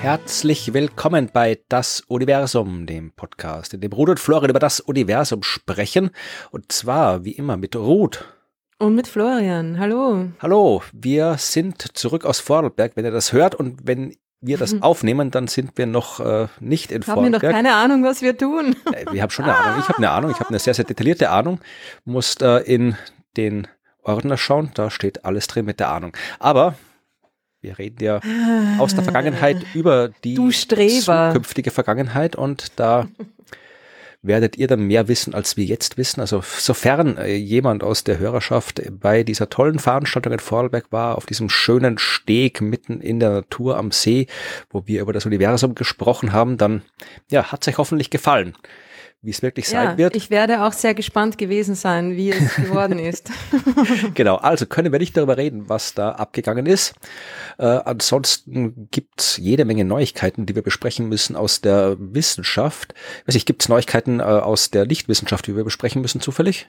[0.00, 5.44] Herzlich willkommen bei Das Universum, dem Podcast, in dem Ruth und Florian über das Universum
[5.44, 6.10] sprechen.
[6.50, 8.24] Und zwar, wie immer, mit Ruth.
[8.78, 9.78] Und mit Florian.
[9.78, 10.30] Hallo.
[10.40, 13.54] Hallo, wir sind zurück aus Vorarlberg, wenn ihr das hört.
[13.54, 14.82] Und wenn wir das mhm.
[14.82, 18.36] aufnehmen, dann sind wir noch äh, nicht in haben wir noch keine Ahnung, was wir
[18.36, 18.76] tun.
[18.92, 19.80] Äh, wir haben schon eine Ahnung.
[19.80, 20.30] Ich habe eine Ahnung.
[20.30, 21.60] Ich habe eine sehr, sehr detaillierte Ahnung.
[22.04, 22.96] Musst äh, in
[23.36, 23.68] den
[24.02, 24.70] Ordner schauen.
[24.74, 26.16] Da steht alles drin mit der Ahnung.
[26.40, 26.74] Aber
[27.60, 28.20] wir reden ja
[28.78, 33.06] aus der Vergangenheit über die zukünftige Vergangenheit und da
[34.22, 36.20] werdet ihr dann mehr wissen, als wir jetzt wissen.
[36.20, 41.26] Also sofern äh, jemand aus der Hörerschaft bei dieser tollen Veranstaltung in Vorarlberg war, auf
[41.26, 44.28] diesem schönen Steg mitten in der Natur am See,
[44.70, 46.82] wo wir über das Universum gesprochen haben, dann
[47.30, 48.54] ja, hat es euch hoffentlich gefallen
[49.22, 50.16] wie es wirklich sein ja, wird.
[50.16, 53.30] Ich werde auch sehr gespannt gewesen sein, wie es geworden ist.
[54.14, 56.94] genau, also können wir nicht darüber reden, was da abgegangen ist.
[57.58, 62.94] Äh, ansonsten gibt's jede Menge Neuigkeiten, die wir besprechen müssen aus der Wissenschaft.
[63.26, 66.66] weiß ich, gibt's Neuigkeiten äh, aus der Nichtwissenschaft, die wir besprechen müssen, zufällig?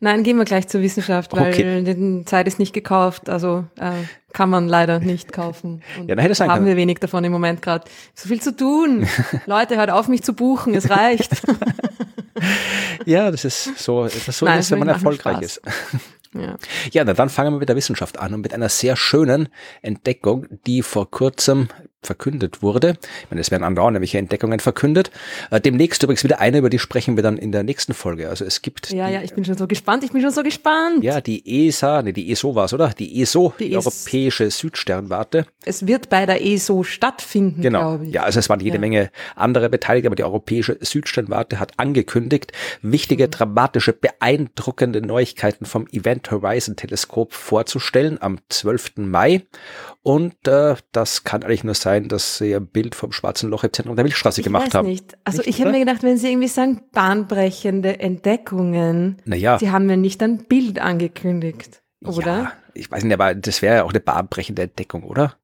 [0.00, 1.82] Nein, gehen wir gleich zur Wissenschaft, weil okay.
[1.82, 3.92] die Zeit ist nicht gekauft, also äh,
[4.32, 5.82] kann man leider nicht kaufen.
[5.98, 7.84] Und ja, dann hätte es haben wir wenig davon im Moment gerade.
[8.14, 9.06] So viel zu tun.
[9.46, 11.30] Leute, hört auf mich zu buchen, es reicht.
[13.06, 15.62] ja, das ist so, das ist so, Nein, ist, wenn man erfolgreich ist.
[16.36, 16.56] Ja.
[16.90, 19.48] ja, na dann fangen wir mit der Wissenschaft an und mit einer sehr schönen
[19.82, 21.68] Entdeckung, die vor kurzem
[22.06, 22.96] verkündet wurde.
[23.22, 25.10] Ich meine, es werden andauernde Entdeckungen verkündet.
[25.50, 28.28] Äh, demnächst übrigens wieder eine, über die sprechen wir dann in der nächsten Folge.
[28.28, 28.90] Also es gibt.
[28.90, 31.02] Ja, die, ja, ich bin schon so gespannt, ich bin schon so gespannt.
[31.02, 32.90] Ja, die ESA, nee, die ESO war es, oder?
[32.90, 35.46] Die ESO, die, die Europäische Südsternwarte.
[35.64, 37.80] Es wird bei der ESO stattfinden, genau.
[37.80, 38.14] glaube ich.
[38.14, 38.80] Ja, also es waren jede ja.
[38.80, 42.52] Menge andere beteiligt, aber die Europäische Südsternwarte hat angekündigt,
[42.82, 43.30] wichtige, mhm.
[43.30, 48.92] dramatische, beeindruckende Neuigkeiten vom Event Horizon Teleskop vorzustellen am 12.
[48.96, 49.42] Mai.
[50.02, 53.72] Und äh, das kann eigentlich nur sein, dass sie ein Bild vom schwarzen Loch im
[53.72, 54.88] Zentrum der Milchstraße ich gemacht weiß haben.
[54.88, 55.16] Nicht.
[55.24, 59.58] Also nicht, ich habe mir gedacht, wenn sie irgendwie sagen, bahnbrechende Entdeckungen, naja.
[59.58, 62.26] sie haben mir nicht ein Bild angekündigt, oder?
[62.26, 65.36] Ja, ich weiß nicht, aber das wäre ja auch eine bahnbrechende Entdeckung, oder?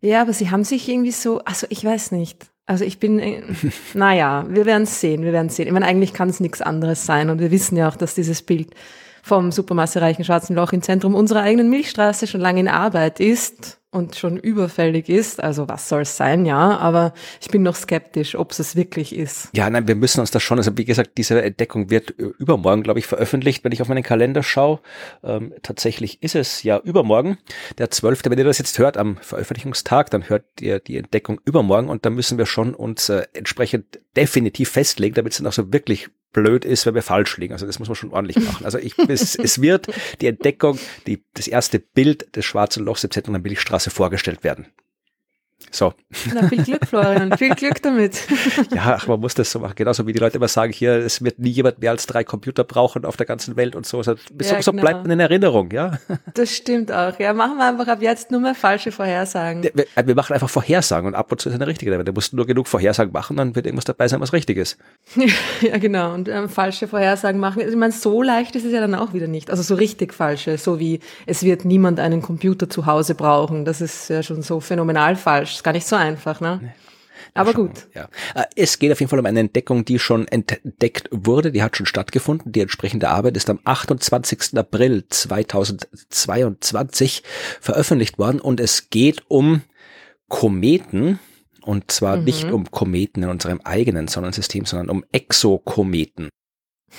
[0.00, 2.46] Ja, aber sie haben sich irgendwie so, also ich weiß nicht.
[2.66, 3.42] Also ich bin, äh,
[3.94, 5.66] naja, wir werden es sehen, wir werden es sehen.
[5.66, 8.42] Ich meine, eigentlich kann es nichts anderes sein und wir wissen ja auch, dass dieses
[8.42, 8.74] Bild
[9.22, 14.16] vom supermassereichen schwarzen Loch im Zentrum unserer eigenen Milchstraße schon lange in Arbeit ist und
[14.16, 15.42] schon überfällig ist.
[15.42, 19.50] Also was soll es sein, ja, aber ich bin noch skeptisch, ob es wirklich ist.
[19.54, 22.98] Ja, nein, wir müssen uns das schon, also wie gesagt, diese Entdeckung wird übermorgen, glaube
[22.98, 24.80] ich, veröffentlicht, wenn ich auf meinen Kalender schaue.
[25.22, 27.36] Ähm, tatsächlich ist es ja übermorgen,
[27.76, 28.22] der 12.
[28.24, 32.10] Wenn ihr das jetzt hört am Veröffentlichungstag, dann hört ihr die Entdeckung übermorgen und da
[32.10, 36.64] müssen wir schon uns äh, entsprechend definitiv festlegen, damit es dann auch so wirklich blöd
[36.64, 37.52] ist, wenn wir falsch liegen.
[37.52, 38.64] Also das muss man schon ordentlich machen.
[38.64, 39.88] Also ich, es, es wird
[40.20, 44.66] die Entdeckung, die, das erste Bild des schwarzen Lochs im Zentrum der Milchstraße vorgestellt werden.
[45.70, 45.94] So.
[46.34, 47.32] Na, viel Glück, Florian.
[47.38, 48.20] viel Glück damit.
[48.74, 49.74] ja, ach, man muss das so machen.
[49.76, 52.64] Genauso wie die Leute immer sagen, hier, es wird nie jemand mehr als drei Computer
[52.64, 54.02] brauchen auf der ganzen Welt und so.
[54.02, 54.82] So, ja, so genau.
[54.82, 55.98] bleibt man in Erinnerung, ja.
[56.34, 57.18] Das stimmt auch.
[57.18, 59.62] Ja, machen wir einfach ab jetzt nur mehr falsche Vorhersagen.
[59.62, 62.04] Wir, wir machen einfach Vorhersagen und ab und zu ist eine richtige dabei.
[62.04, 64.78] Du musst nur genug Vorhersagen machen, dann wird irgendwas dabei sein, was richtig ist.
[65.60, 66.14] ja, genau.
[66.14, 67.62] Und ähm, falsche Vorhersagen machen.
[67.66, 69.50] Ich meine, so leicht ist es ja dann auch wieder nicht.
[69.50, 73.64] Also so richtig falsche, so wie es wird niemand einen Computer zu Hause brauchen.
[73.64, 76.60] Das ist ja schon so phänomenal falsch ist gar nicht so einfach, ne?
[76.62, 76.72] Nee.
[77.34, 77.88] Aber gut.
[77.94, 78.08] Ja.
[78.34, 81.76] Äh, es geht auf jeden Fall um eine Entdeckung, die schon entdeckt wurde, die hat
[81.76, 82.52] schon stattgefunden.
[82.52, 84.58] Die entsprechende Arbeit ist am 28.
[84.58, 87.22] April 2022
[87.60, 89.62] veröffentlicht worden und es geht um
[90.28, 91.18] Kometen.
[91.62, 92.24] Und zwar mhm.
[92.24, 96.28] nicht um Kometen in unserem eigenen Sonnensystem, sondern um Exokometen.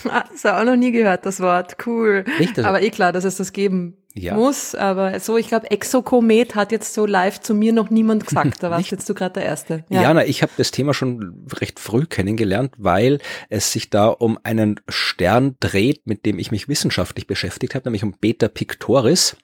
[0.06, 1.78] Ah, das habe ich auch noch nie gehört, das Wort.
[1.86, 2.26] Cool.
[2.40, 4.36] Also Aber eh klar, dass es das geben ja.
[4.36, 8.62] muss, aber so, ich glaube, Exokomet hat jetzt so live zu mir noch niemand gesagt.
[8.62, 9.86] Da warst jetzt du gerade der Erste.
[9.90, 13.20] Ja, ja na, ich habe das Thema schon recht früh kennengelernt, weil
[13.50, 18.04] es sich da um einen Stern dreht, mit dem ich mich wissenschaftlich beschäftigt habe, nämlich
[18.04, 19.36] um Beta Pictoris.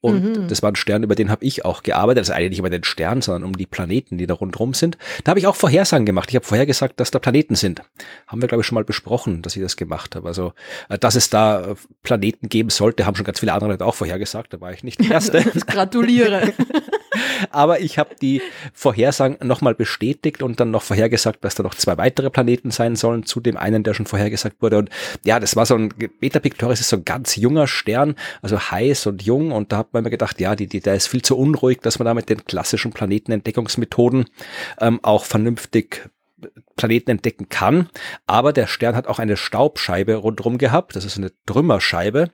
[0.00, 0.48] Und mhm.
[0.48, 2.20] das war ein Stern, über den habe ich auch gearbeitet.
[2.20, 4.96] Also eigentlich nicht über den Stern, sondern um die Planeten, die da rundherum sind.
[5.24, 6.28] Da habe ich auch Vorhersagen gemacht.
[6.30, 7.82] Ich habe vorher gesagt, dass da Planeten sind.
[8.26, 10.28] Haben wir, glaube ich, schon mal besprochen, dass ich das gemacht habe.
[10.28, 10.52] Also,
[10.88, 13.94] äh, dass es da äh, Planeten geben sollte, haben schon ganz viele andere Leute auch
[14.04, 15.42] vorhergesagt, da war ich nicht der Erste.
[15.66, 16.52] Gratuliere.
[17.50, 18.42] Aber ich habe die
[18.72, 23.24] Vorhersagen nochmal bestätigt und dann noch vorhergesagt, dass da noch zwei weitere Planeten sein sollen,
[23.24, 24.78] zu dem einen, der schon vorhergesagt wurde.
[24.78, 24.90] Und
[25.24, 25.90] ja, das war so ein,
[26.20, 29.52] Beta Pictoris ist so ein ganz junger Stern, also heiß und jung.
[29.52, 31.98] Und da hat man mir gedacht, ja, die, die, der ist viel zu unruhig, dass
[31.98, 34.26] man da mit den klassischen Planetenentdeckungsmethoden
[34.80, 36.10] ähm, auch vernünftig
[36.76, 37.88] Planeten entdecken kann.
[38.26, 40.96] Aber der Stern hat auch eine Staubscheibe rundherum gehabt.
[40.96, 42.30] Das ist eine Trümmerscheibe,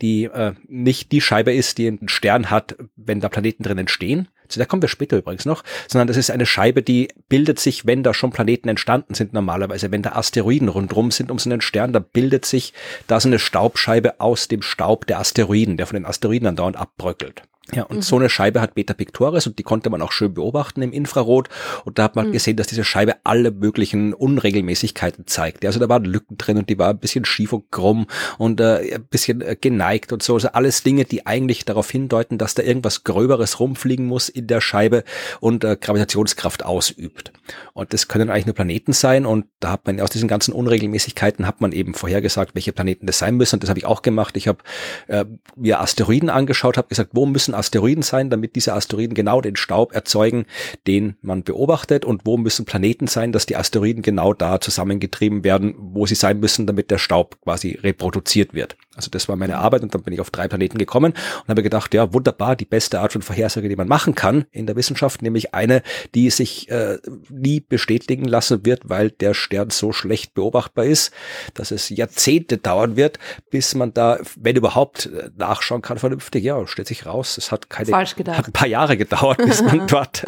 [0.00, 4.28] die äh, nicht die Scheibe ist, die ein Stern hat, wenn da Planeten drin entstehen.
[4.48, 7.86] Zu der kommen wir später übrigens noch, sondern das ist eine Scheibe, die bildet sich,
[7.86, 9.90] wenn da schon Planeten entstanden sind normalerweise.
[9.90, 12.74] Wenn da Asteroiden rundherum sind um so einen Stern, da bildet sich
[13.06, 17.42] da so eine Staubscheibe aus dem Staub der Asteroiden, der von den Asteroiden andauernd abbröckelt.
[17.72, 18.02] Ja, und mhm.
[18.02, 21.48] so eine Scheibe hat Beta Pictoris und die konnte man auch schön beobachten im Infrarot.
[21.86, 22.32] Und da hat man mhm.
[22.32, 25.64] gesehen, dass diese Scheibe alle möglichen Unregelmäßigkeiten zeigt.
[25.64, 28.06] Also da waren Lücken drin und die war ein bisschen schief und krumm
[28.36, 30.34] und äh, ein bisschen äh, geneigt und so.
[30.34, 34.60] Also alles Dinge, die eigentlich darauf hindeuten, dass da irgendwas Gröberes rumfliegen muss in der
[34.60, 35.02] Scheibe
[35.40, 37.32] und äh, Gravitationskraft ausübt.
[37.72, 39.24] Und das können eigentlich nur Planeten sein.
[39.24, 43.18] Und da hat man aus diesen ganzen Unregelmäßigkeiten hat man eben vorhergesagt, welche Planeten das
[43.18, 43.56] sein müssen.
[43.56, 44.36] Und das habe ich auch gemacht.
[44.36, 44.58] Ich habe
[45.06, 45.24] äh,
[45.56, 49.94] mir Asteroiden angeschaut, habe gesagt, wo müssen Asteroiden sein, damit diese Asteroiden genau den Staub
[49.94, 50.46] erzeugen,
[50.86, 55.74] den man beobachtet und wo müssen Planeten sein, dass die Asteroiden genau da zusammengetrieben werden,
[55.78, 58.76] wo sie sein müssen, damit der Staub quasi reproduziert wird.
[58.96, 61.62] Also das war meine Arbeit und dann bin ich auf drei Planeten gekommen und habe
[61.62, 65.22] gedacht, ja wunderbar, die beste Art von Vorhersage, die man machen kann in der Wissenschaft,
[65.22, 65.82] nämlich eine,
[66.14, 66.98] die sich äh,
[67.28, 71.12] nie bestätigen lassen wird, weil der Stern so schlecht beobachtbar ist,
[71.54, 73.18] dass es Jahrzehnte dauern wird,
[73.50, 76.44] bis man da, wenn überhaupt, äh, nachschauen kann vernünftig.
[76.44, 78.38] Ja, stellt sich raus, es hat keine Falsch gedacht.
[78.38, 80.24] hat ein paar Jahre gedauert, bis man dort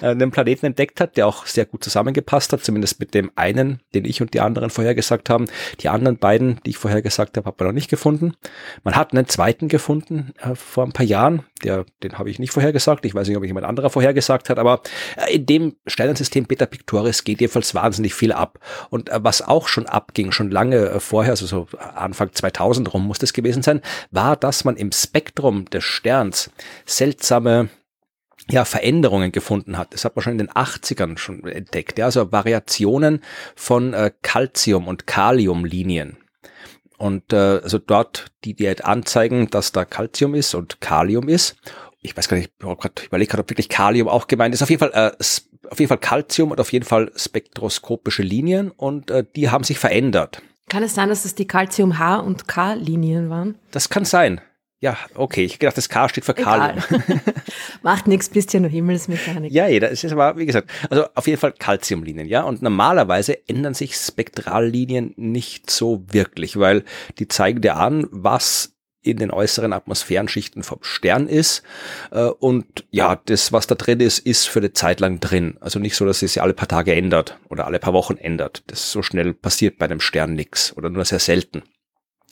[0.00, 3.80] äh, einen Planeten entdeckt hat, der auch sehr gut zusammengepasst hat, zumindest mit dem einen,
[3.94, 5.46] den ich und die anderen vorhergesagt haben.
[5.80, 8.34] Die anderen beiden, die ich vorhergesagt habe, hat man noch nicht gefunden.
[8.84, 12.52] Man hat einen zweiten gefunden äh, vor ein paar Jahren, der, den habe ich nicht
[12.52, 13.04] vorhergesagt.
[13.04, 14.82] Ich weiß nicht, ob ich jemand anderer vorhergesagt hat, aber
[15.16, 18.58] äh, in dem Sternensystem Beta Pictoris geht jedenfalls wahnsinnig viel ab.
[18.90, 23.06] Und äh, was auch schon abging, schon lange äh, vorher, also so Anfang 2000 rum
[23.06, 23.80] muss das gewesen sein,
[24.10, 26.50] war, dass man im Spektrum des Sterns
[26.86, 27.68] seltsame
[28.48, 29.94] ja, Veränderungen gefunden hat.
[29.94, 31.98] Das hat man schon in den 80ern schon entdeckt.
[31.98, 33.22] Ja, also Variationen
[33.54, 36.16] von äh, Calcium- und Kaliumlinien.
[36.98, 41.56] Und äh, also dort, die die halt anzeigen, dass da Calcium ist und Kalium ist.
[42.02, 44.62] Ich weiß gar nicht, ich überlege gerade, ob wirklich Kalium auch gemeint ist.
[44.62, 45.24] Auf jeden Fall, äh,
[45.70, 49.78] auf jeden Fall Calcium und auf jeden Fall spektroskopische Linien und äh, die haben sich
[49.78, 50.42] verändert.
[50.68, 53.56] Kann es sein, dass es die Calcium H und K Linien waren?
[53.70, 54.40] Das kann sein.
[54.82, 55.44] Ja, okay.
[55.44, 56.82] Ich gedacht, das K steht für Kalium.
[57.82, 59.52] Macht nichts, bist ja nur Himmelsmechanik.
[59.52, 59.90] Ja, jeder.
[59.90, 62.42] Es ist aber, wie gesagt, also auf jeden Fall Calciumlinien, ja.
[62.42, 66.84] Und normalerweise ändern sich Spektrallinien nicht so wirklich, weil
[67.18, 68.72] die zeigen dir an, was
[69.02, 71.62] in den äußeren Atmosphärenschichten vom Stern ist.
[72.10, 75.58] Äh, und ja, das, was da drin ist, ist für eine Zeit lang drin.
[75.60, 78.62] Also nicht so, dass es sich alle paar Tage ändert oder alle paar Wochen ändert.
[78.66, 81.62] Das so schnell passiert bei einem Stern nix oder nur sehr selten.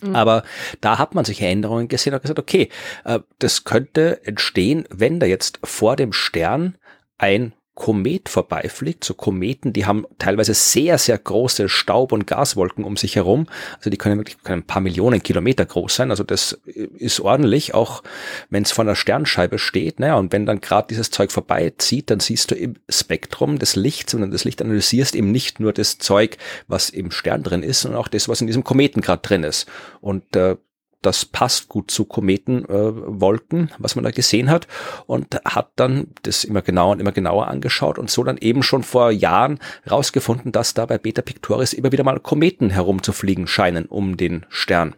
[0.03, 0.15] Mhm.
[0.15, 0.43] Aber
[0.81, 2.69] da hat man sich Änderungen gesehen und gesagt, okay,
[3.05, 6.77] äh, das könnte entstehen, wenn da jetzt vor dem Stern
[7.19, 12.97] ein Komet vorbeifliegt, so Kometen, die haben teilweise sehr, sehr große Staub- und Gaswolken um
[12.97, 13.47] sich herum.
[13.77, 16.11] Also die können wirklich können ein paar Millionen Kilometer groß sein.
[16.11, 18.03] Also das ist ordentlich, auch
[18.51, 20.01] wenn es vor einer Sternscheibe steht.
[20.01, 24.13] Naja, und wenn dann gerade dieses Zeug vorbeizieht, dann siehst du im Spektrum des Lichts,
[24.13, 26.37] wenn du das Licht analysierst, eben nicht nur das Zeug,
[26.67, 29.69] was im Stern drin ist, sondern auch das, was in diesem Kometen gerade drin ist.
[30.01, 30.57] Und äh,
[31.03, 34.67] das passt gut zu Kometenwolken, äh, was man da gesehen hat
[35.06, 38.83] und hat dann das immer genauer und immer genauer angeschaut und so dann eben schon
[38.83, 39.61] vor Jahren
[39.91, 44.97] rausgefunden, dass da bei Beta Pictoris immer wieder mal Kometen herumzufliegen scheinen um den Stern.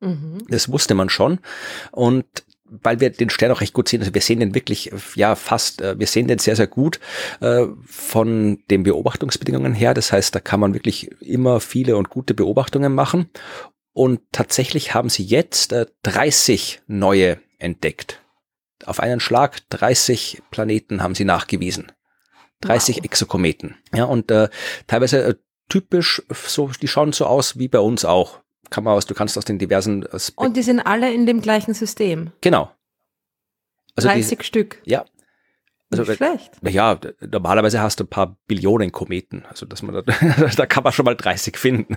[0.00, 0.44] Mhm.
[0.48, 1.38] Das wusste man schon
[1.90, 2.26] und
[2.82, 5.82] weil wir den Stern auch recht gut sehen, also wir sehen den wirklich, ja, fast,
[5.82, 6.98] äh, wir sehen den sehr, sehr gut
[7.40, 9.94] äh, von den Beobachtungsbedingungen her.
[9.94, 13.28] Das heißt, da kann man wirklich immer viele und gute Beobachtungen machen.
[13.94, 18.20] Und tatsächlich haben sie jetzt äh, 30 neue entdeckt.
[18.84, 21.92] Auf einen Schlag 30 Planeten haben sie nachgewiesen.
[22.60, 23.04] 30 wow.
[23.04, 23.76] Exokometen.
[23.94, 24.48] Ja, und äh,
[24.88, 25.34] teilweise äh,
[25.68, 28.40] typisch, so, die schauen so aus wie bei uns auch.
[28.68, 30.44] Kann man aus, du kannst aus den diversen Aspekten.
[30.44, 32.32] Und die sind alle in dem gleichen System.
[32.40, 32.72] Genau.
[33.94, 34.82] Also 30 die, Stück.
[34.84, 35.04] Ja.
[35.90, 36.52] Also, Nicht schlecht.
[36.62, 39.44] Ja, normalerweise hast du ein paar Billionen Kometen.
[39.46, 40.02] Also, dass man da,
[40.56, 41.96] da kann man schon mal 30 finden.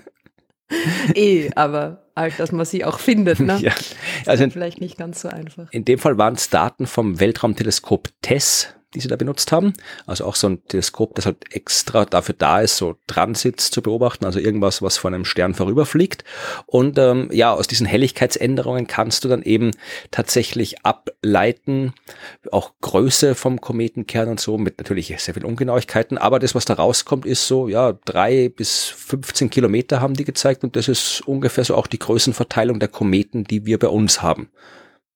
[1.15, 3.39] eh, aber halt, dass man sie auch findet.
[3.39, 3.57] Ne?
[3.61, 3.73] Ja,
[4.25, 5.71] also vielleicht nicht ganz so einfach.
[5.71, 9.73] In dem Fall waren es Daten vom Weltraumteleskop TESS, die sie da benutzt haben.
[10.05, 14.25] Also auch so ein Teleskop, das halt extra dafür da ist, so Transits zu beobachten,
[14.25, 16.23] also irgendwas, was von einem Stern vorüberfliegt.
[16.65, 19.71] Und ähm, ja, aus diesen Helligkeitsänderungen kannst du dann eben
[20.11, 21.93] tatsächlich ableiten,
[22.51, 26.17] auch Größe vom Kometenkern und so, mit natürlich sehr viel Ungenauigkeiten.
[26.17, 30.63] Aber das, was da rauskommt, ist so, ja, drei bis 15 Kilometer haben die gezeigt
[30.63, 34.49] und das ist ungefähr so auch die Größenverteilung der Kometen, die wir bei uns haben.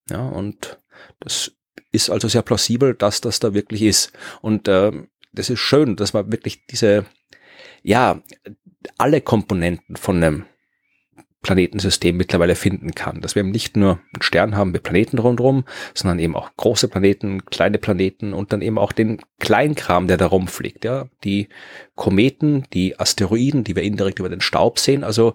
[0.09, 0.77] Ja, und
[1.19, 1.53] das
[1.91, 4.13] ist also sehr plausibel, dass das da wirklich ist.
[4.41, 4.91] Und äh,
[5.33, 7.05] das ist schön, dass man wirklich diese
[7.83, 8.21] ja,
[8.97, 10.45] alle Komponenten von einem
[11.41, 13.21] Planetensystem mittlerweile finden kann.
[13.21, 16.87] Dass wir eben nicht nur einen Stern haben mit Planeten rundherum, sondern eben auch große
[16.87, 20.85] Planeten, kleine Planeten und dann eben auch den Kleinkram, der da rumfliegt.
[20.85, 21.49] Ja, die
[21.95, 25.03] Kometen, die Asteroiden, die wir indirekt über den Staub sehen.
[25.03, 25.33] Also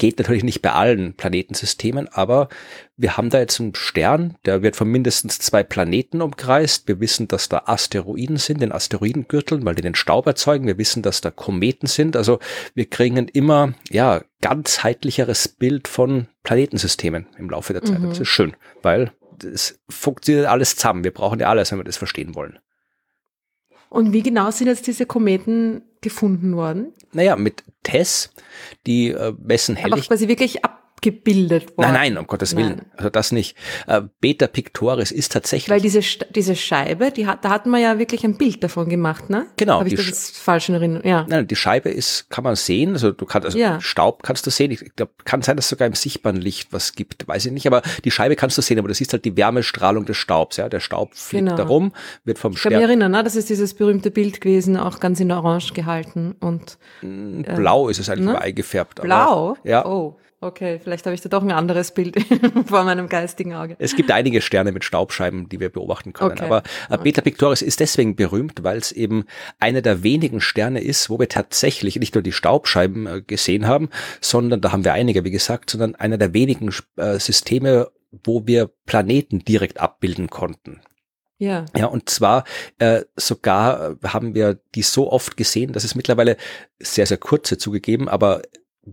[0.00, 2.48] Geht natürlich nicht bei allen Planetensystemen, aber
[2.96, 6.88] wir haben da jetzt einen Stern, der wird von mindestens zwei Planeten umkreist.
[6.88, 10.66] Wir wissen, dass da Asteroiden sind, den Asteroidengürteln, weil die den Staub erzeugen.
[10.66, 12.16] Wir wissen, dass da Kometen sind.
[12.16, 12.38] Also
[12.74, 17.98] wir kriegen immer, ja, ganzheitlicheres Bild von Planetensystemen im Laufe der Zeit.
[17.98, 18.08] Mhm.
[18.08, 19.12] Das ist schön, weil
[19.44, 21.04] es funktioniert alles zusammen.
[21.04, 22.58] Wir brauchen ja alles, wenn wir das verstehen wollen.
[23.90, 26.92] Und wie genau sind jetzt diese Kometen gefunden worden?
[27.12, 28.32] Naja, mit TESS,
[28.86, 30.00] die äh, messen Helligkeit.
[30.00, 31.92] Aber quasi wirklich ab abgebildet worden.
[31.92, 32.76] Nein, nein, um Gottes Willen.
[32.76, 32.86] Nein.
[32.96, 33.56] Also das nicht.
[33.86, 35.70] Äh, Beta Pictoris ist tatsächlich.
[35.70, 36.00] Weil diese,
[36.34, 39.46] diese Scheibe, die hat, da hat man ja wirklich ein Bild davon gemacht, ne?
[39.56, 39.78] Genau.
[39.78, 41.06] Habe ich das falsch in Erinnerung?
[41.06, 41.26] Ja.
[41.28, 42.92] Nein, die Scheibe ist, kann man sehen.
[42.92, 43.80] Also du kannst, also ja.
[43.80, 44.70] Staub kannst du sehen.
[44.70, 47.26] Ich glaube, kann sein, dass es sogar im sichtbaren Licht was gibt.
[47.26, 47.66] Weiß ich nicht.
[47.66, 48.78] Aber die Scheibe kannst du sehen.
[48.78, 50.58] Aber du siehst halt die Wärmestrahlung des Staubs.
[50.58, 51.56] Ja, der Staub fliegt genau.
[51.56, 51.92] darum,
[52.24, 52.72] wird vom Stern.
[52.72, 53.24] Ich kann mich erinnern, ne?
[53.24, 56.78] das ist dieses berühmte Bild gewesen, auch ganz in Orange gehalten und.
[57.02, 58.40] Äh, Blau ist es eigentlich ne?
[58.40, 59.00] eingefärbt.
[59.00, 59.56] Blau?
[59.64, 59.86] Ja.
[59.86, 60.19] Oh.
[60.42, 62.16] Okay, vielleicht habe ich da doch ein anderes Bild
[62.66, 63.76] vor meinem geistigen Auge.
[63.78, 66.32] Es gibt einige Sterne mit Staubscheiben, die wir beobachten können.
[66.32, 66.44] Okay.
[66.44, 69.26] Aber äh, Beta Pictoris ist deswegen berühmt, weil es eben
[69.58, 73.90] einer der wenigen Sterne ist, wo wir tatsächlich nicht nur die Staubscheiben äh, gesehen haben,
[74.22, 77.90] sondern da haben wir einige, wie gesagt, sondern einer der wenigen äh, Systeme,
[78.24, 80.80] wo wir Planeten direkt abbilden konnten.
[81.36, 81.66] Ja.
[81.76, 82.44] Ja, und zwar
[82.78, 86.36] äh, sogar haben wir die so oft gesehen, dass es mittlerweile
[86.78, 88.42] sehr, sehr kurze zugegeben, aber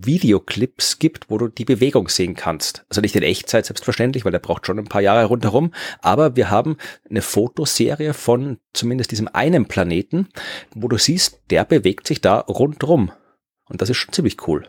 [0.06, 2.86] Videoclips gibt, wo du die Bewegung sehen kannst.
[2.90, 5.74] Also nicht in Echtzeit selbstverständlich, weil der braucht schon ein paar Jahre rundherum.
[6.02, 6.78] Aber wir haben
[7.10, 10.30] eine Fotoserie von zumindest diesem einen Planeten,
[10.74, 13.12] wo du siehst, der bewegt sich da rundherum.
[13.70, 14.68] Und das ist schon ziemlich cool.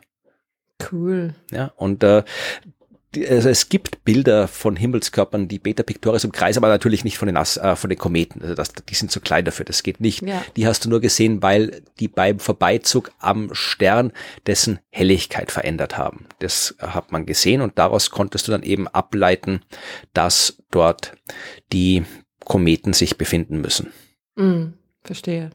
[0.93, 1.35] Cool.
[1.51, 2.23] Ja, und äh,
[3.17, 7.27] also es gibt Bilder von Himmelskörpern, die Beta Pictoris im Kreis, aber natürlich nicht von
[7.27, 8.43] den, As äh, von den Kometen.
[8.43, 10.23] Also das, die sind zu klein dafür, das geht nicht.
[10.23, 10.45] Ja.
[10.57, 14.13] Die hast du nur gesehen, weil die beim Vorbeizug am Stern
[14.47, 16.27] dessen Helligkeit verändert haben.
[16.41, 19.63] Das hat man gesehen und daraus konntest du dann eben ableiten,
[20.13, 21.15] dass dort
[21.73, 22.05] die
[22.45, 23.93] Kometen sich befinden müssen.
[24.37, 25.51] Mm, verstehe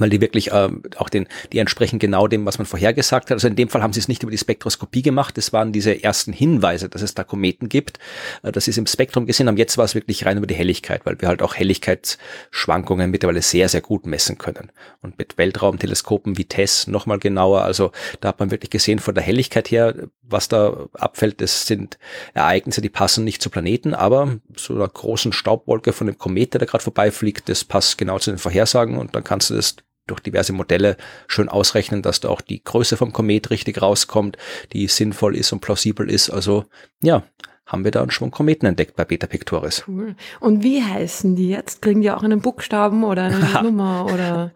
[0.00, 3.32] weil die wirklich äh, auch den, die entsprechen genau dem, was man vorhergesagt hat.
[3.32, 6.02] Also in dem Fall haben sie es nicht über die Spektroskopie gemacht, das waren diese
[6.02, 7.98] ersten Hinweise, dass es da Kometen gibt,
[8.42, 9.56] äh, dass sie es im Spektrum gesehen haben.
[9.56, 13.68] Jetzt war es wirklich rein über die Helligkeit, weil wir halt auch Helligkeitsschwankungen mittlerweile sehr,
[13.68, 14.70] sehr gut messen können.
[15.00, 19.24] Und mit Weltraumteleskopen wie TESS nochmal genauer, also da hat man wirklich gesehen von der
[19.24, 21.98] Helligkeit her, was da abfällt, das sind
[22.34, 26.60] Ereignisse, die passen nicht zu Planeten, aber so einer großen Staubwolke von dem Komet, der
[26.60, 29.76] da gerade vorbeifliegt, das passt genau zu den Vorhersagen und dann kannst du das
[30.06, 30.96] durch diverse Modelle
[31.26, 34.36] schön ausrechnen, dass da auch die Größe vom Komet richtig rauskommt,
[34.72, 36.30] die sinnvoll ist und plausibel ist.
[36.30, 36.64] Also
[37.02, 37.24] ja,
[37.66, 39.82] haben wir da einen Schwung Kometen entdeckt bei Beta Pictoris.
[39.88, 40.14] Cool.
[40.38, 41.82] Und wie heißen die jetzt?
[41.82, 44.52] Kriegen die auch einen Buchstaben oder eine Nummer oder?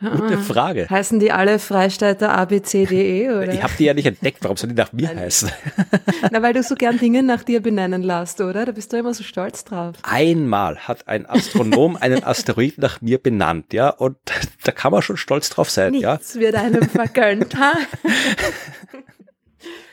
[0.00, 0.86] Gute Frage.
[0.88, 3.52] Heißen die alle Freistädter ABCDE oder?
[3.52, 4.38] Ich habe die ja nicht entdeckt.
[4.42, 5.50] Warum sollen die nach mir heißen?
[6.30, 8.64] Na, weil du so gern Dinge nach dir benennen lässt, oder?
[8.64, 9.96] Da bist du immer so stolz drauf.
[10.02, 14.16] Einmal hat ein Astronom einen Asteroid nach mir benannt, ja, und
[14.64, 16.40] da kann man schon stolz drauf sein, Nichts ja.
[16.40, 17.72] wird einem vergönnt, ha?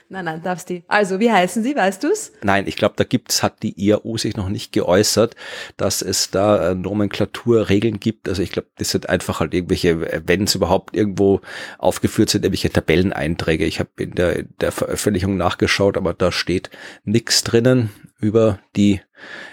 [0.07, 0.83] Nein, nein, darfst du.
[0.87, 2.31] Also, wie heißen sie, weißt du's?
[2.43, 5.35] Nein, ich glaube, da gibt's, hat die IAU sich noch nicht geäußert,
[5.77, 8.29] dass es da äh, Nomenklaturregeln gibt.
[8.29, 11.41] Also ich glaube, das sind einfach halt irgendwelche, wenn es überhaupt irgendwo
[11.79, 13.65] aufgeführt sind, irgendwelche Tabelleneinträge.
[13.65, 16.69] Ich habe in der, der Veröffentlichung nachgeschaut, aber da steht
[17.03, 19.01] nichts drinnen über die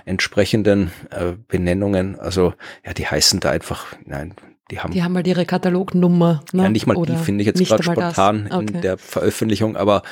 [0.05, 2.21] entsprechenden äh, Benennungen.
[2.21, 2.53] Also
[2.85, 4.35] ja, die heißen da einfach, nein,
[4.73, 6.43] die haben, die haben halt ihre Katalognummer.
[6.53, 6.63] Ne?
[6.63, 8.67] Ja, nicht mal Oder die finde ich jetzt gerade spontan okay.
[8.75, 10.03] in der Veröffentlichung, aber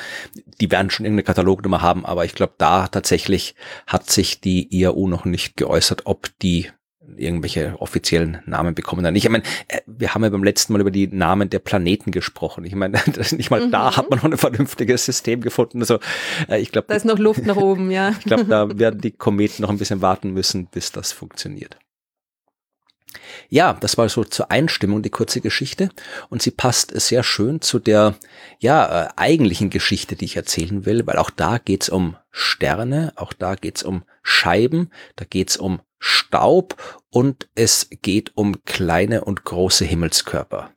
[0.59, 2.05] die werden schon irgendeine Katalognummer haben.
[2.05, 3.55] Aber ich glaube, da tatsächlich
[3.87, 6.69] hat sich die IAU noch nicht geäußert, ob die
[7.17, 9.15] irgendwelche offiziellen Namen bekommen dann.
[9.15, 12.63] Ich meine, äh, wir haben ja beim letzten Mal über die Namen der Planeten gesprochen.
[12.63, 12.99] Ich meine,
[13.31, 13.71] nicht mal mhm.
[13.71, 15.79] da hat man noch ein vernünftiges System gefunden.
[15.79, 15.97] Also
[16.47, 18.11] äh, ich glaube, da ist noch Luft nach oben, ja.
[18.11, 21.77] ich glaube, da werden die Kometen noch ein bisschen warten müssen, bis das funktioniert.
[23.49, 25.89] Ja, das war so zur Einstimmung die kurze Geschichte
[26.29, 28.15] und sie passt sehr schön zu der
[28.59, 33.33] ja äh, eigentlichen Geschichte, die ich erzählen will, weil auch da geht's um Sterne, auch
[33.33, 39.85] da geht's um Scheiben, da geht's um Staub und es geht um kleine und große
[39.85, 40.71] Himmelskörper.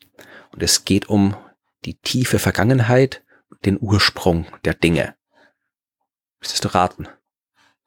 [0.53, 1.37] Und es geht um
[1.85, 3.23] die tiefe Vergangenheit,
[3.65, 5.15] den Ursprung der Dinge.
[6.41, 7.09] Willst du raten?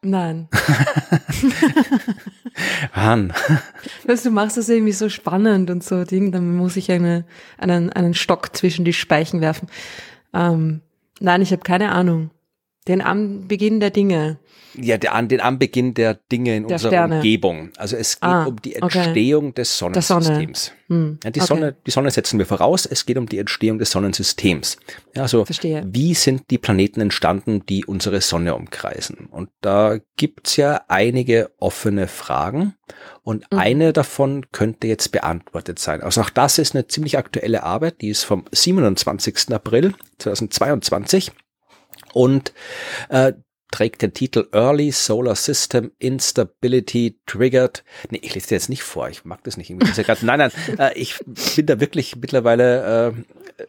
[0.07, 0.47] Nein.
[2.95, 3.33] Mann.
[4.05, 7.25] Weißt du, machst das irgendwie so spannend und so Ding, dann muss ich eine,
[7.57, 9.67] einen, einen Stock zwischen die Speichen werfen.
[10.33, 10.79] Ähm,
[11.19, 12.29] nein, ich habe keine Ahnung.
[12.87, 14.39] Den Anbeginn der Dinge.
[14.79, 17.15] Ja, der, den Anbeginn der Dinge in Der unserer Sterne.
[17.15, 17.71] Umgebung.
[17.77, 18.99] Also es geht Ah, um die okay.
[18.99, 20.01] Entstehung des Der Sonne.
[20.01, 20.71] Sonnensystems.
[20.87, 21.47] Hm, Ja, die, okay.
[21.47, 24.77] Sonne, die Sonne setzen wir voraus, es geht um die Entstehung des Sonnensystems.
[25.15, 25.83] Ja, also Verstehe.
[25.91, 29.27] wie sind die Planeten entstanden, die unsere Sonne umkreisen?
[29.31, 32.75] Und da gibt's ja einige offene Fragen
[33.23, 33.57] und Mhm.
[33.57, 36.01] eine davon könnte jetzt beantwortet sein.
[36.03, 39.53] Also auch das ist eine ziemlich aktuelle Arbeit, die ist vom 27.
[39.55, 41.31] April 2022
[42.17, 42.51] und
[43.09, 43.33] äh,
[43.71, 47.83] trägt den Titel Early Solar System Instability Triggered.
[48.09, 49.69] Nee, ich lese dir jetzt nicht vor, ich mag das nicht.
[49.69, 49.87] irgendwie.
[49.87, 51.19] Das ja grad, nein, nein, äh, ich
[51.55, 53.13] bin da wirklich mittlerweile,
[53.59, 53.65] äh,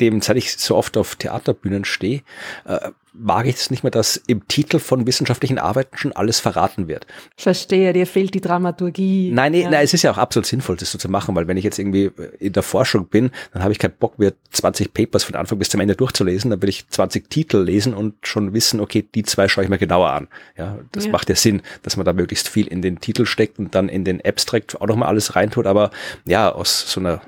[0.00, 2.22] dem, seit ich so oft auf Theaterbühnen stehe,
[2.64, 6.88] äh, mag ich es nicht mehr, dass im Titel von wissenschaftlichen Arbeiten schon alles verraten
[6.88, 7.06] wird.
[7.36, 9.30] Verstehe, dir fehlt die Dramaturgie.
[9.32, 9.70] Nein, nee, ja.
[9.70, 11.78] nein, es ist ja auch absolut sinnvoll, das so zu machen, weil wenn ich jetzt
[11.78, 15.58] irgendwie in der Forschung bin, dann habe ich keinen Bock, mir 20 Papers von Anfang
[15.58, 19.22] bis zum Ende durchzulesen, dann will ich 20 Titel lesen und schon wissen, okay, die
[19.24, 20.28] zwei schaue ich mir genauer an.
[20.56, 21.12] Ja, das Ja.
[21.12, 24.04] macht ja Sinn, dass man da möglichst viel in den Titel steckt und dann in
[24.04, 25.90] den Abstract auch nochmal alles reintut, aber
[26.26, 27.20] ja, aus so einer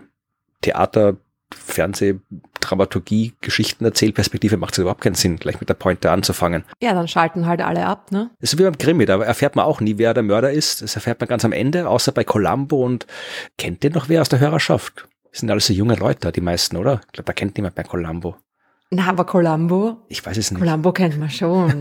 [0.60, 1.16] Theater,
[1.54, 2.16] Fernseh,
[2.60, 6.64] Dramaturgie, Geschichten Erzählperspektive macht es überhaupt keinen Sinn, gleich mit der Pointe anzufangen.
[6.80, 8.30] ja, dann schalten halt alle ab, ne?
[8.40, 10.82] Das ist wie beim Krimi, da erfährt man auch nie, wer der Mörder ist.
[10.82, 13.06] Das erfährt man ganz am Ende, außer bei Columbo und
[13.58, 15.08] kennt den noch wer aus der Hörerschaft?
[15.30, 17.00] Das sind alles so junge Leute, die meisten, oder?
[17.06, 18.36] Ich glaube, da kennt niemand bei Columbo.
[18.94, 20.60] Na, aber Columbo, Ich weiß es nicht.
[20.62, 21.72] Columbo kennt man schon.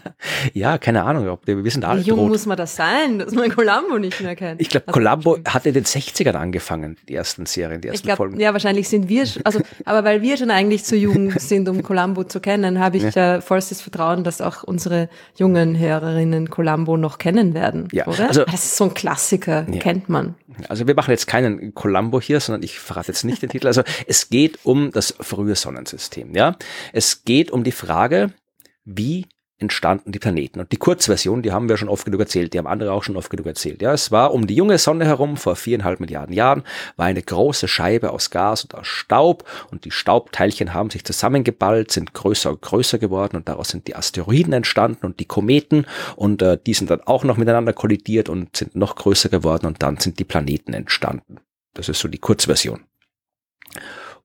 [0.52, 2.28] ja, keine Ahnung, ob wir, wir sind Wie alle jung tot.
[2.30, 4.60] muss man das sein, dass man Columbo nicht mehr kennt?
[4.60, 8.16] Ich glaube, Also, Columbo hat in den 60ern angefangen, die ersten Serien, die ersten glaube,
[8.16, 8.40] Folgen.
[8.40, 12.24] ja, wahrscheinlich sind wir, also, aber weil wir schon eigentlich zu jung sind, um Columbo
[12.24, 17.54] zu kennen, habe ich äh, vollstes Vertrauen, dass auch unsere jungen Hörerinnen Columbo noch kennen
[17.54, 18.26] werden, Ja, oder?
[18.26, 19.78] also- das ist so ein Klassiker, Ja.
[19.78, 20.34] kennt man.
[20.68, 23.66] Also wir machen jetzt keinen Columbo hier, sondern ich verrate jetzt nicht den Titel.
[23.66, 26.34] Also es geht um das frühe Sonnensystem.
[26.34, 26.56] Ja,
[26.92, 28.32] es geht um die Frage,
[28.84, 29.26] wie
[29.58, 30.60] entstanden die Planeten.
[30.60, 33.16] Und die Kurzversion, die haben wir schon oft genug erzählt, die haben andere auch schon
[33.16, 33.80] oft genug erzählt.
[33.80, 36.62] Ja, es war um die junge Sonne herum vor viereinhalb Milliarden Jahren,
[36.96, 41.90] war eine große Scheibe aus Gas und aus Staub und die Staubteilchen haben sich zusammengeballt,
[41.90, 46.42] sind größer und größer geworden und daraus sind die Asteroiden entstanden und die Kometen und
[46.42, 49.96] äh, die sind dann auch noch miteinander kollidiert und sind noch größer geworden und dann
[49.96, 51.38] sind die Planeten entstanden.
[51.72, 52.84] Das ist so die Kurzversion.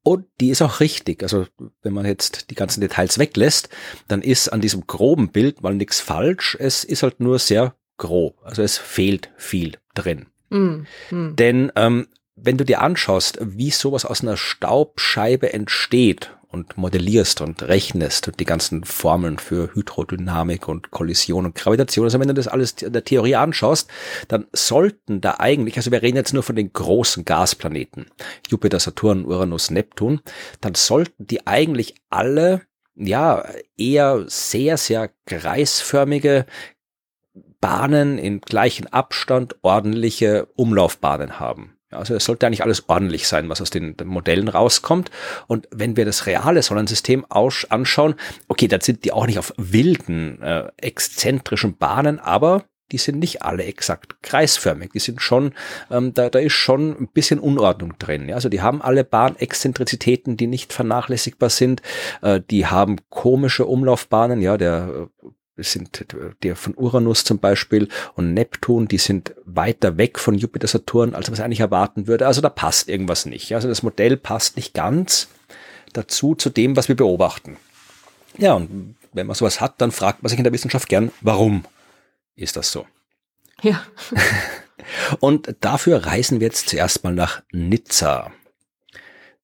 [0.04, 1.22] Und die ist auch richtig.
[1.22, 1.46] Also
[1.84, 3.70] wenn man jetzt die ganzen Details weglässt,
[4.08, 6.58] dann ist an diesem groben Bild mal nichts falsch.
[6.60, 8.40] Es ist halt nur sehr grob.
[8.44, 10.26] Also es fehlt viel drin.
[10.50, 11.36] Mm, mm.
[11.36, 17.64] Denn ähm, wenn du dir anschaust, wie sowas aus einer Staubscheibe entsteht und modellierst und
[17.64, 22.48] rechnest und die ganzen Formeln für Hydrodynamik und Kollision und Gravitation, also wenn du das
[22.48, 23.90] alles in der Theorie anschaust,
[24.28, 28.08] dann sollten da eigentlich, also wir reden jetzt nur von den großen Gasplaneten,
[28.50, 30.22] Jupiter, Saturn, Uranus, Neptun,
[30.60, 32.62] dann sollten die eigentlich alle
[32.96, 33.46] ja
[33.78, 36.46] eher sehr, sehr kreisförmige
[37.62, 41.78] Bahnen in gleichen Abstand ordentliche Umlaufbahnen haben.
[41.92, 45.12] Also es sollte eigentlich alles ordentlich sein, was aus den, den Modellen rauskommt.
[45.48, 48.16] Und wenn wir das reale Sonnensystem anschauen,
[48.48, 53.42] okay, da sind die auch nicht auf wilden, äh, exzentrischen Bahnen, aber die sind nicht
[53.42, 54.92] alle exakt kreisförmig.
[54.92, 55.54] Die sind schon,
[55.90, 58.28] ähm, da, da ist schon ein bisschen Unordnung drin.
[58.30, 58.36] Ja?
[58.36, 61.82] Also die haben alle Bahnexzentrizitäten, die nicht vernachlässigbar sind.
[62.22, 64.42] Äh, die haben komische Umlaufbahnen.
[64.42, 65.28] Ja, der äh,
[65.58, 66.06] sind
[66.44, 71.28] der von Uranus zum Beispiel und Neptun, die sind weiter weg von Jupiter, Saturn, als
[71.28, 72.28] man es eigentlich erwarten würde.
[72.28, 73.54] Also da passt irgendwas nicht.
[73.54, 75.28] Also das Modell passt nicht ganz
[75.94, 77.58] dazu, zu dem, was wir beobachten.
[78.38, 81.66] Ja, und wenn man sowas hat, dann fragt man sich in der Wissenschaft gern, warum
[82.36, 82.86] ist das so?
[83.62, 83.84] Ja.
[85.20, 88.32] Und dafür reisen wir jetzt zuerst mal nach Nizza.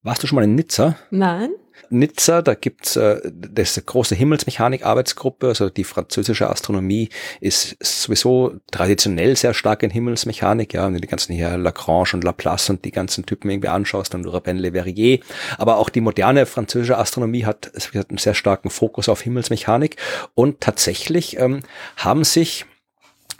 [0.01, 0.97] Warst du schon mal in Nizza?
[1.11, 1.51] Nein?
[1.89, 7.09] Nizza, da gibt's äh, das große Himmelsmechanik-Arbeitsgruppe, also die französische Astronomie
[7.39, 12.23] ist sowieso traditionell sehr stark in Himmelsmechanik, ja, wenn du die ganzen hier Lagrange und
[12.23, 15.19] Laplace und die ganzen Typen irgendwie anschaust und Rabin Le Verrier,
[15.57, 19.97] aber auch die moderne französische Astronomie hat, hat einen sehr starken Fokus auf Himmelsmechanik.
[20.35, 21.61] Und tatsächlich ähm,
[21.97, 22.65] haben sich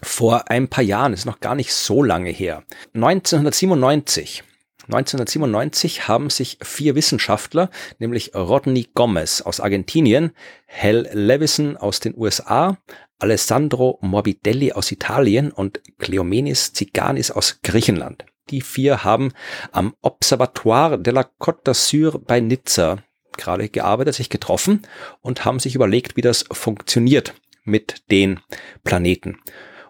[0.02, 4.44] vor ein paar Jahren, ist noch gar nicht so lange her, 1997
[4.88, 7.70] 1997 haben sich vier Wissenschaftler,
[8.00, 10.32] nämlich Rodney Gomez aus Argentinien,
[10.68, 12.78] Hal Levison aus den USA,
[13.20, 18.26] Alessandro Morbidelli aus Italien und Cleomenis Ziganis aus Griechenland.
[18.50, 19.34] Die vier haben
[19.72, 23.00] am Observatoire de la Côte d'Azur bei Nizza
[23.36, 24.84] gerade gearbeitet, sich getroffen
[25.22, 28.40] und haben sich überlegt, wie das funktioniert mit den
[28.84, 29.40] Planeten.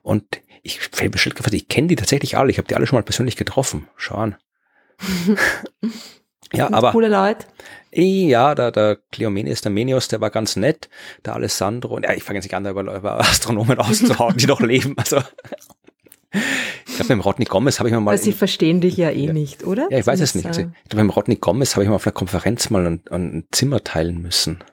[0.02, 2.50] Und ich fällt mir gerade ich kenne die tatsächlich alle.
[2.50, 3.88] Ich habe die alle schon mal persönlich getroffen.
[3.96, 4.36] Schau an.
[6.54, 6.92] ja, aber.
[6.92, 7.48] Coole Leute.
[7.92, 10.90] Ja, da, der Cleomenes, der Menios, der war ganz nett.
[11.26, 14.62] Der Alessandro, und ja, ich fange jetzt nicht an, über, über Astronomen auszuhauen, die noch
[14.62, 14.94] leben.
[14.98, 15.22] Also,
[16.32, 18.12] ich glaube, beim Rodney Gomez habe ich mir mal.
[18.12, 19.34] Weil sie verstehen dich ja eh ja.
[19.34, 19.88] nicht, oder?
[19.90, 20.46] Ja, ich weiß es nicht.
[20.46, 23.48] Also, ich glaube, beim Rodney Gomez habe ich mal auf einer Konferenz mal ein, ein
[23.52, 24.64] Zimmer teilen müssen.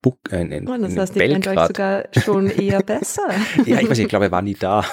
[0.00, 3.28] Book, äh, in, in, oh, das heißt, ihr kennt euch sogar schon eher besser.
[3.64, 4.84] ja, ich weiß nicht, ich glaube, er war nie da.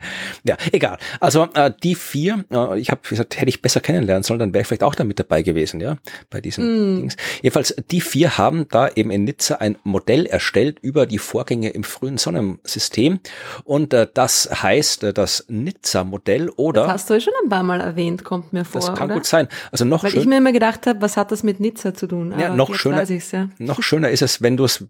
[0.44, 0.98] Ja, egal.
[1.20, 4.62] Also äh, die vier, äh, ich habe gesagt, hätte ich besser kennenlernen sollen, dann wäre
[4.62, 5.96] ich vielleicht auch da mit dabei gewesen, ja,
[6.30, 7.00] bei diesen mm.
[7.00, 7.16] Dings.
[7.42, 11.84] Jedenfalls, die vier haben da eben in Nizza ein Modell erstellt über die Vorgänge im
[11.84, 13.20] frühen Sonnensystem.
[13.64, 16.82] Und äh, das heißt äh, das Nizza-Modell oder.
[16.82, 18.80] Das hast du schon ein paar Mal erwähnt, kommt mir vor.
[18.80, 19.14] Das kann oder?
[19.14, 19.48] gut sein.
[19.70, 22.06] Also noch Weil schön, ich mir immer gedacht habe, was hat das mit Nizza zu
[22.06, 22.34] tun?
[22.38, 23.48] ja, noch schöner, ja.
[23.58, 24.84] noch schöner ist es, wenn du es,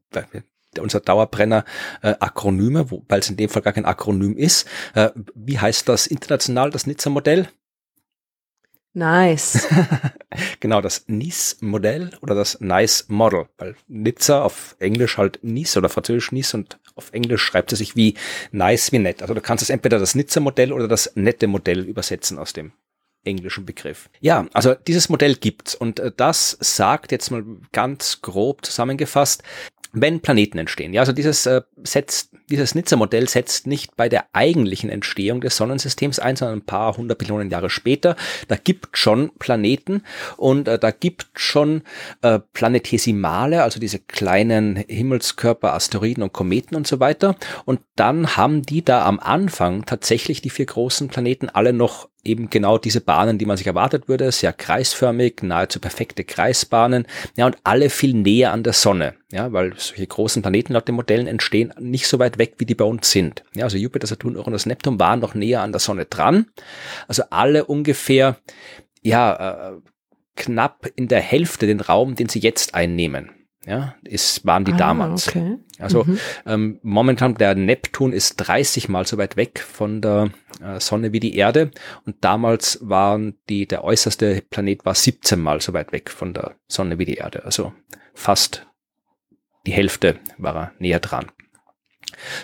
[0.79, 1.65] unser Dauerbrenner
[2.03, 4.67] äh, Akronyme, weil es in dem Fall gar kein Akronym ist.
[4.95, 7.49] Äh, wie heißt das international, das Nizza-Modell?
[8.93, 9.69] Nice.
[10.61, 16.33] genau, das Nice-Modell oder das Nice Model, weil Nizza auf Englisch halt Nice oder französisch
[16.33, 18.15] Nice und auf Englisch schreibt es sich wie
[18.51, 19.23] nice wie nett.
[19.23, 22.73] Also du kannst es entweder das Nizza-Modell oder das nette Modell übersetzen aus dem
[23.25, 24.11] englischen Begriff.
[24.21, 29.43] Ja, also dieses Modell gibt's und äh, das sagt jetzt mal ganz grob zusammengefasst,
[29.93, 30.93] wenn Planeten entstehen.
[30.93, 36.19] Ja, also dieses äh, setzt, dieses Nizza-Modell setzt nicht bei der eigentlichen Entstehung des Sonnensystems
[36.19, 38.17] ein, sondern ein paar hundert Billionen Jahre später.
[38.49, 40.03] Da gibt schon Planeten
[40.37, 41.83] und äh, da gibt schon
[42.23, 47.37] äh, Planetesimale, also diese kleinen Himmelskörper, Asteroiden und Kometen und so weiter.
[47.65, 52.51] Und dann haben die da am Anfang tatsächlich die vier großen Planeten alle noch eben
[52.51, 57.07] genau diese Bahnen, die man sich erwartet würde, sehr kreisförmig, nahezu perfekte Kreisbahnen,
[57.37, 60.95] ja, und alle viel näher an der Sonne, ja, weil solche großen Planeten laut den
[60.95, 63.43] Modellen entstehen nicht so weit weg, wie die bei uns sind.
[63.55, 66.47] Ja, also Jupiter, Saturn, Uranus, Neptun waren noch näher an der Sonne dran,
[67.09, 68.37] also alle ungefähr,
[69.03, 69.81] ja, äh,
[70.37, 73.31] knapp in der Hälfte den Raum, den sie jetzt einnehmen.
[73.67, 75.29] Ja, ist, waren die ah, damals.
[75.29, 75.59] Okay.
[75.79, 76.19] Also mhm.
[76.47, 80.31] ähm, momentan der Neptun ist 30 mal so weit weg von der
[80.63, 81.71] äh, Sonne wie die Erde
[82.07, 86.57] und damals waren die der äußerste Planet war 17 mal so weit weg von der
[86.69, 87.45] Sonne wie die Erde.
[87.45, 87.73] Also
[88.15, 88.67] fast
[89.67, 91.31] die Hälfte war er näher dran.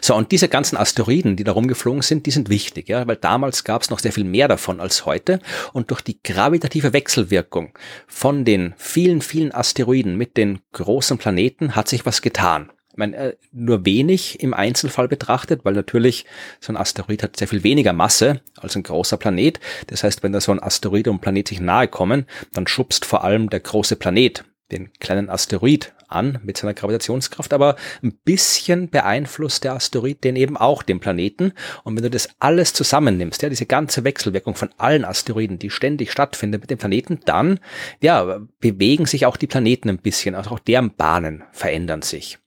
[0.00, 3.64] So, und diese ganzen Asteroiden, die da rumgeflogen sind, die sind wichtig, ja, weil damals
[3.64, 5.40] gab es noch sehr viel mehr davon als heute.
[5.72, 7.72] Und durch die gravitative Wechselwirkung
[8.06, 12.70] von den vielen, vielen Asteroiden mit den großen Planeten hat sich was getan.
[12.96, 16.24] Ich meine, äh, nur wenig im Einzelfall betrachtet, weil natürlich
[16.60, 19.60] so ein Asteroid hat sehr viel weniger Masse als ein großer Planet.
[19.88, 22.24] Das heißt, wenn da so ein Asteroid und Planet sich nahe kommen,
[22.54, 27.76] dann schubst vor allem der große Planet den kleinen Asteroid an mit seiner Gravitationskraft, aber
[28.02, 31.52] ein bisschen beeinflusst der Asteroid den eben auch den Planeten.
[31.84, 36.12] Und wenn du das alles zusammennimmst, ja, diese ganze Wechselwirkung von allen Asteroiden, die ständig
[36.12, 37.60] stattfindet mit dem Planeten, dann,
[38.00, 42.38] ja, bewegen sich auch die Planeten ein bisschen, also auch deren Bahnen verändern sich.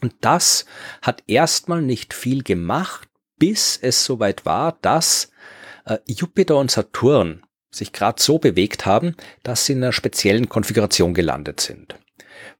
[0.00, 0.64] Und das
[1.00, 5.30] hat erstmal nicht viel gemacht, bis es soweit war, dass
[5.84, 11.14] äh, Jupiter und Saturn sich gerade so bewegt haben, dass sie in einer speziellen Konfiguration
[11.14, 11.96] gelandet sind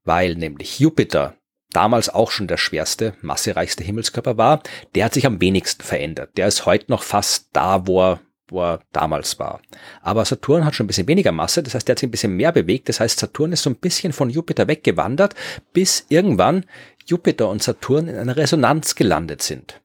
[0.04, 1.36] weil nämlich Jupiter
[1.72, 4.62] damals auch schon der schwerste, massereichste Himmelskörper war,
[4.94, 6.36] der hat sich am wenigsten verändert.
[6.36, 9.60] Der ist heute noch fast da, wo er, wo er damals war.
[10.02, 12.36] Aber Saturn hat schon ein bisschen weniger Masse, das heißt, der hat sich ein bisschen
[12.36, 12.88] mehr bewegt.
[12.88, 15.34] Das heißt, Saturn ist so ein bisschen von Jupiter weggewandert,
[15.72, 16.66] bis irgendwann
[17.06, 19.80] Jupiter und Saturn in einer Resonanz gelandet sind.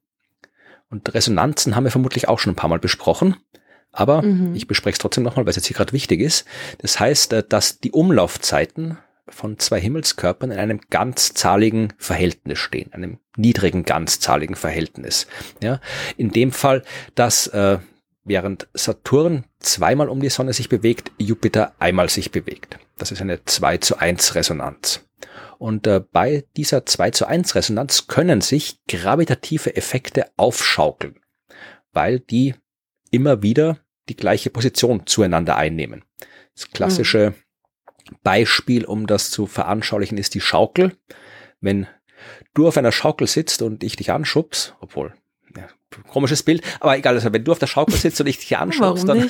[0.89, 3.35] Und Resonanzen haben wir vermutlich auch schon ein paar Mal besprochen.
[3.91, 4.53] Aber mhm.
[4.55, 6.45] ich bespreche es trotzdem nochmal, weil es jetzt hier gerade wichtig ist.
[6.79, 8.97] Das heißt, äh, dass die Umlaufzeiten
[9.29, 15.27] von zwei Himmelskörpern in einem ganzzahligen Verhältnis stehen, einem niedrigen ganzzahligen Verhältnis.
[15.61, 15.79] Ja,
[16.15, 16.83] in dem Fall,
[17.15, 17.79] dass äh,
[18.23, 22.79] während Saturn zweimal um die Sonne sich bewegt, Jupiter einmal sich bewegt.
[22.97, 25.05] Das ist eine 2 zu 1 Resonanz.
[25.57, 31.19] Und äh, bei dieser 2 zu 1 Resonanz können sich gravitative Effekte aufschaukeln,
[31.93, 32.55] weil die
[33.11, 36.03] immer wieder die gleiche Position zueinander einnehmen.
[36.53, 37.46] Das klassische mhm
[38.23, 40.95] Beispiel, um das zu veranschaulichen, ist die Schaukel.
[41.61, 41.87] Wenn
[42.53, 45.13] du auf einer Schaukel sitzt und ich dich anschubs, obwohl,
[45.55, 45.67] ja,
[46.07, 49.05] komisches Bild, aber egal, also wenn du auf der Schaukel sitzt und ich dich anschubs,
[49.05, 49.29] dann,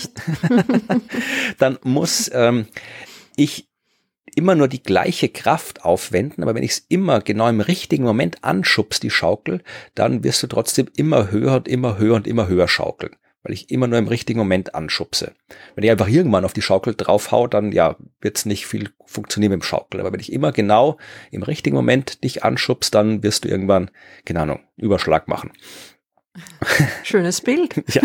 [1.58, 2.68] dann muss ähm,
[3.36, 3.68] ich
[4.36, 8.44] immer nur die gleiche Kraft aufwenden, aber wenn ich es immer genau im richtigen Moment
[8.44, 9.64] anschubst, die Schaukel,
[9.96, 13.16] dann wirst du trotzdem immer höher und immer höher und immer höher schaukeln
[13.48, 15.32] weil ich immer nur im richtigen Moment anschubse.
[15.74, 19.52] Wenn ich einfach irgendwann auf die Schaukel draufhau, dann ja, wird es nicht viel funktionieren
[19.52, 20.02] mit dem Schaukel.
[20.02, 20.98] Aber wenn ich immer genau
[21.32, 23.90] im richtigen Moment dich anschubst, dann wirst du irgendwann,
[24.26, 25.54] keine Ahnung, Überschlag machen.
[27.04, 27.84] Schönes Bild.
[27.94, 28.02] ja.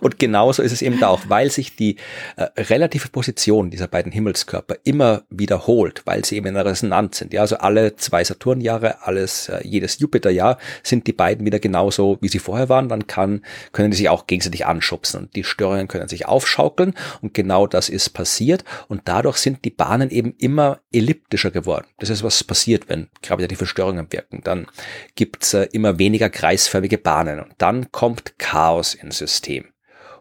[0.00, 1.96] Und genauso ist es eben da auch, weil sich die
[2.36, 7.32] äh, relative Position dieser beiden Himmelskörper immer wiederholt, weil sie eben in einer Resonanz sind.
[7.32, 12.28] Ja, also alle zwei Saturnjahre, alles, äh, jedes Jupiterjahr sind die beiden wieder genauso, wie
[12.28, 12.88] sie vorher waren.
[12.88, 17.34] Dann kann, können die sich auch gegenseitig anschubsen und die Störungen können sich aufschaukeln und
[17.34, 21.86] genau das ist passiert und dadurch sind die Bahnen eben immer elliptischer geworden.
[21.98, 24.40] Das ist, was passiert, wenn gravitative Störungen wirken.
[24.44, 24.66] Dann
[25.14, 29.66] gibt's äh, immer weniger kreisförmige Bahnen dann kommt Chaos ins System.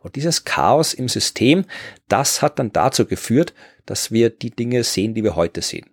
[0.02, 1.66] Und dieses Chaos im System,
[2.10, 3.54] das hat dann dazu geführt,
[3.86, 5.93] dass wir die Dinge sehen, die wir heute sehen.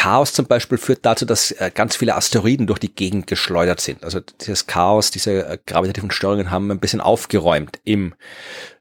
[0.00, 4.02] Chaos zum Beispiel führt dazu, dass äh, ganz viele Asteroiden durch die Gegend geschleudert sind.
[4.02, 8.14] Also dieses Chaos, diese äh, gravitativen Störungen haben ein bisschen aufgeräumt im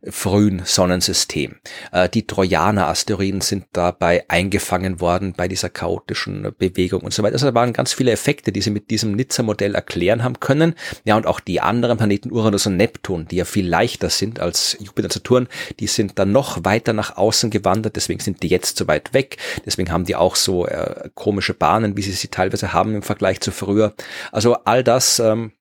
[0.07, 1.57] frühen Sonnensystem.
[1.91, 7.33] Äh, die Trojaner-Asteroiden sind dabei eingefangen worden bei dieser chaotischen Bewegung und so weiter.
[7.33, 10.73] Also da waren ganz viele Effekte, die sie mit diesem Nizza-Modell erklären haben können.
[11.03, 14.77] Ja, und auch die anderen Planeten Uranus und Neptun, die ja viel leichter sind als
[14.79, 15.47] Jupiter und Saturn,
[15.81, 19.35] die sind dann noch weiter nach außen gewandert, deswegen sind die jetzt so weit weg.
[19.65, 20.65] Deswegen haben die auch so
[21.13, 23.93] komische Bahnen, wie sie sie teilweise haben im Vergleich zu früher.
[24.31, 25.51] Also all das ähm,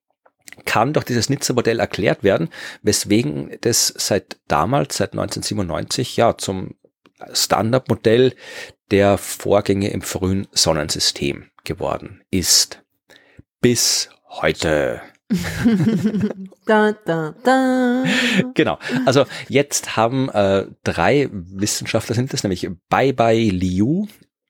[0.64, 2.48] kann durch dieses Nizza-Modell erklärt werden,
[2.82, 6.74] weswegen das seit damals, seit 1997, ja, zum
[7.32, 8.34] Standardmodell
[8.90, 12.82] der Vorgänge im frühen Sonnensystem geworden ist.
[13.60, 15.02] Bis heute.
[16.66, 18.04] da, da, da.
[18.54, 18.78] Genau.
[19.04, 24.06] Also jetzt haben äh, drei Wissenschaftler sind es, nämlich Bai Bai Liu,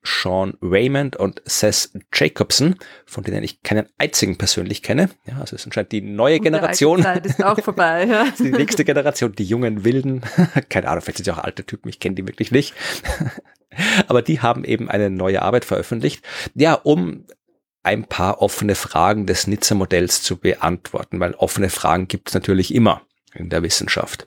[0.08, 5.10] Sean Raymond und Seth Jacobson, von denen ich keinen einzigen persönlich kenne.
[5.26, 6.98] Ja, also es ist anscheinend die neue Generation.
[6.98, 8.06] Die Zeit ist auch vorbei.
[8.06, 8.26] Ja.
[8.38, 10.22] die nächste Generation, die jungen Wilden.
[10.70, 12.74] Keine Ahnung, vielleicht sind sie auch alte Typen, ich kenne die wirklich nicht.
[14.08, 17.26] Aber die haben eben eine neue Arbeit veröffentlicht, ja, um
[17.82, 23.02] ein paar offene Fragen des Nizza-Modells zu beantworten, weil offene Fragen gibt es natürlich immer
[23.34, 24.26] in der Wissenschaft.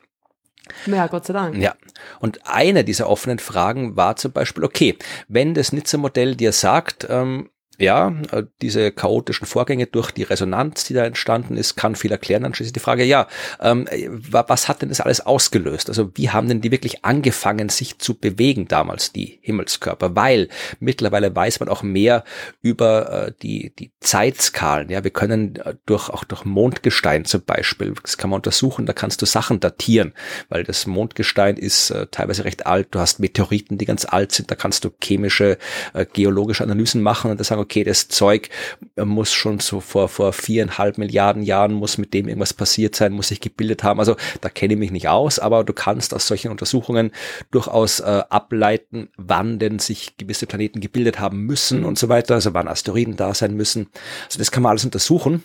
[0.85, 1.57] Ja, Gott sei Dank.
[1.57, 1.75] Ja.
[2.19, 7.49] Und eine dieser offenen Fragen war zum Beispiel, okay, wenn das Nizza-Modell dir sagt, ähm,
[7.81, 12.43] ja, äh, diese chaotischen Vorgänge durch die Resonanz, die da entstanden ist, kann viel erklären.
[12.43, 13.27] Dann schließlich die Frage, ja,
[13.59, 13.87] ähm,
[14.29, 15.89] was hat denn das alles ausgelöst?
[15.89, 20.15] Also wie haben denn die wirklich angefangen, sich zu bewegen damals, die Himmelskörper?
[20.15, 22.23] Weil mittlerweile weiß man auch mehr
[22.61, 24.89] über äh, die, die Zeitskalen.
[24.89, 28.93] Ja, wir können äh, durch, auch durch Mondgestein zum Beispiel, das kann man untersuchen, da
[28.93, 30.13] kannst du Sachen datieren,
[30.49, 32.89] weil das Mondgestein ist äh, teilweise recht alt.
[32.91, 35.57] Du hast Meteoriten, die ganz alt sind, da kannst du chemische,
[35.93, 38.49] äh, geologische Analysen machen und das sagen, okay, das Zeug
[38.95, 43.29] muss schon so vor, vor viereinhalb Milliarden Jahren muss mit dem irgendwas passiert sein, muss
[43.29, 43.99] sich gebildet haben.
[43.99, 47.11] Also da kenne ich mich nicht aus, aber du kannst aus solchen Untersuchungen
[47.49, 52.53] durchaus äh, ableiten, wann denn sich gewisse Planeten gebildet haben müssen und so weiter, also
[52.53, 53.87] wann Asteroiden da sein müssen.
[54.25, 55.43] Also das kann man alles untersuchen.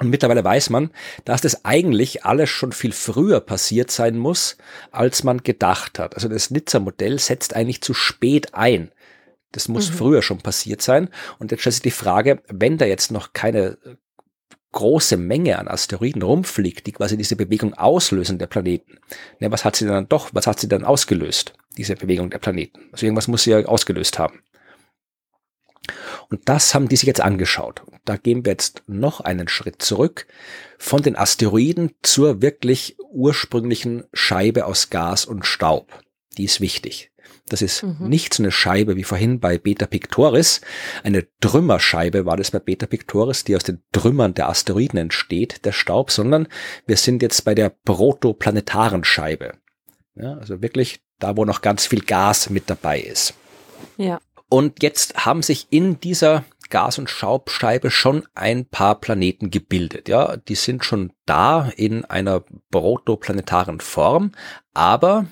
[0.00, 0.90] Und mittlerweile weiß man,
[1.26, 4.56] dass das eigentlich alles schon viel früher passiert sein muss,
[4.92, 6.14] als man gedacht hat.
[6.14, 8.90] Also das Nizza-Modell setzt eigentlich zu spät ein.
[9.52, 9.94] Das muss mhm.
[9.94, 11.08] früher schon passiert sein.
[11.38, 13.96] Und jetzt stellt sich die Frage, wenn da jetzt noch keine äh,
[14.72, 18.98] große Menge an Asteroiden rumfliegt, die quasi diese Bewegung auslösen der Planeten.
[19.40, 22.88] Ne, was hat sie dann doch, was hat sie dann ausgelöst, diese Bewegung der Planeten?
[22.92, 24.40] Also irgendwas muss sie ja ausgelöst haben.
[26.28, 27.82] Und das haben die sich jetzt angeschaut.
[28.04, 30.26] Da gehen wir jetzt noch einen Schritt zurück
[30.78, 36.00] von den Asteroiden zur wirklich ursprünglichen Scheibe aus Gas und Staub.
[36.38, 37.09] Die ist wichtig.
[37.48, 38.08] Das ist mhm.
[38.08, 40.60] nicht so eine Scheibe wie vorhin bei Beta Pictoris.
[41.02, 45.72] Eine Trümmerscheibe war das bei Beta Pictoris, die aus den Trümmern der Asteroiden entsteht, der
[45.72, 46.48] Staub, sondern
[46.86, 49.54] wir sind jetzt bei der protoplanetaren Scheibe.
[50.14, 53.34] Ja, also wirklich da, wo noch ganz viel Gas mit dabei ist.
[53.96, 54.20] Ja.
[54.48, 60.08] Und jetzt haben sich in dieser Gas- und Staubscheibe schon ein paar Planeten gebildet.
[60.08, 64.32] Ja, die sind schon da in einer protoplanetaren Form,
[64.72, 65.26] aber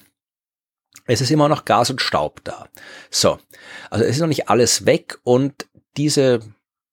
[1.07, 2.69] es ist immer noch Gas und Staub da.
[3.11, 3.39] So,
[3.91, 6.41] also es ist noch nicht alles weg und diese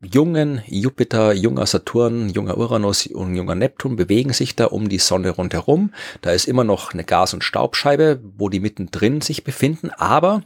[0.02, 5.32] jungen Jupiter, junger Saturn, junger Uranus und junger Neptun bewegen sich da um die Sonne
[5.32, 5.94] rundherum.
[6.22, 10.44] Da ist immer noch eine Gas- und Staubscheibe, wo die mittendrin sich befinden, aber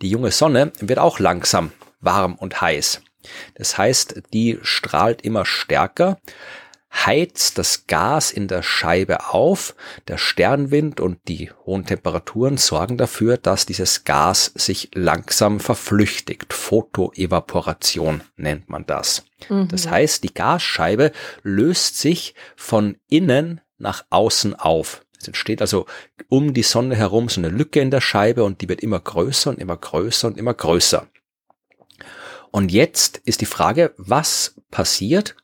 [0.00, 3.02] die junge Sonne wird auch langsam warm und heiß.
[3.54, 6.18] Das heißt, die strahlt immer stärker
[6.92, 9.74] heizt das Gas in der Scheibe auf.
[10.08, 16.52] Der Sternwind und die hohen Temperaturen sorgen dafür, dass dieses Gas sich langsam verflüchtigt.
[16.52, 19.24] Photoevaporation nennt man das.
[19.48, 19.68] Mhm.
[19.68, 25.04] Das heißt, die Gasscheibe löst sich von innen nach außen auf.
[25.18, 25.86] Es entsteht also
[26.28, 29.50] um die Sonne herum so eine Lücke in der Scheibe und die wird immer größer
[29.50, 31.06] und immer größer und immer größer.
[32.50, 35.36] Und jetzt ist die Frage, was passiert,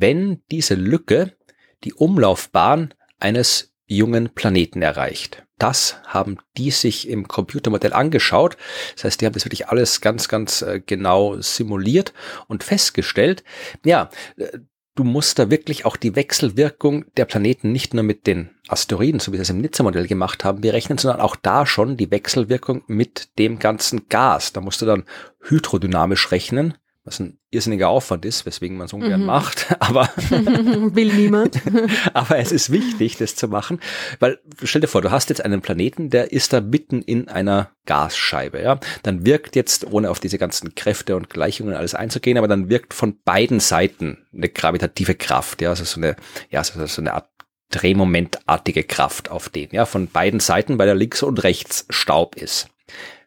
[0.00, 1.36] wenn diese Lücke
[1.84, 5.44] die Umlaufbahn eines jungen Planeten erreicht.
[5.58, 8.56] Das haben die sich im Computermodell angeschaut.
[8.94, 12.12] Das heißt, die haben das wirklich alles ganz, ganz äh, genau simuliert
[12.48, 13.44] und festgestellt.
[13.84, 14.58] Ja, äh,
[14.96, 19.32] du musst da wirklich auch die Wechselwirkung der Planeten nicht nur mit den Asteroiden, so
[19.32, 23.38] wie sie es im Nizza-Modell gemacht haben, berechnen, sondern auch da schon die Wechselwirkung mit
[23.38, 24.52] dem ganzen Gas.
[24.52, 25.04] Da musst du dann
[25.40, 29.26] hydrodynamisch rechnen was ein irrsinniger Aufwand ist, weswegen man es ungern mhm.
[29.26, 31.60] macht, aber will niemand.
[32.14, 33.80] aber es ist wichtig, das zu machen,
[34.20, 37.70] weil stell dir vor, du hast jetzt einen Planeten, der ist da mitten in einer
[37.86, 42.48] Gasscheibe, ja, dann wirkt jetzt, ohne auf diese ganzen Kräfte und Gleichungen alles einzugehen, aber
[42.48, 46.16] dann wirkt von beiden Seiten eine gravitative Kraft, ja, also so eine,
[46.50, 47.28] ja, so, so eine Art
[47.70, 52.68] Drehmomentartige Kraft auf den, ja, von beiden Seiten, weil da links und rechts Staub ist.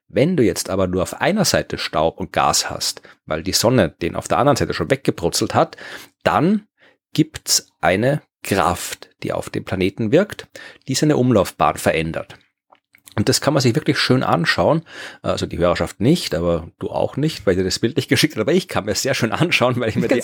[0.07, 3.89] Wenn du jetzt aber nur auf einer Seite Staub und Gas hast, weil die Sonne
[3.89, 5.77] den auf der anderen Seite schon weggebrutzelt hat,
[6.23, 6.67] dann
[7.13, 10.47] gibt's eine Kraft, die auf den Planeten wirkt,
[10.87, 12.37] die seine Umlaufbahn verändert.
[13.17, 14.83] Und das kann man sich wirklich schön anschauen.
[15.23, 18.41] Also die Hörerschaft nicht, aber du auch nicht, weil dir das Bild nicht geschickt hat.
[18.41, 20.21] Aber ich kann mir sehr schön anschauen, weil ich mir, die,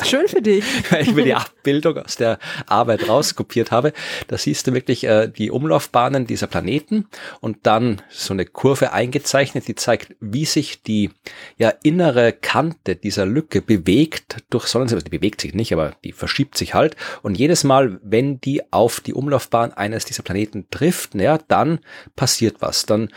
[0.92, 3.94] weil ich mir die Abbildung aus der Arbeit rauskopiert habe.
[4.28, 7.08] Da siehst du wirklich äh, die Umlaufbahnen dieser Planeten
[7.42, 11.10] und dann so eine Kurve eingezeichnet, die zeigt, wie sich die
[11.58, 14.98] ja, innere Kante dieser Lücke bewegt durch Sonnensystem.
[14.98, 16.96] Also die bewegt sich nicht, aber die verschiebt sich halt.
[17.24, 21.80] Und jedes Mal, wenn die auf die Umlaufbahn eines dieser Planeten trifft, ja, dann
[22.16, 23.10] passiert was dann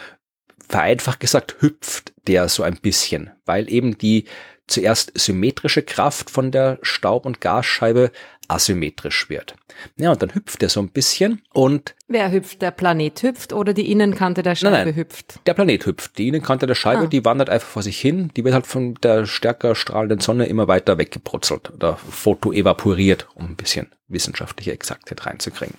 [0.68, 4.24] vereinfacht gesagt hüpft der so ein bisschen, weil eben die
[4.66, 8.10] zuerst symmetrische Kraft von der Staub- und Gasscheibe
[8.48, 9.54] asymmetrisch wird.
[9.96, 11.94] Ja, und dann hüpft er so ein bisschen und.
[12.08, 12.62] Wer hüpft?
[12.62, 15.40] Der Planet hüpft oder die Innenkante der Scheibe nein, nein, hüpft?
[15.46, 16.18] Der Planet hüpft.
[16.18, 17.06] Die Innenkante der Scheibe, ah.
[17.06, 18.30] die wandert einfach vor sich hin.
[18.36, 23.56] Die wird halt von der stärker strahlenden Sonne immer weiter weggebrutzelt oder photoevaporiert, um ein
[23.56, 25.76] bisschen wissenschaftliche Exaktheit reinzukriegen.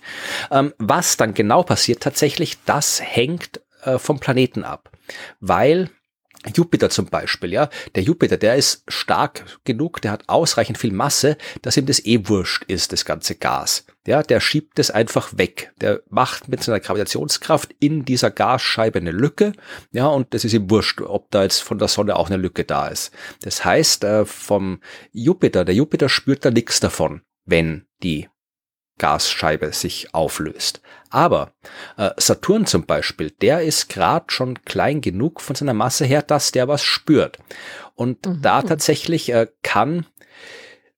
[0.52, 4.91] Ähm, was dann genau passiert tatsächlich, das hängt äh, vom Planeten ab.
[5.39, 5.89] Weil
[6.56, 11.38] Jupiter zum Beispiel, ja, der Jupiter, der ist stark genug, der hat ausreichend viel Masse,
[11.62, 13.86] dass ihm das eh wurscht ist, das ganze Gas.
[14.06, 15.73] Ja, der schiebt es einfach weg.
[15.82, 19.52] Der macht mit seiner Gravitationskraft in dieser Gasscheibe eine Lücke.
[19.91, 22.63] Ja, und das ist ihm wurscht, ob da jetzt von der Sonne auch eine Lücke
[22.63, 23.12] da ist.
[23.41, 24.80] Das heißt, äh, vom
[25.12, 28.30] Jupiter, der Jupiter spürt da nichts davon, wenn die
[28.98, 30.82] Gasscheibe sich auflöst.
[31.10, 31.54] Aber
[31.98, 36.52] äh, Saturn zum Beispiel, der ist gerade schon klein genug von seiner Masse her, dass
[36.52, 37.38] der was spürt.
[37.96, 38.42] Und mhm.
[38.42, 40.06] da tatsächlich äh, kann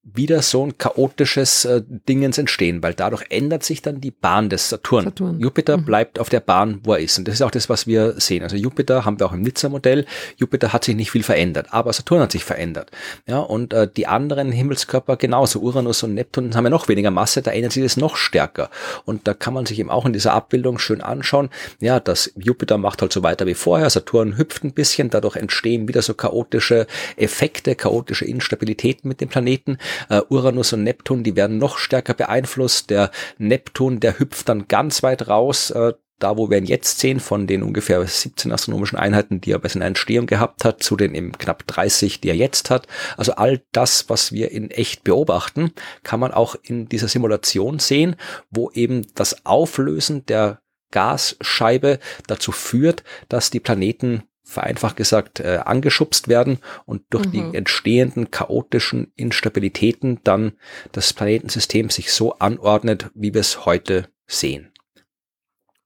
[0.02, 4.70] wieder so ein chaotisches äh, Dingens entstehen, weil dadurch ändert sich dann die Bahn des
[4.70, 5.04] Saturn.
[5.04, 5.38] Saturn.
[5.40, 5.84] Jupiter mhm.
[5.84, 7.18] bleibt auf der Bahn, wo er ist.
[7.18, 8.42] Und das ist auch das, was wir sehen.
[8.42, 10.06] Also Jupiter haben wir auch im Nizza-Modell.
[10.36, 12.90] Jupiter hat sich nicht viel verändert, aber Saturn hat sich verändert.
[13.26, 15.60] Ja, und äh, die anderen Himmelskörper genauso.
[15.60, 18.70] Uranus und Neptun haben ja noch weniger Masse, da ändert sich das noch stärker.
[19.04, 22.78] Und da kann man sich eben auch in dieser Abbildung schön anschauen, ja, dass Jupiter
[22.78, 26.86] macht halt so weiter wie vorher, Saturn hüpft ein bisschen, dadurch entstehen wieder so chaotische
[27.16, 29.78] Effekte, chaotische Instabilitäten mit dem Planeten.
[30.10, 32.90] Uh, Uranus und Neptun, die werden noch stärker beeinflusst.
[32.90, 37.18] Der Neptun, der hüpft dann ganz weit raus, uh, da wo wir ihn jetzt sehen,
[37.18, 41.14] von den ungefähr 17 astronomischen Einheiten, die er bei seiner Entstehung gehabt hat, zu den
[41.14, 42.86] eben knapp 30, die er jetzt hat.
[43.16, 45.72] Also all das, was wir in echt beobachten,
[46.02, 48.16] kann man auch in dieser Simulation sehen,
[48.50, 56.28] wo eben das Auflösen der Gasscheibe dazu führt, dass die Planeten vereinfacht gesagt, äh, angeschubst
[56.28, 57.30] werden und durch mhm.
[57.30, 60.52] die entstehenden chaotischen Instabilitäten dann
[60.92, 64.72] das Planetensystem sich so anordnet, wie wir es heute sehen.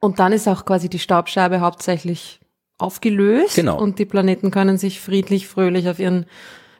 [0.00, 2.40] Und dann ist auch quasi die Staubscheibe hauptsächlich
[2.78, 3.78] aufgelöst genau.
[3.78, 6.26] und die Planeten können sich friedlich, fröhlich auf ihren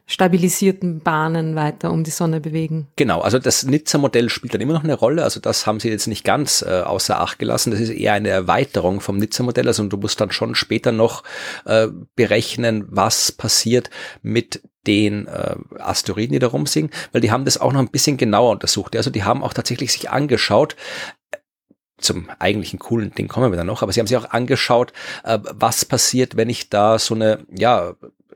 [0.06, 2.88] stabilisierten Bahnen weiter um die Sonne bewegen.
[2.96, 5.24] Genau, also das Nizza-Modell spielt dann immer noch eine Rolle.
[5.24, 7.70] Also das haben sie jetzt nicht ganz äh, außer Acht gelassen.
[7.70, 9.66] Das ist eher eine Erweiterung vom Nizza-Modell.
[9.66, 11.22] Also du musst dann schon später noch
[11.64, 13.88] äh, berechnen, was passiert
[14.22, 18.18] mit den äh, Asteroiden, die da rumsingen, weil die haben das auch noch ein bisschen
[18.18, 18.94] genauer untersucht.
[18.96, 20.76] Also die haben auch tatsächlich sich angeschaut,
[21.96, 24.92] zum eigentlichen coolen Ding kommen wir dann noch, aber sie haben sich auch angeschaut,
[25.22, 27.94] äh, was passiert, wenn ich da so eine, ja,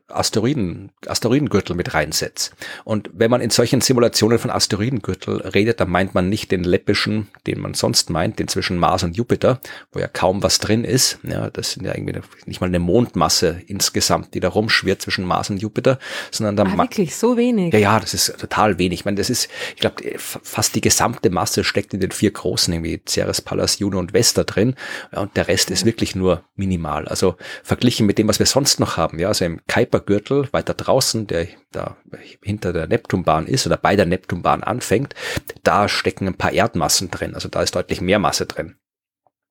[0.08, 2.52] Asteroiden, Asteroidengürtel mit reinsetze.
[2.84, 7.28] Und wenn man in solchen Simulationen von Asteroidengürtel redet, dann meint man nicht den läppischen,
[7.46, 9.60] den man sonst meint, den zwischen Mars und Jupiter,
[9.92, 11.18] wo ja kaum was drin ist.
[11.24, 15.50] Ja, das sind ja irgendwie nicht mal eine Mondmasse insgesamt, die da rumschwirrt zwischen Mars
[15.50, 15.98] und Jupiter,
[16.30, 17.74] sondern da ah, wirklich so wenig.
[17.74, 19.00] Ja, ja, das ist total wenig.
[19.00, 22.72] Ich meine, das ist, ich glaube, fast die gesamte Masse steckt in den vier großen,
[22.72, 24.74] irgendwie Ceres, Pallas, Juno und Vesta drin.
[25.12, 27.06] Ja, und der Rest ist wirklich nur minimal.
[27.08, 29.60] Also verglichen mit dem, was wir sonst noch haben, ja, also im
[29.98, 31.96] Kuipergürtel weiter draußen, der da
[32.42, 35.14] hinter der Neptunbahn ist oder bei der Neptunbahn anfängt,
[35.62, 37.34] da stecken ein paar Erdmassen drin.
[37.34, 38.76] Also da ist deutlich mehr Masse drin.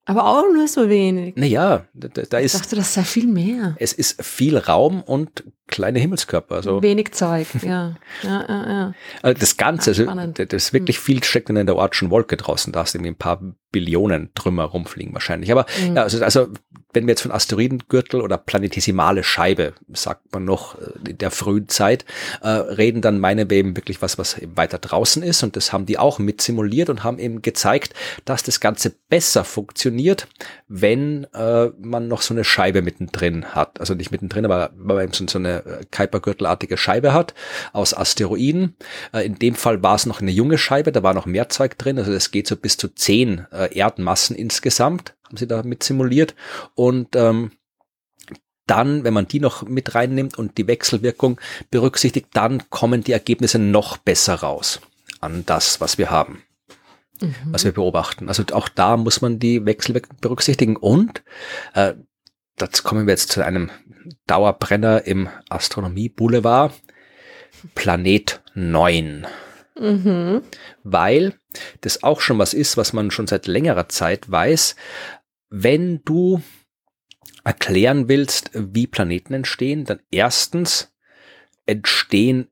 [0.09, 1.35] Aber auch nur so wenig.
[1.35, 2.55] Naja, da, da ist.
[2.55, 3.75] Ich dachte, das sei viel mehr.
[3.77, 6.55] Es ist viel Raum und kleine Himmelskörper.
[6.55, 7.97] Also Wenig Zeug, ja.
[8.23, 8.93] ja, ja, ja.
[9.21, 11.03] Also das Ganze, also, das ist wirklich hm.
[11.03, 12.71] viel steckt in der Ortschen Wolke draußen.
[12.71, 13.41] Da hast du irgendwie ein paar
[13.77, 15.51] Billionen Trümmer rumfliegen wahrscheinlich.
[15.51, 15.95] Aber mhm.
[15.95, 16.47] ja, also, also
[16.93, 21.67] wenn wir jetzt von Asteroidengürtel oder planetesimale Scheibe, sagt man noch äh, in der frühen
[21.67, 22.05] Zeit,
[22.41, 25.43] äh, reden, dann meinen wir eben wirklich was, was eben weiter draußen ist.
[25.43, 27.93] Und das haben die auch mit simuliert und haben eben gezeigt,
[28.25, 30.27] dass das Ganze besser funktioniert,
[30.67, 33.79] wenn äh, man noch so eine Scheibe mittendrin hat.
[33.79, 37.35] Also nicht mittendrin, aber wenn man eben so, so eine äh, Kuipergürtelartige Scheibe hat
[37.73, 38.75] aus Asteroiden.
[39.13, 41.77] Äh, in dem Fall war es noch eine junge Scheibe, da war noch mehr Zeug
[41.77, 41.99] drin.
[41.99, 46.35] Also es geht so bis zu zehn äh, Erdmassen insgesamt haben sie da mit simuliert.
[46.75, 47.51] Und ähm,
[48.67, 51.39] dann, wenn man die noch mit reinnimmt und die Wechselwirkung
[51.71, 54.81] berücksichtigt, dann kommen die Ergebnisse noch besser raus
[55.21, 56.43] an das, was wir haben,
[57.21, 57.33] mhm.
[57.45, 58.27] was wir beobachten.
[58.27, 60.75] Also auch da muss man die Wechselwirkung berücksichtigen.
[60.75, 61.23] Und
[61.73, 61.93] äh,
[62.57, 63.71] dazu kommen wir jetzt zu einem
[64.27, 66.73] Dauerbrenner im Astronomie Boulevard.
[67.73, 69.25] Planet 9.
[69.79, 70.41] Mhm.
[70.83, 71.33] Weil
[71.81, 74.75] das auch schon was ist, was man schon seit längerer Zeit weiß
[75.49, 76.41] wenn du
[77.43, 80.93] erklären willst, wie Planeten entstehen, dann erstens
[81.65, 82.49] entstehen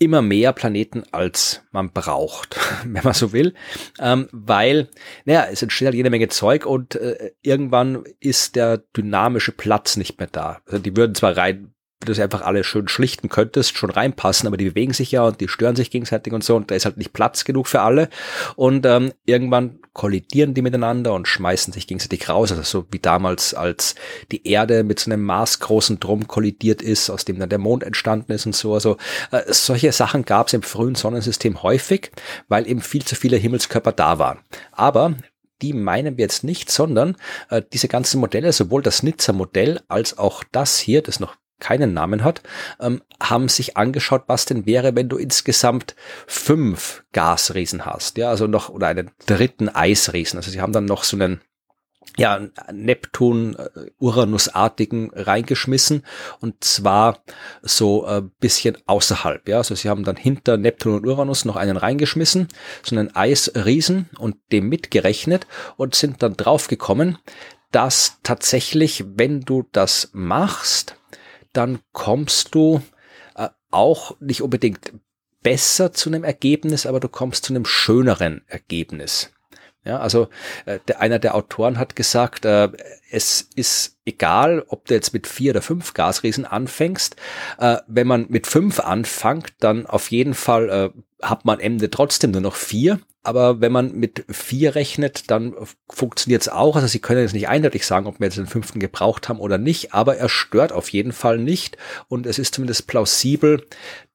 [0.00, 3.54] immer mehr Planeten, als man braucht, wenn man so will,
[4.00, 4.88] ähm, weil,
[5.24, 10.18] naja, es entsteht halt jede Menge Zeug und äh, irgendwann ist der dynamische Platz nicht
[10.18, 10.60] mehr da.
[10.66, 14.56] Also die würden zwar rein du das einfach alle schön schlichten könntest, schon reinpassen, aber
[14.56, 16.96] die bewegen sich ja und die stören sich gegenseitig und so und da ist halt
[16.96, 18.08] nicht Platz genug für alle.
[18.56, 23.54] Und ähm, irgendwann kollidieren die miteinander und schmeißen sich gegenseitig raus, also so wie damals,
[23.54, 23.94] als
[24.32, 28.32] die Erde mit so einem maßgroßen Drum kollidiert ist, aus dem dann der Mond entstanden
[28.32, 28.96] ist und so, also
[29.30, 32.10] äh, solche Sachen gab es im frühen Sonnensystem häufig,
[32.48, 34.40] weil eben viel zu viele Himmelskörper da waren.
[34.72, 35.14] Aber
[35.62, 37.16] die meinen wir jetzt nicht, sondern
[37.48, 42.24] äh, diese ganzen Modelle, sowohl das Nizza-Modell als auch das hier, das noch keinen Namen
[42.24, 42.42] hat,
[42.80, 45.94] ähm, haben sich angeschaut, was denn wäre, wenn du insgesamt
[46.26, 50.38] fünf Gasriesen hast, ja, also noch, oder einen dritten Eisriesen.
[50.38, 51.40] Also sie haben dann noch so einen,
[52.16, 52.40] ja,
[52.72, 56.04] Neptun, äh, Uranusartigen reingeschmissen
[56.40, 57.22] und zwar
[57.62, 61.56] so ein äh, bisschen außerhalb, ja, also sie haben dann hinter Neptun und Uranus noch
[61.56, 62.48] einen reingeschmissen,
[62.82, 65.46] so einen Eisriesen und dem mitgerechnet
[65.76, 67.18] und sind dann draufgekommen,
[67.74, 70.96] dass tatsächlich, wenn du das machst,
[71.54, 72.82] dann kommst du
[73.36, 74.92] äh, auch nicht unbedingt
[75.42, 79.30] besser zu einem Ergebnis, aber du kommst zu einem schöneren Ergebnis.
[79.84, 80.28] Ja, also
[80.64, 82.70] äh, der, einer der Autoren hat gesagt, äh,
[83.10, 87.16] es ist egal, ob du jetzt mit vier oder fünf Gasriesen anfängst.
[87.58, 90.90] Äh, wenn man mit fünf anfängt, dann auf jeden Fall äh,
[91.22, 92.98] hat man am Ende trotzdem nur noch vier.
[93.24, 95.54] Aber wenn man mit vier rechnet, dann
[95.88, 96.76] funktioniert es auch.
[96.76, 99.58] Also Sie können jetzt nicht eindeutig sagen, ob wir jetzt den fünften gebraucht haben oder
[99.58, 101.76] nicht, aber er stört auf jeden Fall nicht.
[102.08, 103.66] Und es ist zumindest plausibel,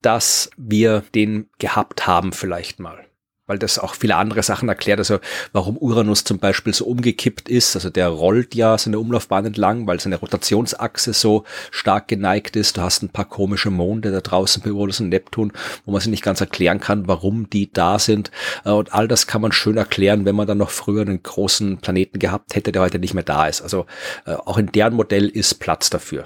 [0.02, 3.09] dass wir den gehabt haben vielleicht mal
[3.50, 5.20] weil das auch viele andere Sachen erklärt, also
[5.52, 7.76] warum Uranus zum Beispiel so umgekippt ist.
[7.76, 12.78] Also der rollt ja seine Umlaufbahn entlang, weil seine Rotationsachse so stark geneigt ist.
[12.78, 15.52] Du hast ein paar komische Monde da draußen bei Uranus und Neptun,
[15.86, 18.30] wo man sich nicht ganz erklären kann, warum die da sind.
[18.66, 21.80] Äh, und all das kann man schön erklären, wenn man dann noch früher einen großen
[21.80, 23.62] Planeten gehabt hätte, der heute nicht mehr da ist.
[23.64, 23.88] Also
[24.26, 26.26] äh, auch in deren Modell ist Platz dafür.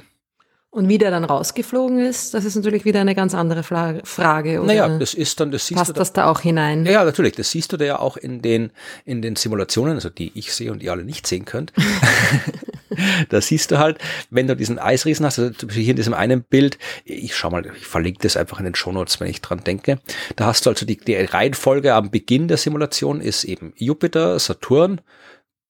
[0.74, 4.60] Und wie der dann rausgeflogen ist, das ist natürlich wieder eine ganz andere Frage.
[4.60, 5.94] Oder naja, das ist dann, das siehst passt du.
[5.94, 6.84] Passt das da auch hinein?
[6.88, 7.36] Ja, natürlich.
[7.36, 8.72] Das siehst du da ja auch in den,
[9.06, 11.74] in den Simulationen, also die ich sehe und ihr alle nicht sehen könnt.
[13.30, 14.00] da siehst du halt,
[14.32, 17.86] wenn du diesen Eisriesen hast, also hier in diesem einen Bild, ich schau mal, ich
[17.86, 20.00] verlinke das einfach in den Shownotes, wenn ich dran denke.
[20.38, 25.02] Da hast du also die, die Reihenfolge am Beginn der Simulation ist eben Jupiter, Saturn,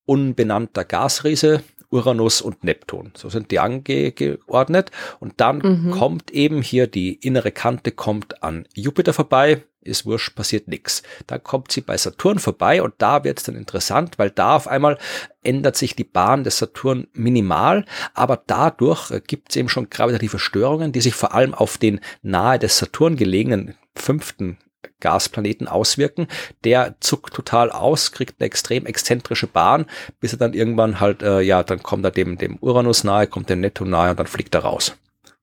[0.06, 1.62] unbenannter Gasriese,
[1.94, 3.12] Uranus und Neptun.
[3.16, 4.90] So sind die angeordnet.
[5.20, 5.90] Und dann mhm.
[5.92, 9.62] kommt eben hier die innere Kante kommt an Jupiter vorbei.
[9.80, 11.02] Ist wurscht, passiert nichts.
[11.26, 14.66] Dann kommt sie bei Saturn vorbei und da wird es dann interessant, weil da auf
[14.66, 14.98] einmal
[15.42, 17.84] ändert sich die Bahn des Saturn minimal,
[18.14, 22.58] aber dadurch gibt es eben schon gravitative Störungen, die sich vor allem auf den nahe
[22.58, 24.56] des Saturn gelegenen fünften
[25.00, 26.28] Gasplaneten auswirken.
[26.64, 29.86] Der zuckt total aus, kriegt eine extrem exzentrische Bahn,
[30.20, 33.50] bis er dann irgendwann halt, äh, ja, dann kommt er dem, dem Uranus nahe, kommt
[33.50, 34.96] dem Neptun nahe und dann fliegt er raus.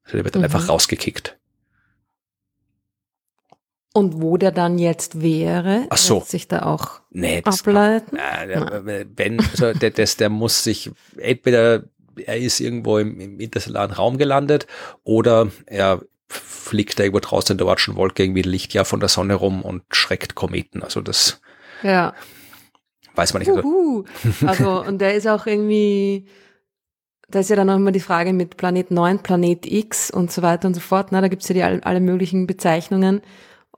[0.03, 0.45] Also der wird dann mhm.
[0.45, 1.37] einfach rausgekickt.
[3.93, 6.21] Und wo der dann jetzt wäre, Ach so.
[6.21, 8.17] sich da auch nee, ableiten?
[8.17, 11.83] Kann, äh, der, wenn, also der, der, der muss sich entweder
[12.25, 14.67] er ist irgendwo im, im interstellaren Raum gelandet
[15.03, 19.35] oder er fliegt da irgendwo draußen in der Watschen Wolke irgendwie Lichtjahr von der Sonne
[19.35, 20.83] rum und schreckt Kometen.
[20.83, 21.41] Also das
[21.83, 22.13] ja.
[23.15, 23.51] weiß man nicht.
[23.51, 24.05] Uhu.
[24.45, 26.27] Also, und der ist auch irgendwie,
[27.27, 30.41] da ist ja dann auch immer die Frage mit Planet 9, Planet X und so
[30.41, 31.11] weiter und so fort.
[31.11, 31.21] Ne?
[31.21, 33.21] Da gibt's ja die alle möglichen Bezeichnungen.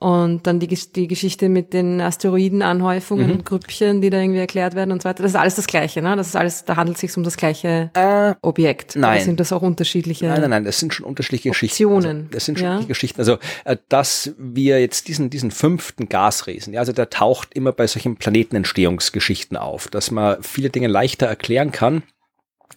[0.03, 3.31] Und dann die, die Geschichte mit den Asteroidenanhäufungen mhm.
[3.31, 5.23] und Grüppchen, die da irgendwie erklärt werden und so weiter.
[5.23, 6.17] Das ist alles das Gleiche, ne?
[6.17, 8.97] Das ist alles, da handelt es sich um das gleiche äh, Objekt.
[8.97, 9.15] Nein.
[9.15, 12.01] Oder sind das auch unterschiedliche Nein, nein, nein, das sind schon unterschiedliche Optionen.
[12.01, 12.17] Geschichten.
[12.25, 12.79] Also, das sind schon ja?
[12.85, 13.21] Geschichten.
[13.21, 17.87] Also, äh, dass wir jetzt diesen, diesen fünften Gasriesen, ja, also der taucht immer bei
[17.87, 22.03] solchen Planetenentstehungsgeschichten auf, dass man viele Dinge leichter erklären kann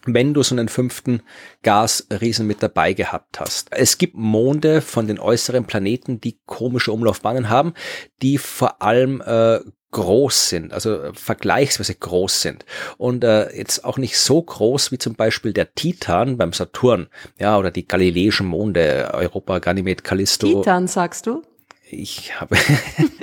[0.05, 1.21] wenn du so einen fünften
[1.63, 3.69] Gasriesen mit dabei gehabt hast.
[3.71, 7.73] Es gibt Monde von den äußeren Planeten, die komische Umlaufbahnen haben,
[8.21, 9.59] die vor allem äh,
[9.91, 12.65] groß sind, also vergleichsweise groß sind
[12.97, 17.07] und äh, jetzt auch nicht so groß wie zum Beispiel der Titan beim Saturn,
[17.39, 20.61] ja, oder die galileischen Monde, Europa, Ganymed, Callisto.
[20.61, 21.41] Titan, sagst du?
[21.89, 22.57] Ich habe,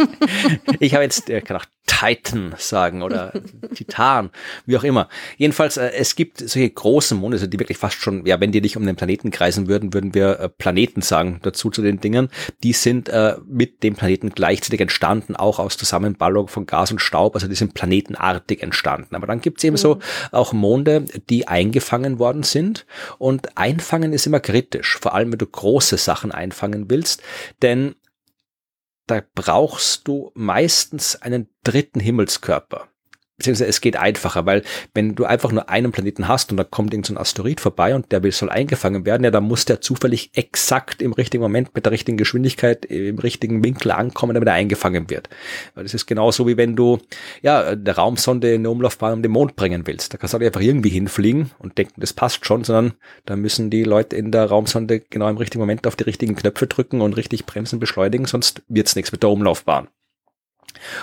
[0.80, 3.32] ich habe jetzt, ich kann auch Titan sagen oder
[3.74, 4.30] Titan,
[4.64, 5.08] wie auch immer.
[5.36, 8.62] Jedenfalls, äh, es gibt solche großen Monde, also die wirklich fast schon, ja, wenn die
[8.62, 12.30] nicht um den Planeten kreisen würden, würden wir äh, Planeten sagen dazu zu den Dingern.
[12.62, 17.34] Die sind äh, mit dem Planeten gleichzeitig entstanden, auch aus Zusammenballung von Gas und Staub,
[17.34, 19.14] also die sind planetenartig entstanden.
[19.14, 19.78] Aber dann gibt es eben mhm.
[19.78, 19.98] so
[20.32, 22.86] auch Monde, die eingefangen worden sind.
[23.18, 27.22] Und einfangen ist immer kritisch, vor allem wenn du große Sachen einfangen willst,
[27.60, 27.94] denn
[29.06, 32.88] da brauchst du meistens einen dritten Himmelskörper
[33.36, 34.62] beziehungsweise es geht einfacher, weil
[34.94, 38.12] wenn du einfach nur einen Planeten hast und da kommt irgendein so Asteroid vorbei und
[38.12, 41.84] der will, soll eingefangen werden, ja, dann muss der zufällig exakt im richtigen Moment mit
[41.84, 45.28] der richtigen Geschwindigkeit im richtigen Winkel ankommen, damit er eingefangen wird.
[45.74, 46.98] Das ist genauso wie wenn du
[47.42, 50.14] ja eine Raumsonde in eine Umlaufbahn um den Mond bringen willst.
[50.14, 52.94] Da kannst du nicht einfach irgendwie hinfliegen und denken, das passt schon, sondern
[53.26, 56.66] da müssen die Leute in der Raumsonde genau im richtigen Moment auf die richtigen Knöpfe
[56.66, 59.88] drücken und richtig bremsen, beschleunigen, sonst wird's nichts mit der Umlaufbahn.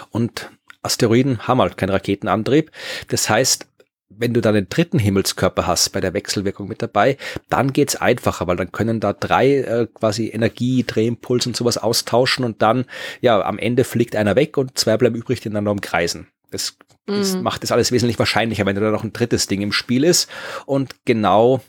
[0.09, 0.51] Und
[0.83, 2.71] Asteroiden haben halt keinen Raketenantrieb.
[3.07, 3.67] Das heißt,
[4.09, 7.17] wenn du dann den dritten Himmelskörper hast bei der Wechselwirkung mit dabei,
[7.49, 12.45] dann geht's einfacher, weil dann können da drei äh, quasi Energie, Drehimpuls und sowas austauschen
[12.45, 12.85] und dann,
[13.21, 16.27] ja, am Ende fliegt einer weg und zwei bleiben übrig, die einander umkreisen.
[16.51, 17.43] Das, das mhm.
[17.43, 20.29] macht das alles wesentlich wahrscheinlicher, wenn da noch ein drittes Ding im Spiel ist.
[20.65, 21.61] Und genau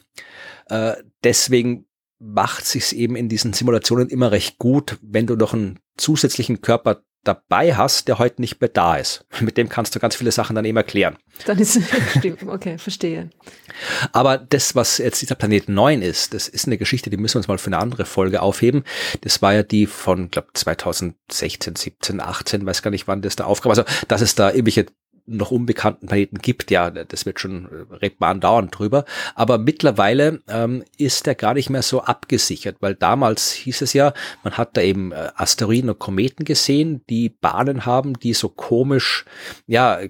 [0.66, 1.86] äh, deswegen
[2.18, 7.02] macht sich's eben in diesen Simulationen immer recht gut, wenn du noch einen zusätzlichen Körper
[7.24, 9.24] dabei hast, der heute nicht mehr da ist.
[9.40, 11.16] Mit dem kannst du ganz viele Sachen dann eben erklären.
[11.46, 11.80] Dann ist
[12.18, 13.30] stimmt, okay, verstehe.
[14.12, 17.38] Aber das, was jetzt dieser Planet 9 ist, das ist eine Geschichte, die müssen wir
[17.40, 18.84] uns mal für eine andere Folge aufheben.
[19.22, 23.44] Das war ja die von, glaube 2016, 17, 18, weiß gar nicht, wann das da
[23.44, 23.70] aufkam.
[23.70, 24.86] Also, dass es da irgendwelche
[25.26, 29.04] noch unbekannten Planeten gibt, ja, das wird schon, äh, redet man andauernd drüber.
[29.34, 34.12] Aber mittlerweile ähm, ist der gar nicht mehr so abgesichert, weil damals hieß es ja,
[34.42, 39.24] man hat da eben äh, Asteroiden und Kometen gesehen, die Bahnen haben, die so komisch,
[39.66, 40.00] ja,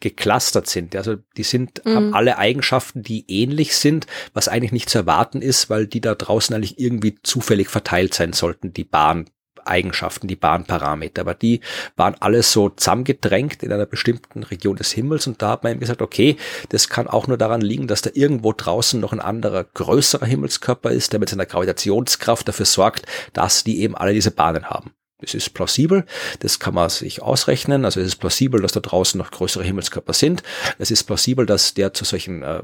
[0.00, 0.94] geklustert sind.
[0.96, 1.94] Also die sind, mhm.
[1.94, 6.14] haben alle Eigenschaften, die ähnlich sind, was eigentlich nicht zu erwarten ist, weil die da
[6.14, 9.26] draußen eigentlich irgendwie zufällig verteilt sein sollten, die Bahn
[9.66, 11.60] Eigenschaften, die Bahnparameter, aber die
[11.96, 15.80] waren alles so zusammengedrängt in einer bestimmten Region des Himmels und da hat man eben
[15.80, 16.36] gesagt, okay,
[16.70, 20.90] das kann auch nur daran liegen, dass da irgendwo draußen noch ein anderer größerer Himmelskörper
[20.90, 24.92] ist, der mit seiner Gravitationskraft dafür sorgt, dass die eben alle diese Bahnen haben.
[25.18, 26.04] Das ist plausibel,
[26.40, 27.86] das kann man sich ausrechnen.
[27.86, 30.42] Also es ist plausibel, dass da draußen noch größere Himmelskörper sind.
[30.78, 32.62] Es ist plausibel, dass der zu solchen äh,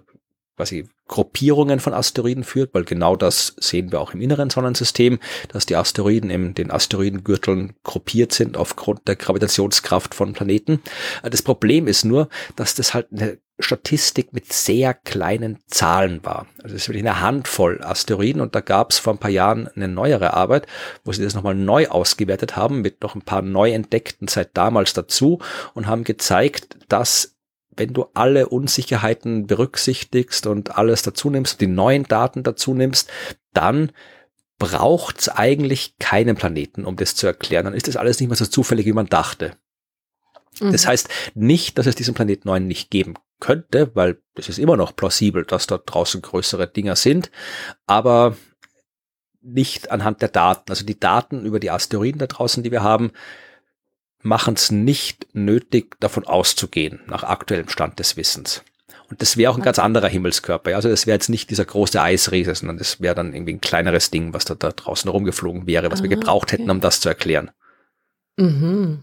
[0.63, 5.67] quasi Gruppierungen von Asteroiden führt, weil genau das sehen wir auch im inneren Sonnensystem, dass
[5.67, 10.81] die Asteroiden in den Asteroidengürteln gruppiert sind aufgrund der Gravitationskraft von Planeten.
[11.25, 16.47] Das Problem ist nur, dass das halt eine Statistik mit sehr kleinen Zahlen war.
[16.63, 19.69] Also es ist wirklich eine Handvoll Asteroiden und da gab es vor ein paar Jahren
[19.75, 20.69] eine neuere Arbeit,
[21.05, 24.93] wo sie das nochmal neu ausgewertet haben mit noch ein paar neu entdeckten seit damals
[24.95, 25.41] dazu
[25.75, 27.35] und haben gezeigt, dass
[27.77, 33.11] wenn du alle Unsicherheiten berücksichtigst und alles dazu nimmst, die neuen Daten dazu nimmst,
[33.53, 33.93] dann
[34.59, 37.64] braucht es eigentlich keinen Planeten, um das zu erklären.
[37.64, 39.57] Dann ist das alles nicht mehr so zufällig, wie man dachte.
[40.61, 40.73] Mhm.
[40.73, 44.77] Das heißt nicht, dass es diesen Planet 9 nicht geben könnte, weil es ist immer
[44.77, 47.31] noch plausibel, dass dort draußen größere Dinger sind,
[47.87, 48.37] aber
[49.41, 50.70] nicht anhand der Daten.
[50.70, 53.11] Also die Daten über die Asteroiden da draußen, die wir haben,
[54.23, 58.62] machen es nicht nötig, davon auszugehen, nach aktuellem Stand des Wissens.
[59.11, 60.75] Und das wäre auch ein ganz anderer Himmelskörper.
[60.75, 64.11] Also das wäre jetzt nicht dieser große Eisriese, sondern das wäre dann irgendwie ein kleineres
[64.11, 66.57] Ding, was da, da draußen rumgeflogen wäre, was ah, wir gebraucht okay.
[66.57, 67.51] hätten, um das zu erklären.
[68.39, 69.03] Mhm.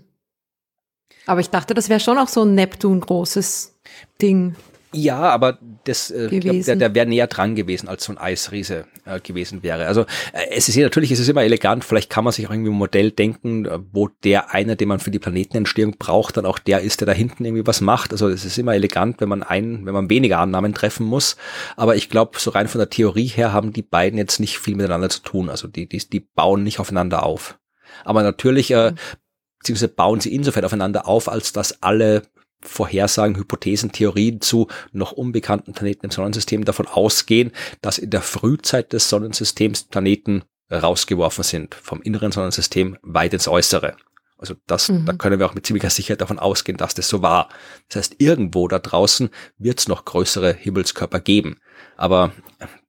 [1.28, 3.76] Aber ich dachte, das wäre schon auch so ein Neptun-großes
[4.20, 4.56] Ding.
[4.92, 8.86] Ja, aber das, äh, glaub, der, der wäre näher dran gewesen, als so ein Eisriese
[9.06, 9.86] äh, gewesen wäre.
[9.86, 10.02] Also
[10.34, 12.72] äh, es ist ja natürlich, es ist immer elegant, vielleicht kann man sich auch irgendwie
[12.72, 16.58] ein Modell denken, äh, wo der einer, den man für die Planetenentstehung braucht, dann auch
[16.58, 18.12] der ist, der da hinten irgendwie was macht.
[18.14, 21.38] Also es ist immer elegant, wenn man einen, wenn man weniger Annahmen treffen muss.
[21.76, 24.76] Aber ich glaube, so rein von der Theorie her haben die beiden jetzt nicht viel
[24.76, 25.50] miteinander zu tun.
[25.50, 27.60] Also die, die, die bauen nicht aufeinander auf.
[28.06, 28.98] Aber natürlich äh, mhm
[29.60, 32.24] beziehungsweise bauen sie insofern aufeinander auf, als dass alle
[32.62, 37.52] Vorhersagen, Hypothesen, Theorien zu noch unbekannten Planeten im Sonnensystem davon ausgehen,
[37.82, 43.96] dass in der Frühzeit des Sonnensystems Planeten rausgeworfen sind vom inneren Sonnensystem weit ins Äußere.
[44.38, 45.06] Also das, mhm.
[45.06, 47.50] da können wir auch mit ziemlicher Sicherheit davon ausgehen, dass das so war.
[47.90, 51.60] Das heißt, irgendwo da draußen wird es noch größere Himmelskörper geben.
[51.98, 52.32] Aber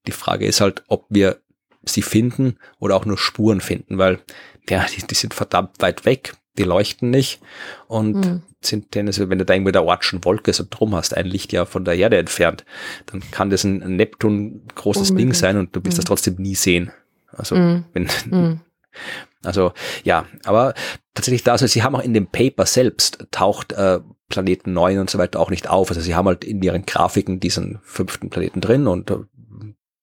[0.06, 1.40] die Frage ist halt, ob wir
[1.82, 4.20] sie finden oder auch nur Spuren finden, weil
[4.68, 7.40] ja, die, die sind verdammt weit weg die leuchten nicht
[7.88, 8.42] und mhm.
[8.60, 11.52] sind denn, also wenn du da irgendwie der Ortschen Wolke so drum hast, ein Licht
[11.52, 12.64] ja von der Erde entfernt,
[13.06, 15.32] dann kann das ein Neptun großes Unmöglich.
[15.32, 16.00] Ding sein und du wirst mhm.
[16.00, 16.92] das trotzdem nie sehen.
[17.32, 17.84] Also mhm.
[17.94, 18.60] wenn, mhm.
[19.42, 19.72] also
[20.04, 20.74] ja, aber
[21.14, 25.10] tatsächlich da, also sie haben auch in dem Paper selbst taucht äh, Planeten 9 und
[25.10, 25.88] so weiter auch nicht auf.
[25.88, 29.16] Also sie haben halt in ihren Grafiken diesen fünften Planeten drin und äh,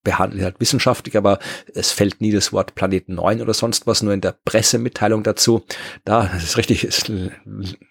[0.08, 1.38] behandelt halt wissenschaftlich, aber
[1.74, 5.66] es fällt nie das Wort Planeten 9 oder sonst was, nur in der Pressemitteilung dazu.
[6.06, 7.12] Da, das ist richtig ist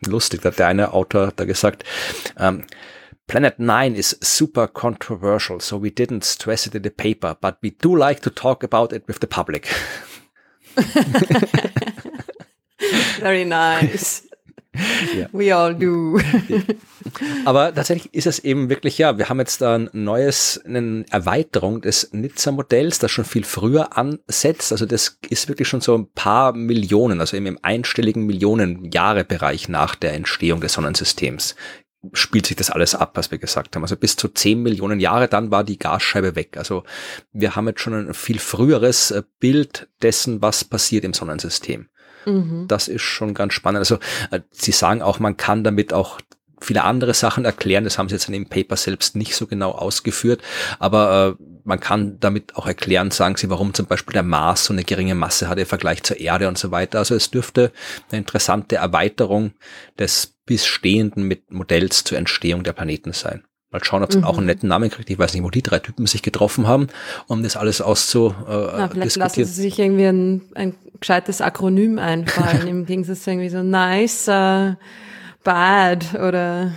[0.06, 1.84] lustig, da hat der eine Autor da gesagt,
[2.38, 2.64] ähm,
[3.26, 7.70] Planet 9 is super controversial, so we didn't stress it in the paper, but we
[7.70, 9.68] do like to talk about it with the public.
[13.20, 14.25] Very nice.
[15.16, 15.28] Ja.
[15.32, 16.18] We all do.
[17.44, 21.80] Aber tatsächlich ist es eben wirklich, ja, wir haben jetzt da ein neues, eine Erweiterung
[21.80, 24.72] des Nizza-Modells, das schon viel früher ansetzt.
[24.72, 29.94] Also das ist wirklich schon so ein paar Millionen, also eben im einstelligen Millionen-Jahre-Bereich nach
[29.94, 31.54] der Entstehung des Sonnensystems
[32.12, 33.82] spielt sich das alles ab, was wir gesagt haben.
[33.82, 36.56] Also bis zu 10 Millionen Jahre, dann war die Gasscheibe weg.
[36.56, 36.84] Also
[37.32, 41.88] wir haben jetzt schon ein viel früheres äh, Bild dessen, was passiert im Sonnensystem.
[42.26, 42.66] Mhm.
[42.68, 43.78] Das ist schon ganz spannend.
[43.78, 43.98] Also
[44.30, 46.20] äh, Sie sagen auch, man kann damit auch
[46.60, 47.84] viele andere Sachen erklären.
[47.84, 50.42] Das haben sie jetzt in dem Paper selbst nicht so genau ausgeführt,
[50.78, 54.72] aber äh, man kann damit auch erklären, sagen sie, warum zum Beispiel der Mars so
[54.72, 56.98] eine geringe Masse hat im Vergleich zur Erde und so weiter.
[56.98, 57.72] Also es dürfte
[58.10, 59.52] eine interessante Erweiterung
[59.98, 63.44] des bestehenden Modells zur Entstehung der Planeten sein.
[63.76, 64.24] Mal schauen, ob es mhm.
[64.24, 65.10] auch einen netten Namen kriegt.
[65.10, 66.86] Ich weiß nicht, wo die drei Typen sich getroffen haben,
[67.26, 68.78] um das alles auszudiskutieren.
[68.78, 73.50] Äh, vielleicht lassen sie sich irgendwie ein, ein gescheites Akronym einfallen, im Gegensatz zu irgendwie
[73.50, 74.74] so nice, uh,
[75.44, 76.72] bad oder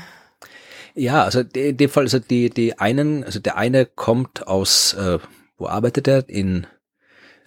[0.96, 5.20] ja, also in dem Fall, also die, die einen, also der eine kommt aus, äh,
[5.58, 6.28] wo arbeitet er?
[6.28, 6.68] In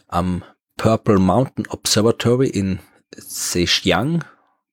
[0.08, 0.42] am
[0.78, 2.78] Purple Mountain Observatory in
[3.14, 4.24] Zhejiang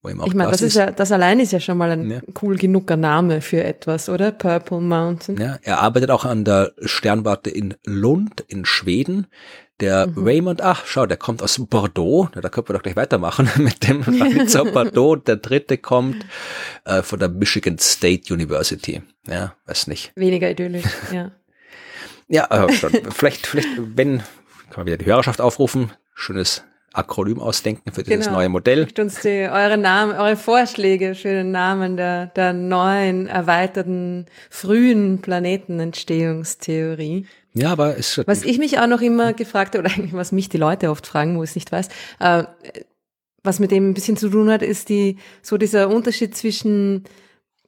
[0.01, 2.21] ich meine, das ist ja, das allein ist ja schon mal ein ja.
[2.41, 4.31] cool genuger Name für etwas, oder?
[4.31, 5.37] Purple Mountain.
[5.37, 9.27] Ja, er arbeitet auch an der Sternwarte in Lund in Schweden.
[9.81, 10.13] Der mhm.
[10.25, 12.29] Raymond, ach, schau, der kommt aus Bordeaux.
[12.33, 15.17] Da können wir doch gleich weitermachen mit dem Nizza Bordeaux.
[15.17, 16.25] Der dritte kommt
[16.85, 19.01] äh, von der Michigan State University.
[19.27, 20.13] Ja, weiß nicht.
[20.15, 21.31] Weniger idyllisch, ja.
[22.27, 22.71] ja, äh,
[23.11, 24.19] vielleicht, vielleicht, wenn,
[24.69, 25.91] kann man wieder die Hörerschaft aufrufen.
[26.13, 26.63] Schönes
[26.99, 28.37] Akronym ausdenken für dieses genau.
[28.37, 28.85] neue Modell.
[28.85, 35.21] Schickt uns die, eure Namen, eure Vorschläge für den Namen der, der neuen, erweiterten, frühen
[35.21, 37.25] Planetenentstehungstheorie.
[37.53, 40.49] Ja, aber es Was ich mich auch noch immer gefragt habe, oder eigentlich was mich
[40.49, 41.87] die Leute oft fragen, wo ich es nicht weiß,
[42.19, 42.43] äh,
[43.43, 47.05] was mit dem ein bisschen zu tun hat, ist die, so dieser Unterschied zwischen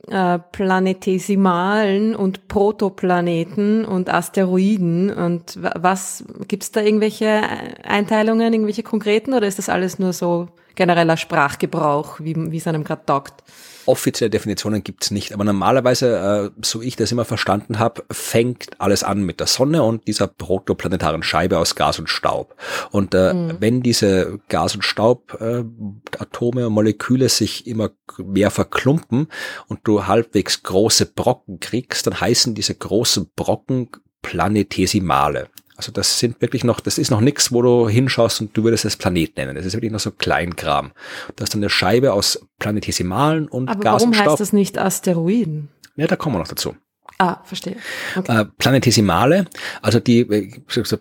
[0.07, 5.11] äh, planetesimalen und Protoplaneten und Asteroiden.
[5.11, 7.41] Und was gibt's da irgendwelche
[7.83, 12.83] Einteilungen, irgendwelche konkreten oder ist das alles nur so genereller Sprachgebrauch, wie, wie es einem
[12.83, 13.43] gerade taugt.
[13.85, 19.03] Offizielle Definitionen gibt's nicht, aber normalerweise, äh, so ich das immer verstanden habe, fängt alles
[19.03, 22.55] an mit der Sonne und dieser protoplanetaren Scheibe aus Gas und Staub.
[22.91, 23.57] Und äh, mhm.
[23.59, 29.27] wenn diese Gas- und Staubatome äh, und Moleküle sich immer mehr verklumpen
[29.67, 33.89] und du halbwegs große Brocken kriegst, dann heißen diese großen Brocken
[34.21, 35.47] Planetesimale.
[35.81, 38.85] Also das sind wirklich noch, das ist noch nichts, wo du hinschaust und du würdest
[38.85, 39.55] es Planet nennen.
[39.55, 40.91] Das ist wirklich noch so Kleinkram.
[41.35, 44.27] Das ist dann eine Scheibe aus Planetesimalen und Aber Gas warum und Staub.
[44.27, 45.69] heißt das nicht Asteroiden?
[45.95, 46.75] Ja, da kommen wir noch dazu.
[47.17, 47.77] Ah, verstehe.
[48.15, 48.41] Okay.
[48.41, 49.47] Äh, Planetesimale,
[49.81, 50.97] also die äh, so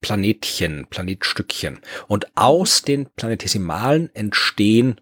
[0.00, 1.80] Planetchen, Planetstückchen.
[2.06, 5.00] Und aus den Planetesimalen entstehen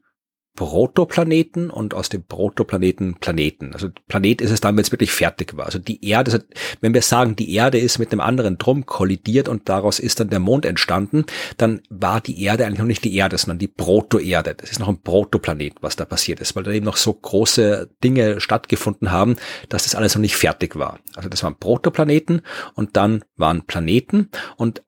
[0.58, 3.74] Protoplaneten und aus dem Protoplaneten Planeten.
[3.74, 5.66] Also Planet ist es dann, wenn es wirklich fertig war.
[5.66, 6.44] Also die Erde, also
[6.80, 10.30] wenn wir sagen, die Erde ist mit dem anderen drum kollidiert und daraus ist dann
[10.30, 11.26] der Mond entstanden,
[11.58, 14.56] dann war die Erde eigentlich noch nicht die Erde, sondern die Protoerde.
[14.56, 17.90] Das ist noch ein Protoplanet, was da passiert ist, weil da eben noch so große
[18.02, 19.36] Dinge stattgefunden haben,
[19.68, 20.98] dass das alles noch nicht fertig war.
[21.14, 22.42] Also das waren Protoplaneten
[22.74, 24.82] und dann waren Planeten und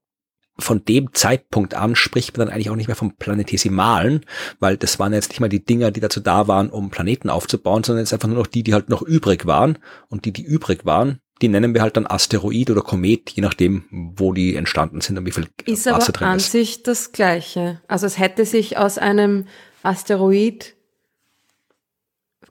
[0.60, 4.24] von dem Zeitpunkt an spricht man dann eigentlich auch nicht mehr vom Planetesimalen,
[4.58, 7.84] weil das waren jetzt nicht mal die Dinger, die dazu da waren, um Planeten aufzubauen,
[7.84, 9.78] sondern jetzt einfach nur noch die, die halt noch übrig waren.
[10.08, 13.84] Und die, die übrig waren, die nennen wir halt dann Asteroid oder Komet, je nachdem,
[13.90, 16.52] wo die entstanden sind und wie viel ist Wasser aber drin an ist.
[16.52, 17.80] sich das Gleiche.
[17.88, 19.46] Also es hätte sich aus einem
[19.82, 20.74] Asteroid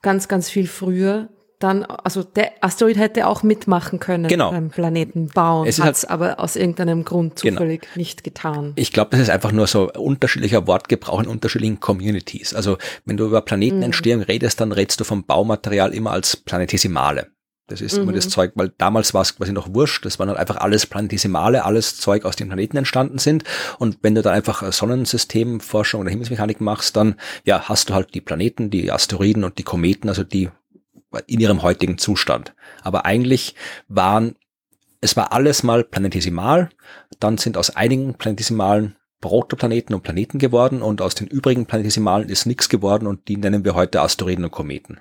[0.02, 1.28] ganz, ganz viel früher
[1.60, 4.50] dann, also der Asteroid hätte auch mitmachen können Genau.
[4.50, 7.58] beim Planeten bauen, Es ist hat's aber aus irgendeinem Grund Genau.
[7.58, 8.72] zufällig nicht getan.
[8.76, 12.54] Ich glaube, das ist einfach nur so unterschiedlicher Wortgebrauch in unterschiedlichen Communities.
[12.54, 17.28] Also wenn du über Planetenentstehung redest, dann redest du vom Baumaterial immer als Planetesimale.
[17.68, 20.04] Das ist immer das Zeug, weil damals war es quasi noch wurscht.
[20.04, 23.44] Das waren halt einfach alles Planetesimale, alles Zeug aus dem Planeten entstanden sind.
[23.78, 28.20] Und wenn du dann einfach Sonnensystemforschung oder Himmelsmechanik machst, dann ja, hast du halt die
[28.20, 30.48] Planeten, die Asteroiden und die Kometen, also die
[31.26, 32.54] in ihrem heutigen Zustand.
[32.82, 33.54] Aber eigentlich
[33.88, 34.36] waren,
[35.00, 36.70] es war alles mal planetesimal,
[37.18, 42.46] dann sind aus einigen planetesimalen Protoplaneten und Planeten geworden und aus den übrigen planetesimalen ist
[42.46, 45.00] nichts geworden und die nennen wir heute Asteroiden und Kometen.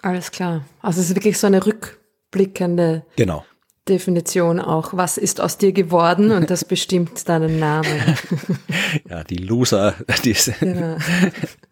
[0.00, 0.64] Alles klar.
[0.80, 3.44] Also es ist wirklich so eine rückblickende Genau.
[3.88, 4.94] Definition auch.
[4.94, 6.30] Was ist aus dir geworden?
[6.30, 7.86] Und das bestimmt deinen Namen.
[9.08, 10.96] Ja, die Loser, die sind, Genau.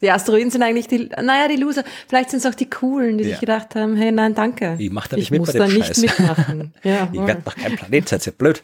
[0.00, 1.84] Die Asteroiden sind eigentlich die, naja, die Loser.
[2.08, 3.30] Vielleicht sind es auch die Coolen, die Ja.
[3.30, 4.76] sich gedacht haben, hey, nein, danke.
[4.78, 5.98] Ich mach da ich nicht mit muss bei da dem nicht Scheiß.
[5.98, 6.72] mitmachen.
[6.82, 8.62] Ja, ich werde doch kein Planet, seid ihr blöd.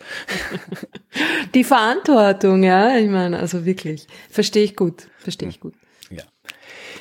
[1.54, 5.74] die Verantwortung, ja, ich meine, also wirklich, verstehe ich gut, verstehe ich gut.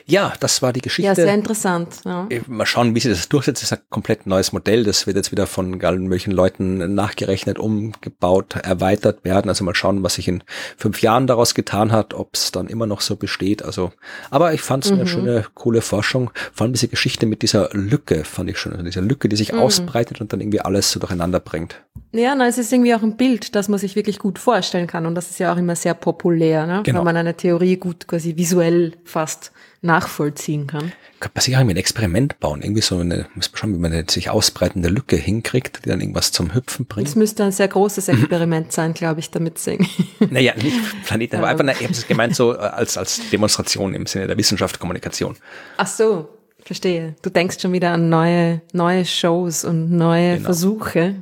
[0.05, 0.33] Ja.
[0.39, 1.07] Das war die Geschichte.
[1.07, 2.01] Ja, sehr interessant.
[2.05, 2.27] Ja.
[2.47, 3.61] Mal schauen, wie sich das durchsetzt.
[3.61, 4.83] Das ist ein komplett neues Modell.
[4.83, 9.49] Das wird jetzt wieder von allen möglichen Leuten nachgerechnet, umgebaut, erweitert werden.
[9.49, 10.43] Also mal schauen, was sich in
[10.77, 13.63] fünf Jahren daraus getan hat, ob es dann immer noch so besteht.
[13.63, 13.91] Also,
[14.29, 16.31] aber ich fand es eine schöne, coole Forschung.
[16.53, 18.73] Vor allem diese Geschichte mit dieser Lücke fand ich schön.
[18.73, 21.81] Also diese Lücke, die sich ausbreitet und dann irgendwie alles so durcheinander bringt.
[22.11, 25.05] Ja, na, es ist irgendwie auch ein Bild, das man sich wirklich gut vorstellen kann.
[25.05, 26.81] Und das ist ja auch immer sehr populär, ne?
[26.83, 26.99] Genau.
[26.99, 29.51] wenn man eine Theorie gut quasi visuell fast
[29.85, 30.91] nachvollziehen kann.
[31.19, 32.61] Könnte man sich irgendwie ein Experiment bauen.
[32.61, 36.01] Irgendwie so eine, muss man schauen, wie man eine sich ausbreitende Lücke hinkriegt, die dann
[36.01, 37.07] irgendwas zum Hüpfen bringt.
[37.07, 39.87] Es müsste ein sehr großes Experiment sein, glaube ich, damit singen.
[40.29, 44.05] Naja, nicht Planeten, aber einfach, ich habe es gemeint so äh, als, als Demonstration im
[44.05, 45.37] Sinne der Wissenschaftskommunikation.
[45.77, 46.27] Ach so,
[46.63, 47.15] verstehe.
[47.21, 50.45] Du denkst schon wieder an neue, neue Shows und neue Genau.
[50.45, 51.15] Versuche.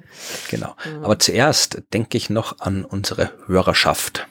[0.50, 0.76] Genau.
[1.04, 4.28] Aber zuerst denke ich noch an unsere Hörerschaft,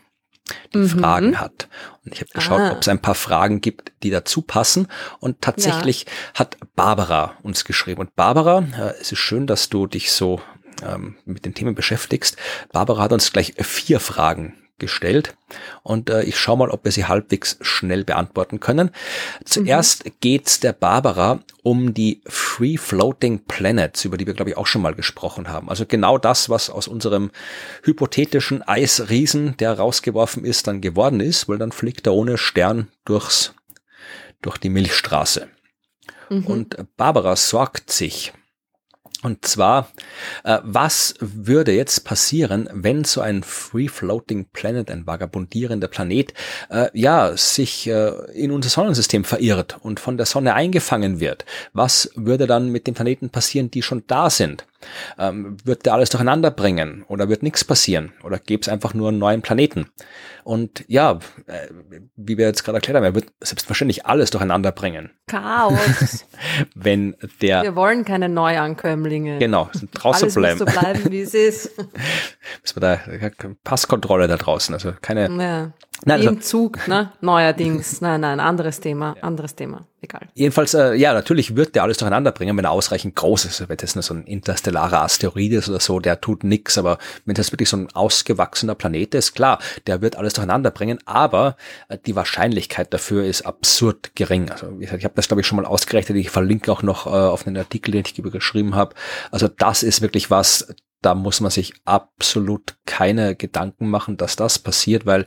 [0.75, 1.69] die Fragen hat.
[2.05, 2.73] Und ich habe geschaut, Ah.
[2.73, 4.89] ob es ein paar Fragen gibt, die dazu passen.
[5.21, 8.01] Und tatsächlich hat Barbara uns geschrieben.
[8.01, 10.41] Und Barbara, äh, es ist schön, dass du dich so
[10.85, 12.37] ähm, mit den Themen beschäftigst.
[12.73, 15.35] Barbara hat uns gleich vier Fragen gestellt
[15.83, 18.91] und äh, ich schaue mal, ob wir sie halbwegs schnell beantworten können.
[19.45, 24.67] Zuerst geht's der Barbara um die Free Floating Planets, über die wir glaube ich auch
[24.67, 25.71] schon mal gesprochen haben.
[25.71, 27.31] Also genau das, was aus unserem
[27.85, 33.55] hypothetischen Eisriesen, der rausgeworfen ist, dann geworden ist, weil dann fliegt er ohne Stern durchs
[34.43, 35.49] durch die Milchstraße.
[36.49, 38.33] Und Barbara sorgt sich,
[39.23, 39.93] und zwar,
[40.45, 46.35] äh, was würde jetzt passieren, wenn so ein Free-Floating Planet, ein vagabundierender Planet,
[46.71, 51.45] äh, ja, sich äh, in unser Sonnensystem verirrt und von der Sonne eingefangen wird?
[51.73, 54.67] Was würde dann mit den Planeten passieren, die schon da sind?
[55.19, 58.13] Ähm, wird der alles durcheinander bringen oder wird nichts passieren?
[58.25, 59.91] Oder gäbe es einfach nur einen neuen Planeten?
[60.45, 61.69] Und ja, äh,
[62.17, 66.25] wie wir jetzt gerade erklärt haben, er wird selbstverständlich alles durcheinander bringen, Chaos.
[66.75, 69.39] wenn der, Wir wollen keine Neuankömmlinge.
[69.39, 70.59] genau, draußen Alles bleiben.
[70.59, 71.77] muss so bleiben, wie es ist.
[72.63, 73.01] Müssen wir da
[73.63, 75.73] Passkontrolle da draußen, also keine, Ja.
[76.05, 77.13] Nein, also- im Zug, ne?
[77.21, 78.01] Neuerdings.
[78.01, 79.87] Nein, nein, anderes Thema, anderes Thema.
[80.01, 80.23] Egal.
[80.35, 83.69] Jedenfalls, äh, ja, natürlich wird der alles durcheinander bringen, wenn er ausreichend groß ist.
[83.69, 86.77] Wenn das nur so ein interstellarer Asteroid ist oder so, der tut nix.
[86.77, 90.99] Aber wenn das wirklich so ein ausgewachsener Planet ist, klar, der wird alles durcheinander bringen.
[91.05, 91.57] Aber
[91.89, 94.51] äh, die Wahrscheinlichkeit dafür ist absurd gering.
[94.51, 96.19] Also wie gesagt, ich habe das, glaube ich, schon mal ausgerechnet.
[96.19, 98.97] Ich verlinke auch noch äh, auf einen Artikel, den ich geschrieben habe.
[99.31, 104.59] Also das ist wirklich was, da muss man sich absolut keine Gedanken machen, dass das
[104.59, 105.27] passiert, weil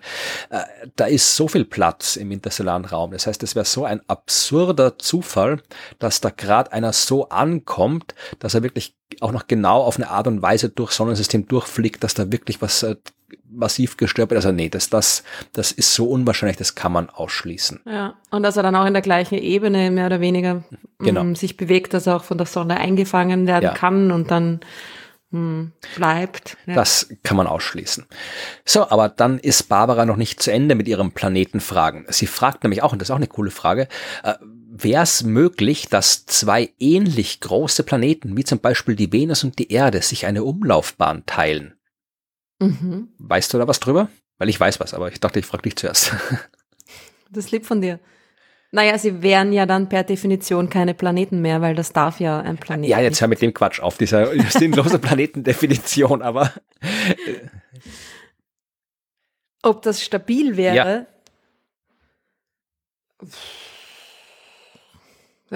[0.49, 0.59] äh,
[0.95, 3.11] da ist so viel Platz im interstellaren Raum.
[3.11, 5.61] Das heißt, es wäre so ein absurder Zufall,
[5.99, 10.27] dass da gerade einer so ankommt, dass er wirklich auch noch genau auf eine Art
[10.27, 12.95] und Weise durch Sonnensystem durchfliegt, dass da wirklich was äh,
[13.49, 14.37] massiv gestört wird.
[14.37, 15.23] Also nee, das, das,
[15.53, 17.81] das ist so unwahrscheinlich, das kann man ausschließen.
[17.85, 18.15] Ja.
[18.31, 20.63] Und dass er dann auch in der gleichen Ebene mehr oder weniger
[20.99, 21.23] Genau.
[21.23, 23.73] mm, sich bewegt, dass er auch von der Sonne eingefangen werden Ja.
[23.73, 24.61] kann und dann
[25.35, 26.57] mm, bleibt.
[26.65, 26.75] Ja.
[26.75, 28.05] Das kann man ausschließen.
[28.65, 32.05] So, aber dann ist Barbara noch nicht zu Ende mit ihrem Planetenfragen.
[32.09, 33.87] Sie fragt nämlich auch, und das ist auch eine coole Frage,
[34.23, 34.35] äh,
[34.77, 39.71] wäre es möglich, dass zwei ähnlich große Planeten, wie zum Beispiel die Venus und die
[39.71, 41.75] Erde, sich eine Umlaufbahn teilen?
[42.59, 43.09] mhm.
[43.17, 44.09] Weißt du da was drüber?
[44.37, 46.13] Weil ich weiß was, aber ich dachte, ich frage dich zuerst.
[47.31, 47.99] Das lieb von dir.
[48.75, 52.57] Naja, sie wären ja dann per Definition keine Planeten mehr, weil das darf ja ein
[52.57, 52.89] Planet.
[52.89, 56.51] ja, jetzt hör mit dem Quatsch auf, dieser sinnlose Planetendefinition, aber
[59.63, 60.75] Ob das stabil wäre?
[60.75, 61.05] Ja,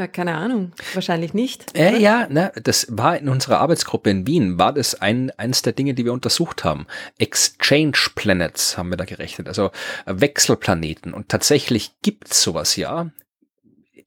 [0.08, 0.72] keine Ahnung.
[0.94, 1.78] Wahrscheinlich nicht.
[1.78, 1.98] Äh, oder?
[1.98, 5.94] ja, ne, das war in unserer Arbeitsgruppe in Wien, war das ein, eines der Dinge,
[5.94, 6.88] die wir untersucht haben.
[7.18, 9.72] Exchange Planets haben wir da gerechnet, also
[10.06, 11.14] Wechselplaneten.
[11.14, 13.12] Und tatsächlich gibt's sowas ja.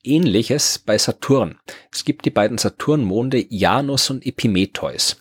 [0.05, 1.59] Ähnliches bei Saturn.
[1.93, 5.16] Es gibt die beiden Saturnmonde Janus und Epimetheus.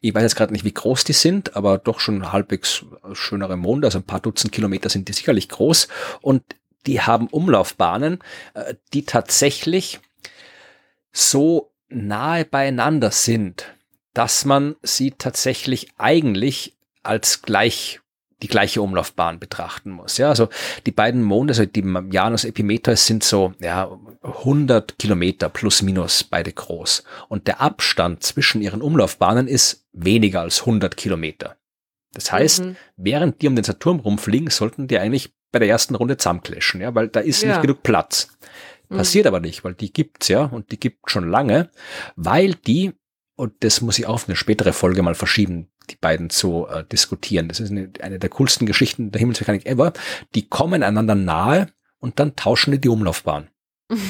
[0.00, 3.86] Ich weiß jetzt gerade nicht, wie groß die sind, aber doch schon halbwegs schönere Monde,
[3.86, 5.88] also ein paar Dutzend Kilometer sind die sicherlich groß.
[6.20, 6.42] Und
[6.86, 8.18] die haben Umlaufbahnen,
[8.54, 10.00] äh, die tatsächlich
[11.14, 13.72] so nahe beieinander sind,
[14.12, 18.00] dass man sie tatsächlich eigentlich als gleich
[18.42, 20.18] die gleiche Umlaufbahn betrachten muss.
[20.18, 20.48] Ja, also
[20.84, 26.52] die beiden Monde, also die Janus Epimetheus sind so ja 100 Kilometer plus minus beide
[26.52, 31.56] groß und der Abstand zwischen ihren Umlaufbahnen ist weniger als 100 Kilometer.
[32.12, 32.76] Das heißt, Mhm.
[32.96, 36.94] während die um den Saturn rumfliegen, sollten die eigentlich bei der ersten Runde zusammenclashen, ja,
[36.94, 37.48] weil da ist Ja.
[37.50, 38.28] nicht genug Platz.
[38.88, 38.96] Mhm.
[38.96, 41.70] Passiert aber nicht, weil die gibt's ja und die gibt schon lange,
[42.16, 42.92] weil die
[43.36, 47.48] und das muss ich auf eine spätere Folge mal verschieben, die beiden zu äh, diskutieren.
[47.48, 49.92] Das ist eine, eine der coolsten Geschichten der Himmelsmechanik ever.
[50.34, 51.68] Die kommen einander nahe
[51.98, 53.48] und dann tauschen die die Umlaufbahn.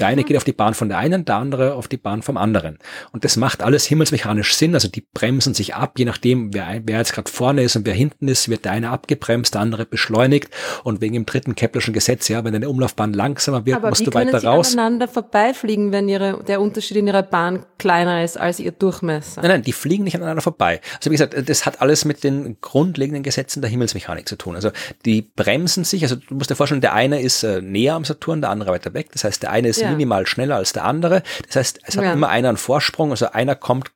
[0.01, 2.37] Der eine geht auf die Bahn von der einen, der andere auf die Bahn vom
[2.37, 2.78] anderen.
[3.12, 4.74] Und das macht alles himmelsmechanisch Sinn.
[4.74, 7.95] Also die bremsen sich ab, je nachdem, wer, wer jetzt gerade vorne ist und wer
[7.95, 10.51] hinten ist, wird der eine abgebremst, der andere beschleunigt.
[10.82, 14.05] Und wegen dem dritten Keplerschen Gesetz, ja, wenn deine Umlaufbahn langsamer wird, Aber musst wie
[14.07, 14.72] du können weiter sie raus.
[14.72, 19.43] aneinander vorbeifliegen, wenn ihre, der Unterschied in ihrer Bahn kleiner ist als ihr Durchmesser?
[19.43, 20.80] Nein, nein, die fliegen nicht aneinander vorbei.
[20.99, 24.55] Also wie gesagt, das hat alles mit den grundlegenden Gesetzen der Himmelsmechanik zu tun.
[24.55, 24.70] Also
[25.05, 28.41] die bremsen sich, also du musst dir vorstellen, der eine ist äh, näher am Saturn,
[28.41, 29.09] der andere weiter weg.
[29.12, 29.91] Das heißt, der eine ist Ja.
[29.91, 31.22] minimal schneller als der andere.
[31.47, 32.12] Das heißt, es hat Ja.
[32.12, 33.93] immer einer einen Vorsprung, also einer kommt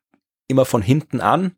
[0.47, 1.55] immer von hinten an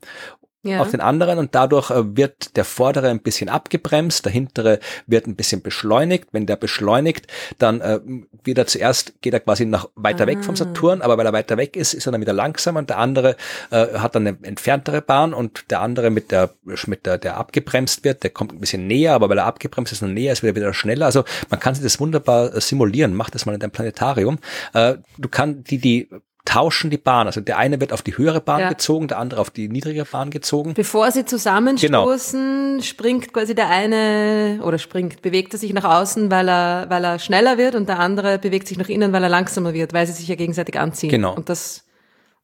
[0.64, 0.80] Ja.
[0.82, 5.26] auf den anderen und dadurch äh, wird der vordere ein bisschen abgebremst, der hintere wird
[5.26, 6.28] ein bisschen beschleunigt.
[6.34, 7.26] Wenn der beschleunigt,
[7.58, 8.00] dann äh,
[8.44, 10.58] wird er zuerst, geht er quasi nach weiter weg vom Ah.
[10.58, 13.36] Saturn, aber weil er weiter weg ist, ist er dann wieder langsamer und der andere
[13.72, 16.52] äh, hat dann eine entferntere Bahn und der andere mit der,
[16.86, 20.04] mit der, der abgebremst wird, der kommt ein bisschen näher, aber weil er abgebremst ist
[20.04, 21.08] und näher ist, wird er wieder schneller.
[21.08, 23.16] Also man kann sich das wunderbar äh, simulieren.
[23.16, 24.38] Mach das mal in deinem Planetarium.
[24.74, 26.10] Äh, du kannst die, die
[26.46, 27.28] tauschen die Bahn.
[27.28, 28.70] Also der eine wird auf die höhere Bahn Ja.
[28.70, 30.74] gezogen, der andere auf die niedrigere Bahn gezogen.
[30.74, 31.30] Bevor sie Genau.
[31.30, 37.04] zusammenstoßen, springt quasi der eine oder springt, bewegt er sich nach außen, weil er, weil
[37.04, 40.08] er schneller wird und der andere bewegt sich nach innen, weil er langsamer wird, weil
[40.08, 41.10] sie sich ja gegenseitig anziehen.
[41.10, 41.36] Genau.
[41.36, 41.86] Und das,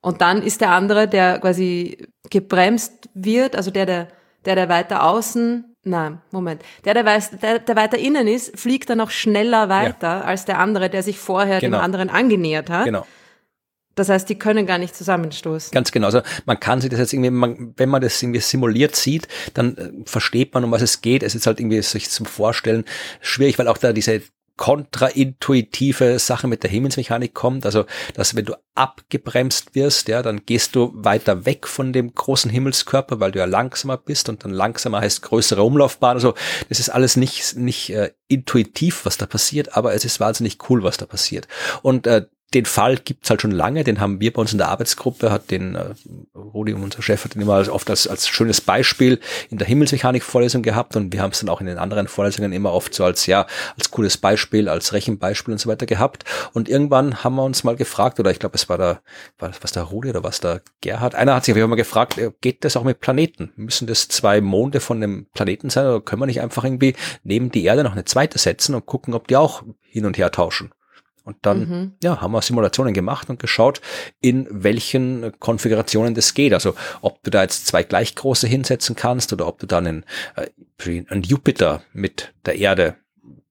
[0.02, 4.08] und dann ist der andere, der quasi gebremst wird, also der, der,
[4.45, 8.89] der, der weiter außen, nein, Moment, der, der, weiß, der, der weiter innen ist, fliegt
[8.89, 11.78] dann auch schneller weiter als der andere, der sich vorher Genau.
[11.78, 12.86] dem anderen angenähert hat.
[12.86, 13.06] Genau.
[13.98, 15.72] Das heißt, die können gar nicht zusammenstoßen.
[15.72, 16.06] Ganz genau.
[16.06, 19.76] Also man kann sich das jetzt irgendwie, man, wenn man das irgendwie simuliert sieht, dann
[19.76, 21.24] äh, versteht man, um was es geht.
[21.24, 22.86] Es ist halt irgendwie sich zum Vorstellen
[23.22, 24.22] schwierig, weil auch da diese
[24.58, 27.66] kontraintuitive Sache mit der Himmelsmechanik kommt.
[27.66, 27.86] Also,
[28.16, 33.20] dass wenn du abgebremst wirst, ja, dann gehst du weiter weg von dem großen Himmelskörper,
[33.20, 36.18] weil du ja langsamer bist und dann langsamer heißt größere Umlaufbahn.
[36.18, 36.34] Also,
[36.70, 40.84] das ist alles nicht, nicht äh, intuitiv, was da passiert, aber es ist wahnsinnig cool,
[40.84, 41.48] was da passiert.
[41.84, 44.70] Und äh, den Fall gibt's halt schon lange, den haben wir bei uns in der
[44.70, 45.93] Arbeitsgruppe, hat den äh,
[46.34, 49.20] Rudi, unser Chef, hat den immer oft als, als schönes Beispiel
[49.50, 52.72] in der Himmelsmechanik-Vorlesung gehabt und wir haben es dann auch in den anderen Vorlesungen immer
[52.72, 56.24] oft so als, ja, als cooles Beispiel, als Rechenbeispiel und so weiter gehabt.
[56.54, 59.02] Und irgendwann haben wir uns mal gefragt, oder ich glaube, es war der,
[59.39, 61.76] war was der Rudi oder was der Gerhard, einer hat sich auf jeden Fall mal
[61.76, 63.52] gefragt, äh, geht das auch mit Planeten?
[63.58, 67.52] Müssen das zwei Monde von einem Planeten sein oder können wir nicht einfach irgendwie neben
[67.52, 70.72] die Erde noch eine zweite setzen und gucken, ob die auch hin und her tauschen?
[71.28, 71.91] Und dann, mhm.
[72.01, 73.82] ja, haben wir Simulationen gemacht und geschaut,
[74.21, 76.53] in welchen Konfigurationen das geht.
[76.53, 80.05] Also, ob du da jetzt zwei gleich große hinsetzen kannst oder ob du dann einen,
[80.38, 82.95] äh, einen Jupiter mit der Erde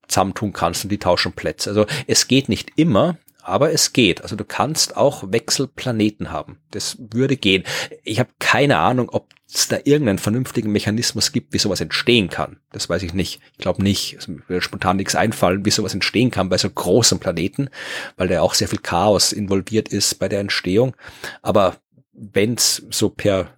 [0.09, 1.69] zusammentun kannst und die tauschen Plätze.
[1.69, 4.23] Also, es geht nicht immer, aber es geht.
[4.23, 6.59] Also du kannst auch Wechselplaneten haben.
[6.73, 7.63] Das würde gehen.
[8.03, 12.59] Ich habe keine Ahnung, ob es da irgendeinen vernünftigen Mechanismus gibt, wie sowas entstehen kann.
[12.73, 13.41] Das weiß ich nicht.
[13.53, 14.27] Ich glaube nicht.
[14.27, 17.71] Mir würde spontan nichts einfallen, wie sowas entstehen kann bei so großen Planeten,
[18.17, 20.97] weil da auch sehr viel Chaos involviert ist bei der Entstehung.
[21.41, 21.77] Aber
[22.13, 23.51] wenn es so per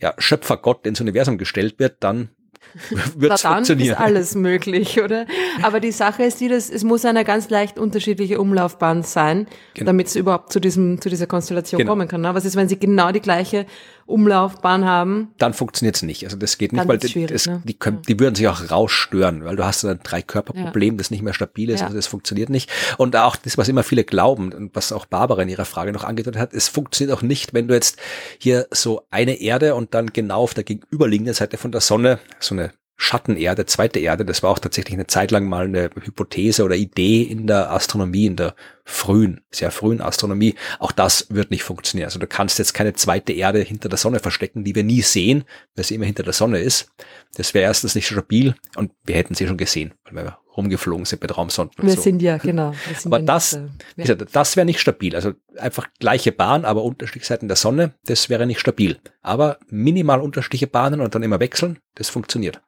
[0.00, 2.28] ja, Schöpfergott ins Universum gestellt wird, dann
[3.16, 3.94] wird es funktionieren.
[3.94, 5.26] ist alles möglich, oder?
[5.62, 9.86] Aber die Sache ist die, dass es muss eine ganz leicht unterschiedliche Umlaufbahn sein, genau.
[9.86, 11.92] damit es überhaupt zu diesem zu dieser Konstellation genau.
[11.92, 12.20] kommen kann.
[12.20, 12.34] Ne?
[12.34, 13.66] Was ist, wenn sie genau die gleiche
[14.10, 15.32] Umlaufbahn haben?
[15.38, 16.24] Dann funktioniert es nicht.
[16.24, 17.62] Also das geht nicht, weil das, ne?
[17.64, 20.98] die, können, die würden sich auch rausstören, weil du hast dann ein Drei-Körper-Problem, ja.
[20.98, 21.80] das nicht mehr stabil ist.
[21.80, 21.86] Ja.
[21.86, 22.70] Also das funktioniert nicht.
[22.98, 26.04] Und auch das, was immer viele glauben und was auch Barbara in ihrer Frage noch
[26.04, 27.98] angedeutet hat, es funktioniert auch nicht, wenn du jetzt
[28.38, 32.54] hier so eine Erde und dann genau auf der gegenüberliegenden Seite von der Sonne so
[32.54, 32.72] eine
[33.02, 37.22] Schattenerde, zweite Erde, das war auch tatsächlich eine Zeit lang mal eine Hypothese oder Idee
[37.22, 40.54] in der Astronomie, in der frühen, sehr frühen Astronomie.
[40.78, 42.08] Auch das wird nicht funktionieren.
[42.08, 45.44] Also du kannst jetzt keine zweite Erde hinter der Sonne verstecken, die wir nie sehen,
[45.74, 46.90] weil sie immer hinter der Sonne ist.
[47.36, 51.22] Das wäre erstens nicht stabil und wir hätten sie schon gesehen, weil wir rumgeflogen sind
[51.22, 51.82] mit Raumsonden.
[51.82, 52.02] Wir so.
[52.02, 52.74] sind ja, genau.
[52.98, 53.58] Sind aber das,
[53.96, 55.16] nicht, äh, das wäre nicht stabil.
[55.16, 58.98] Also einfach gleiche Bahn, aber unterschiedliche Seiten der Sonne, das wäre nicht stabil.
[59.22, 62.60] Aber minimal unterschiedliche Bahnen und dann immer wechseln, das funktioniert.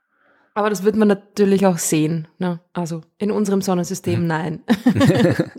[0.55, 2.28] Aber das wird man natürlich auch sehen.
[2.38, 2.61] Ne?
[2.74, 4.26] Also in unserem Sonnensystem mhm.
[4.26, 4.64] nein.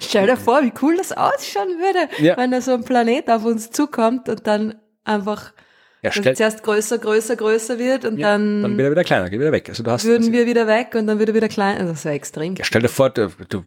[0.00, 2.36] Stell dir vor, wie cool das ausschauen würde, ja.
[2.36, 4.74] wenn da so ein Planet auf uns zukommt und dann
[5.04, 5.52] einfach
[6.02, 9.30] ja, stell, zuerst größer, größer, größer wird und ja, dann, dann wird er wieder kleiner,
[9.30, 9.68] geht wieder weg.
[9.68, 11.80] Also du hast, würden also wir wieder weg und dann wird er wieder kleiner.
[11.80, 12.56] Also das wäre extrem.
[12.56, 13.64] Ja, stell dir vor, du, du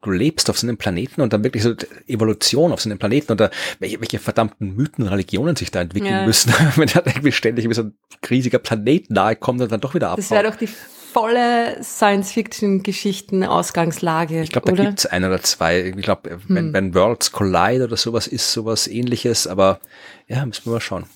[0.00, 1.74] du lebst auf so einem Planeten und dann wirklich so
[2.06, 6.26] Evolution auf so einem Planeten da, welche, welche verdammten Mythen, Religionen sich da entwickeln ja.
[6.26, 7.94] müssen, wenn da irgendwie ständig wie so ein
[8.28, 10.18] riesiger Planet nahe kommt und dann doch wieder abhaut.
[10.18, 10.68] Das wäre doch die
[11.12, 14.42] volle Science-Fiction-Geschichten-Ausgangslage.
[14.42, 15.80] Ich glaube, da gibt's ein oder zwei.
[15.80, 16.74] Ich glaube, wenn, hm.
[16.74, 19.80] wenn Worlds Collide oder sowas ist, sowas ähnliches, aber
[20.28, 21.06] ja, müssen wir mal schauen.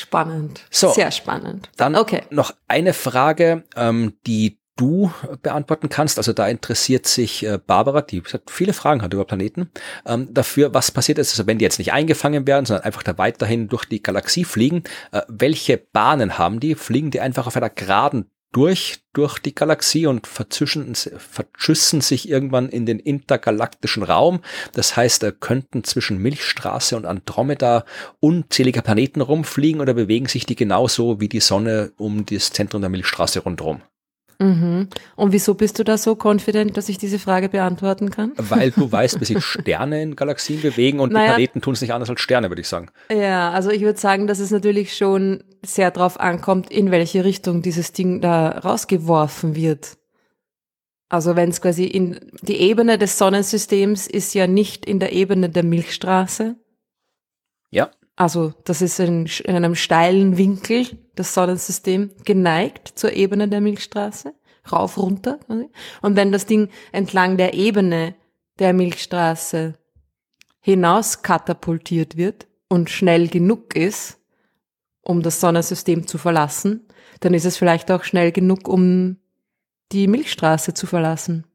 [0.00, 0.62] Spannend.
[0.70, 1.70] So, Sehr spannend.
[1.76, 2.22] Dann okay.
[2.30, 6.16] noch eine Frage, ähm, die du beantworten kannst.
[6.16, 9.70] Also da interessiert sich äh, Barbara, die viele Fragen hat über Planeten,
[10.06, 13.18] ähm, dafür, was passiert ist, also wenn die jetzt nicht eingefangen werden, sondern einfach da
[13.18, 16.74] weiterhin durch die Galaxie fliegen, äh, welche Bahnen haben die?
[16.74, 22.86] Fliegen die einfach auf einer geraden durch, durch die Galaxie und verschüssen sich irgendwann in
[22.86, 24.40] den intergalaktischen Raum.
[24.72, 27.84] Das heißt, äh, könnten zwischen Milchstraße und Andromeda
[28.18, 32.90] unzählige Planeten rumfliegen oder bewegen sich die genauso wie die Sonne um das Zentrum der
[32.90, 33.82] Milchstraße rundherum?
[34.40, 34.88] Mhm.
[35.16, 38.32] Und wieso bist du da so confident, dass ich diese Frage beantworten kann?
[38.36, 41.82] Weil du weißt, wie sich Sterne in Galaxien bewegen und naja, die Planeten tun es
[41.82, 42.88] nicht anders als Sterne, würde ich sagen.
[43.12, 47.60] Ja, also ich würde sagen, dass es natürlich schon sehr darauf ankommt, in welche Richtung
[47.60, 49.98] dieses Ding da rausgeworfen wird.
[51.10, 55.50] Also wenn es quasi in die Ebene des Sonnensystems ist ja nicht in der Ebene
[55.50, 56.56] der Milchstraße.
[57.70, 57.90] Ja.
[58.20, 64.34] Also das ist in, in einem steilen Winkel das Sonnensystem geneigt zur Ebene der Milchstraße,
[64.70, 65.40] rauf, runter.
[65.48, 68.14] Und wenn das Ding entlang der Ebene
[68.58, 69.72] der Milchstraße
[70.60, 74.18] hinaus katapultiert wird und schnell genug ist,
[75.00, 76.86] um das Sonnensystem zu verlassen,
[77.20, 79.16] dann ist es vielleicht auch schnell genug, um
[79.92, 81.46] die Milchstraße zu verlassen.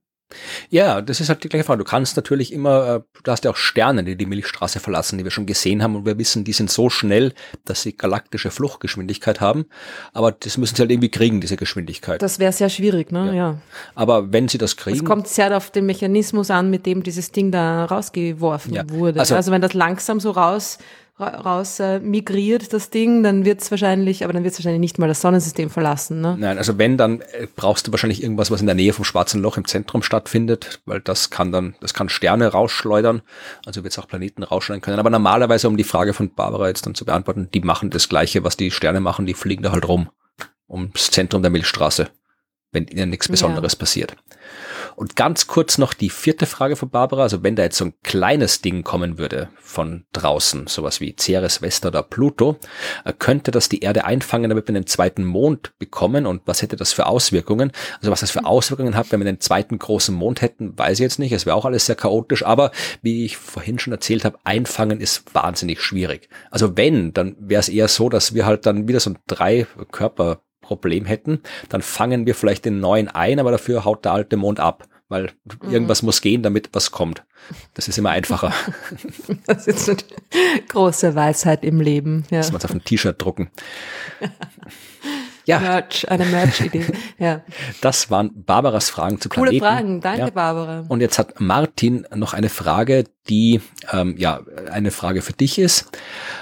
[0.69, 1.79] Ja, das ist halt die gleiche Frage.
[1.79, 5.23] Du kannst natürlich immer, äh, du hast ja auch Sterne, die die Milchstraße verlassen, die
[5.23, 9.39] wir schon gesehen haben und wir wissen, die sind so schnell, dass sie galaktische Fluchtgeschwindigkeit
[9.39, 9.65] haben.
[10.13, 12.21] Aber das müssen sie halt irgendwie kriegen, diese Geschwindigkeit.
[12.21, 13.27] Das wäre sehr schwierig, ne?
[13.27, 13.33] Ja.
[13.33, 13.57] ja.
[13.93, 14.97] Aber wenn sie das kriegen.
[14.97, 18.89] Es kommt sehr auf den Mechanismus an, mit dem dieses Ding da rausgeworfen ja.
[18.89, 19.19] wurde.
[19.19, 20.79] Also, also wenn das langsam so raus
[21.17, 24.99] raus äh, migriert, das Ding, dann wird es wahrscheinlich, aber dann wird es wahrscheinlich nicht
[24.99, 26.19] mal das Sonnensystem verlassen.
[26.19, 26.35] Ne?
[26.37, 29.41] Nein, also wenn, dann äh, brauchst du wahrscheinlich irgendwas, was in der Nähe vom Schwarzen
[29.41, 33.21] Loch im Zentrum stattfindet, weil das kann dann, das kann Sterne rausschleudern,
[33.65, 34.99] also wird es auch Planeten rausschleudern können.
[34.99, 38.43] Aber normalerweise, um die Frage von Barbara jetzt dann zu beantworten, die machen das Gleiche,
[38.43, 40.09] was die Sterne machen, die fliegen da halt rum
[40.67, 42.09] ums Zentrum der Milchstraße,
[42.71, 43.79] wenn ihnen nichts Besonderes ja.
[43.79, 44.15] passiert.
[44.95, 47.23] Und ganz kurz noch die vierte Frage von Barbara.
[47.23, 51.61] Also wenn da jetzt so ein kleines Ding kommen würde von draußen, sowas wie Ceres,
[51.61, 52.57] Vesta oder Pluto,
[53.03, 56.25] äh, könnte das die Erde einfangen, damit wir einen zweiten Mond bekommen?
[56.25, 57.71] Und was hätte das für Auswirkungen?
[57.99, 61.03] Also was das für Auswirkungen hat, wenn wir einen zweiten großen Mond hätten, weiß ich
[61.03, 61.33] jetzt nicht.
[61.33, 62.45] Es wäre auch alles sehr chaotisch.
[62.45, 62.71] Aber
[63.01, 66.29] wie ich vorhin schon erzählt habe, einfangen ist wahnsinnig schwierig.
[66.51, 69.67] Also wenn, dann wäre es eher so, dass wir halt dann wieder so ein drei
[69.91, 74.37] Körper Problem hätten, dann fangen wir vielleicht den neuen ein, aber dafür haut der alte
[74.37, 75.71] Mond ab, weil mhm.
[75.71, 77.23] irgendwas muss gehen, damit was kommt.
[77.73, 78.53] Das ist immer einfacher.
[79.45, 79.97] Das ist eine
[80.67, 82.25] große Weisheit im Leben.
[82.31, 82.39] Ja.
[82.39, 83.51] Dass man es auf ein T-Shirt drucken.
[85.45, 85.59] Ja.
[85.59, 86.85] Merch, eine Merch-Idee.
[87.17, 87.41] Ja.
[87.81, 89.59] Das waren Barbaras Fragen zu Planeten.
[89.59, 90.29] Coole Fragen, danke ja.
[90.29, 90.83] Barbara.
[90.89, 95.97] Und jetzt hat Martin noch eine Frage, die ähm, ja eine Frage für dich ist.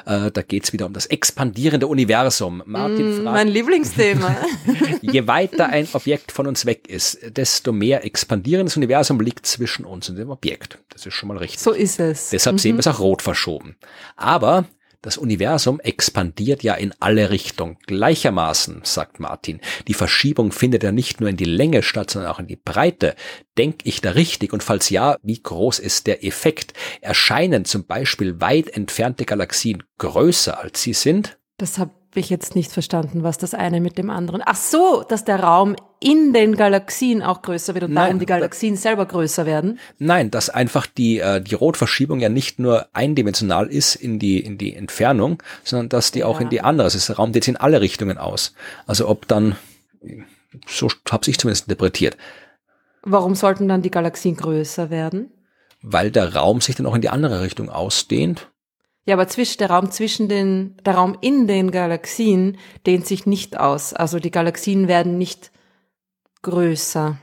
[0.05, 2.63] Äh, da geht's wieder um das expandierende Universum.
[2.65, 4.35] Martin mm, fragt, mein Lieblingsthema.
[5.01, 10.09] je weiter ein Objekt von uns weg ist, desto mehr expandierendes Universum liegt zwischen uns
[10.09, 10.79] und dem Objekt.
[10.89, 11.59] Das ist schon mal richtig.
[11.59, 12.29] So ist es.
[12.29, 12.59] Deshalb mhm.
[12.59, 13.75] sehen wir es auch rot verschoben.
[14.15, 14.65] Aber
[15.03, 19.59] das Universum expandiert ja in alle Richtungen gleichermaßen, sagt Martin.
[19.87, 23.15] Die Verschiebung findet ja nicht nur in die Länge statt, sondern auch in die Breite.
[23.57, 24.53] Denk ich da richtig?
[24.53, 26.73] Und falls ja, wie groß ist der Effekt?
[27.01, 31.37] Erscheinen zum Beispiel weit entfernte Galaxien größer als sie sind?
[31.57, 34.41] Das habe ich jetzt nicht verstanden, was das eine mit dem anderen.
[34.45, 38.25] Ach so, dass der Raum in den Galaxien auch größer wird und Nein, darum die
[38.25, 39.79] Galaxien selber größer werden?
[39.99, 44.57] Nein, dass einfach die, äh, die Rotverschiebung ja nicht nur eindimensional ist in die, in
[44.57, 46.43] die Entfernung, sondern dass die auch ja.
[46.43, 48.53] in die andere, ist der Raum geht in alle Richtungen aus.
[48.85, 49.55] Also ob dann,
[50.67, 52.17] so habe ich zumindest interpretiert.
[53.03, 55.31] Warum sollten dann die Galaxien größer werden?
[55.81, 58.49] Weil der Raum sich dann auch in die andere Richtung ausdehnt
[59.05, 63.59] ja, aber zwischen, der Raum zwischen den, der Raum in den Galaxien dehnt sich nicht
[63.59, 63.93] aus.
[63.93, 65.51] Also die Galaxien werden nicht
[66.41, 67.17] größer.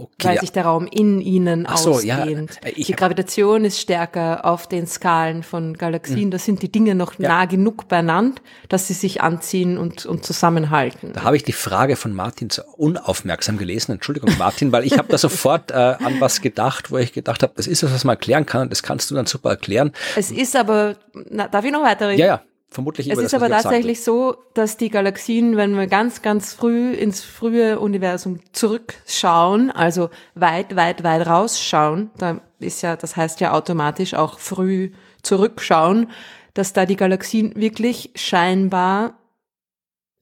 [0.00, 0.40] Okay, weil ja.
[0.40, 2.60] sich der Raum in ihnen Ach so, ausdehnt.
[2.64, 6.26] Ja, die Gravitation ist stärker auf den Skalen von Galaxien.
[6.26, 6.30] Mhm.
[6.30, 7.28] Da sind die Dinge noch ja.
[7.28, 11.12] nah genug beieinander, dass sie sich anziehen und, und zusammenhalten.
[11.12, 13.92] Da habe ich die Frage von Martin so unaufmerksam gelesen.
[13.92, 17.52] Entschuldigung, Martin, weil ich habe da sofort äh, an was gedacht, wo ich gedacht habe,
[17.56, 19.92] das ist was, was man erklären kann und das kannst du dann super erklären.
[20.16, 20.96] Es ist aber,
[21.28, 22.20] na, darf ich noch weiterreden?
[22.20, 26.22] Ja, ja vermutlich Es ist das, aber tatsächlich so, dass die Galaxien, wenn wir ganz,
[26.22, 33.16] ganz früh ins frühe Universum zurückschauen, also weit, weit, weit rausschauen, da ist ja, das
[33.16, 34.92] heißt ja automatisch auch früh
[35.22, 36.10] zurückschauen,
[36.54, 39.18] dass da die Galaxien wirklich scheinbar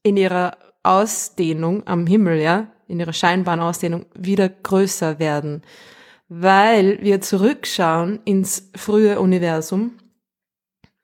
[0.03, 5.62] in ihrer Ausdehnung am Himmel, ja, in ihrer scheinbaren Ausdehnung wieder größer werden,
[6.28, 9.99] weil wir zurückschauen ins frühe Universum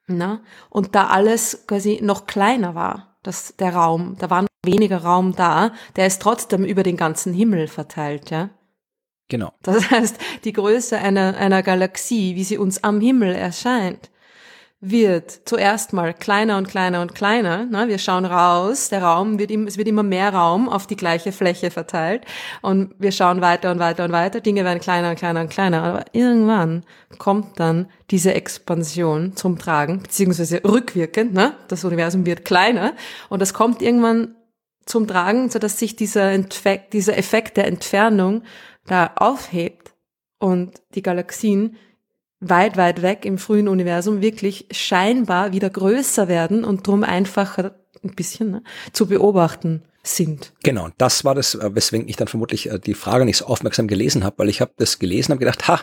[0.07, 0.41] na?
[0.69, 5.35] Und da alles quasi noch kleiner war, das, der Raum, da war noch weniger Raum
[5.35, 8.49] da, der ist trotzdem über den ganzen Himmel verteilt, ja.
[9.27, 9.53] Genau.
[9.63, 14.11] Das heißt, die Größe einer, einer Galaxie, wie sie uns am Himmel erscheint,
[14.89, 17.65] wird zuerst mal kleiner und kleiner und kleiner.
[17.65, 17.87] Ne?
[17.87, 21.31] Wir schauen raus, der Raum wird, im, es wird immer mehr Raum auf die gleiche
[21.31, 22.23] Fläche verteilt
[22.61, 24.41] und wir schauen weiter und weiter und weiter.
[24.41, 25.83] Dinge werden kleiner und kleiner und kleiner.
[25.83, 26.83] Aber irgendwann
[27.17, 31.33] kommt dann diese Expansion zum Tragen, beziehungsweise rückwirkend.
[31.33, 31.53] Ne?
[31.67, 32.93] Das Universum wird kleiner
[33.29, 34.35] und das kommt irgendwann
[34.85, 38.43] zum Tragen, so dass sich dieser, Entfekt, dieser Effekt der Entfernung
[38.85, 39.93] da aufhebt
[40.37, 41.77] und die Galaxien
[42.39, 48.15] weit, weit weg im frühen Universum wirklich scheinbar wieder größer werden und drum einfacher ein
[48.15, 48.63] bisschen ne,
[48.93, 50.53] zu beobachten sind.
[50.63, 53.87] Genau, das war das, äh, weswegen ich dann vermutlich äh, die Frage nicht so aufmerksam
[53.87, 55.81] gelesen habe, weil ich habe das gelesen und gedacht, ha,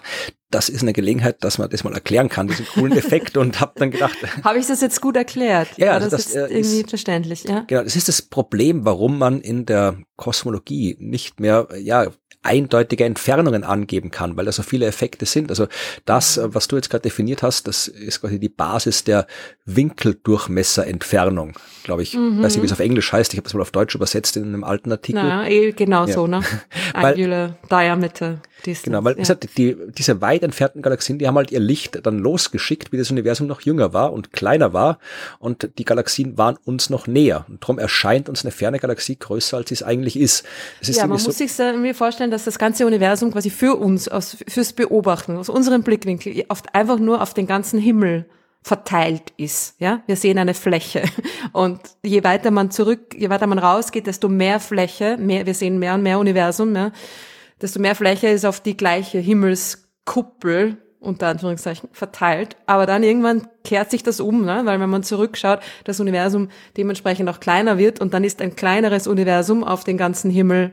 [0.50, 3.72] das ist eine Gelegenheit, dass man das mal erklären kann, diesen coolen Effekt und habe
[3.76, 4.16] dann gedacht.
[4.44, 5.68] habe ich das jetzt gut erklärt?
[5.76, 7.64] Ja, ja also das, das ist irgendwie ist, verständlich, ja.
[7.66, 12.08] Genau, das ist das Problem, warum man in der Kosmologie nicht mehr, ja,
[12.42, 15.50] eindeutige Entfernungen angeben kann, weil da so viele Effekte sind.
[15.50, 15.68] Also
[16.04, 19.26] das, äh, was du jetzt gerade definiert hast, das ist quasi die Basis der
[19.64, 22.14] Winkeldurchmesserentfernung, glaube ich.
[22.14, 22.42] Mhm.
[22.42, 23.32] Weiß nicht, wie es auf Englisch heißt.
[23.32, 25.22] Ich habe das mal auf Deutsch übersetzt in einem alten Artikel.
[25.22, 26.12] Na, eh genau ja.
[26.12, 26.40] so, ne?
[26.94, 28.40] Angular Diameter.
[28.66, 29.34] Distance, genau, weil ja.
[29.34, 33.46] die, diese weit entfernten Galaxien, die haben halt ihr Licht dann losgeschickt, wie das Universum
[33.46, 34.98] noch jünger war und kleiner war
[35.38, 37.44] und die Galaxien waren uns noch näher.
[37.48, 40.44] Und darum erscheint uns eine ferne Galaxie größer, als sie es eigentlich ist.
[40.80, 43.76] Es ist ja, man so muss sich mir vorstellen, dass das ganze Universum quasi für
[43.76, 48.26] uns, aus, fürs Beobachten, aus unserem Blickwinkel, oft einfach nur auf den ganzen Himmel
[48.62, 49.74] verteilt ist.
[49.78, 51.02] Ja, wir sehen eine Fläche
[51.52, 55.78] und je weiter man zurück, je weiter man rausgeht, desto mehr Fläche, mehr, wir sehen
[55.78, 56.74] mehr und mehr Universum.
[56.74, 56.92] Ja,
[57.62, 62.56] desto mehr Fläche ist auf die gleiche Himmelskuppel unter Anführungszeichen verteilt.
[62.66, 64.62] Aber dann irgendwann kehrt sich das um, ne?
[64.64, 69.06] weil wenn man zurückschaut, das Universum dementsprechend auch kleiner wird und dann ist ein kleineres
[69.06, 70.72] Universum auf den ganzen Himmel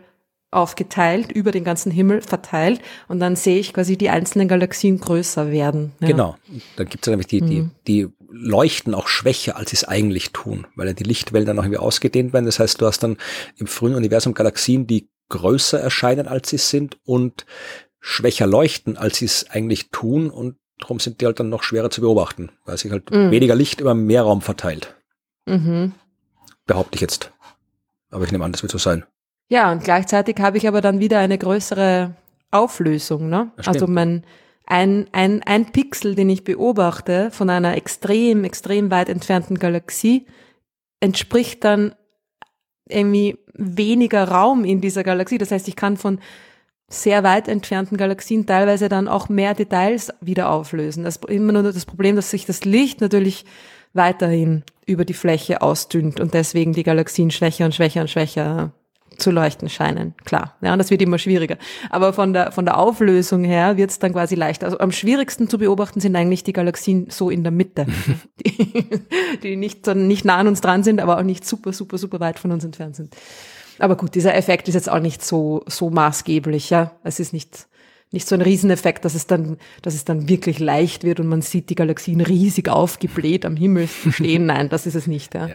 [0.52, 5.52] aufgeteilt, über den ganzen Himmel verteilt und dann sehe ich quasi die einzelnen Galaxien größer
[5.52, 5.92] werden.
[6.00, 6.08] Ja.
[6.08, 6.36] Genau.
[6.76, 7.72] Dann gibt es nämlich die, die, mhm.
[7.88, 11.64] die leuchten auch schwächer, als sie es eigentlich tun, weil ja die Lichtwellen dann auch
[11.64, 12.46] irgendwie ausgedehnt werden.
[12.46, 13.18] Das heißt, du hast dann
[13.58, 17.46] im frühen Universum Galaxien, die größer erscheinen, als sie sind und
[18.00, 21.90] schwächer leuchten, als sie es eigentlich tun und darum sind die halt dann noch schwerer
[21.90, 23.32] zu beobachten, weil sich halt mhm.
[23.32, 24.96] weniger Licht über mehr Raum verteilt.
[25.46, 25.94] Mhm.
[26.66, 27.32] Behaupte ich jetzt.
[28.12, 29.06] Aber ich nehme an, das wird so sein.
[29.50, 32.16] Ja, und gleichzeitig habe ich aber dann wieder eine größere
[32.52, 33.30] Auflösung.
[33.30, 33.52] Ne?
[33.58, 34.24] Also mein,
[34.66, 40.28] ein, ein, ein Pixel, den ich beobachte von einer extrem, extrem weit entfernten Galaxie,
[41.00, 41.96] entspricht dann
[42.90, 45.38] irgendwie weniger Raum in dieser Galaxie.
[45.38, 46.20] Das heißt, ich kann von
[46.90, 51.04] sehr weit entfernten Galaxien teilweise dann auch mehr Details wieder auflösen.
[51.04, 53.46] Das ist immer nur das Problem, dass sich das Licht natürlich
[53.94, 58.72] weiterhin über die Fläche ausdünnt und deswegen die Galaxien schwächer und schwächer und schwächer
[59.20, 60.16] zu leuchten scheinen.
[60.26, 61.58] Klar, ja, und das wird immer schwieriger.
[61.90, 64.66] Aber von der, von der Auflösung her wird es dann quasi leichter.
[64.66, 67.86] Also am schwierigsten zu beobachten sind eigentlich die Galaxien so in der Mitte,
[68.46, 68.86] die,
[69.44, 72.40] die nicht, nicht nah an uns dran sind, aber auch nicht super, super, super weit
[72.40, 73.16] von uns entfernt sind.
[73.80, 76.92] Aber gut, dieser Effekt ist jetzt auch nicht so, so maßgeblich, ja.
[77.04, 77.68] Es ist nicht,
[78.12, 81.44] nicht so ein Rieseneffekt, dass es dann, dass es dann wirklich leicht wird und man
[81.44, 84.48] sieht die Galaxien riesig aufgebläht am Himmel stehen.
[84.48, 85.36] Nein, das ist es nicht.
[85.36, 85.50] Ja.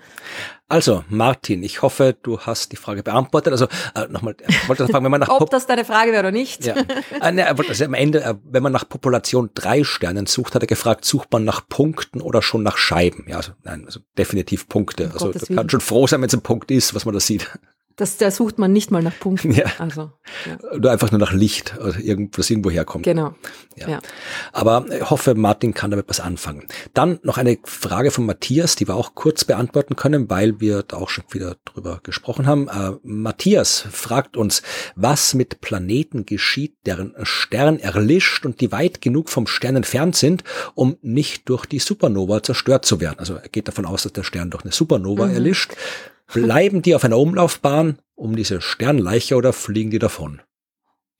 [0.69, 3.53] Also, Martin, ich hoffe, du hast die Frage beantwortet.
[3.53, 6.31] Also, äh, nochmal, ich wollte fragen, wenn man nach Ob das deine Frage wäre oder
[6.31, 6.65] nicht.
[6.65, 6.77] Ja.
[7.21, 10.69] Äh, ne, also am Ende, äh, wenn man nach Population drei Sternen sucht, hat er
[10.69, 13.25] gefragt, sucht man nach Punkten oder schon nach Scheiben?
[13.29, 15.07] Ja, also, nein, also definitiv Punkte.
[15.07, 17.21] Um also, du kannst schon froh sein, wenn es ein Punkt ist, was man da
[17.21, 17.51] sieht.
[17.97, 19.53] Das, da sucht man nicht mal nach Punkten.
[19.55, 19.67] Ja.
[19.79, 20.11] Also,
[20.47, 20.59] ja.
[20.75, 23.05] Oder einfach nur nach Licht, oder irgendwas irgendwo herkommt.
[23.05, 23.35] Genau.
[23.77, 23.89] Ja.
[23.89, 23.99] ja.
[24.53, 26.67] Aber ich hoffe, Martin kann damit was anfangen.
[26.93, 30.97] Dann noch eine Frage von Matthias, die wir auch kurz beantworten können, weil wir da
[30.97, 32.69] auch schon wieder drüber gesprochen haben.
[32.69, 34.63] Äh, Matthias fragt uns,
[34.97, 40.43] was mit Planeten geschieht, deren Stern erlischt und die weit genug vom Stern entfernt sind,
[40.75, 43.21] um nicht durch die Supernova zerstört zu werden.
[43.21, 45.35] Also er geht davon aus, dass der Stern durch eine Supernova mhm.
[45.35, 45.75] erlischt.
[46.33, 50.41] Bleiben die auf einer Umlaufbahn um diese Sternleiche oder fliegen die davon?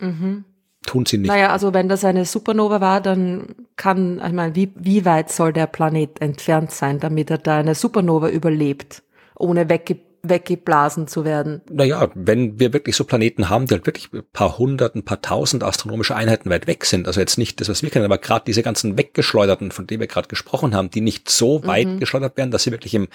[0.01, 0.45] Mhm.
[0.87, 1.29] Tun sie nicht.
[1.29, 5.53] Naja, also wenn das eine Supernova war, dann kann, ich meine, wie, wie weit soll
[5.53, 9.03] der Planet entfernt sein, damit er da eine Supernova überlebt,
[9.37, 9.99] ohne wegge
[10.29, 11.63] weggeblasen zu werden.
[11.71, 15.23] Naja, wenn wir wirklich so Planeten haben, die halt wirklich ein paar hundert, ein paar
[15.23, 18.45] tausend astronomische Einheiten weit weg sind, also jetzt nicht das, was wir kennen, aber gerade
[18.47, 21.67] diese ganzen weggeschleuderten, von denen wir gerade gesprochen haben, die nicht so mhm.
[21.67, 23.09] weit geschleudert werden, dass sie wirklich im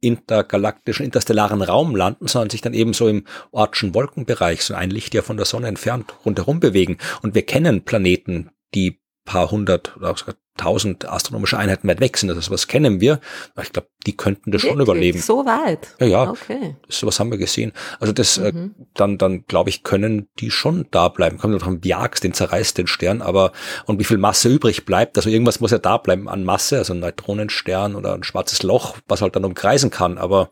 [0.00, 5.14] intergalaktischen, interstellaren Raum landen, sondern sich dann eben so im Ortschen Wolkenbereich, so ein Licht
[5.14, 6.98] ja von der Sonne entfernt, rundherum bewegen.
[7.22, 12.30] Und wir kennen Planeten, die paar hundert oder sogar tausend astronomische Einheiten weit weg sind.
[12.30, 13.20] Also was kennen wir.
[13.62, 14.72] Ich glaube, die könnten das Wirklich?
[14.72, 15.20] schon überleben.
[15.20, 15.88] So weit?
[16.00, 16.30] Ja, ja.
[16.30, 16.76] Okay.
[16.88, 17.72] Sowas haben wir gesehen.
[18.00, 18.74] Also das, äh, mhm.
[18.94, 21.36] dann, dann glaube ich, können die schon da bleiben.
[21.36, 23.52] Kommt noch jagst, den zerreißt den Stern, aber
[23.84, 25.18] und wie viel Masse übrig bleibt.
[25.18, 28.96] Also irgendwas muss ja da bleiben an Masse, also ein Neutronenstern oder ein schwarzes Loch,
[29.08, 30.16] was halt dann umkreisen kann.
[30.16, 30.50] Aber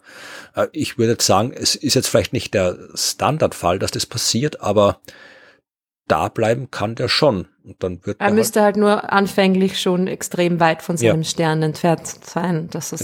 [0.54, 4.60] äh, ich würde jetzt sagen, es ist jetzt vielleicht nicht der Standardfall, dass das passiert,
[4.60, 5.00] aber
[6.08, 7.48] da bleiben kann der schon.
[7.64, 11.28] Und dann wird er müsste halt, halt, nur anfänglich schon extrem weit von seinem ja.
[11.28, 13.00] Stern entfernt sein, dass es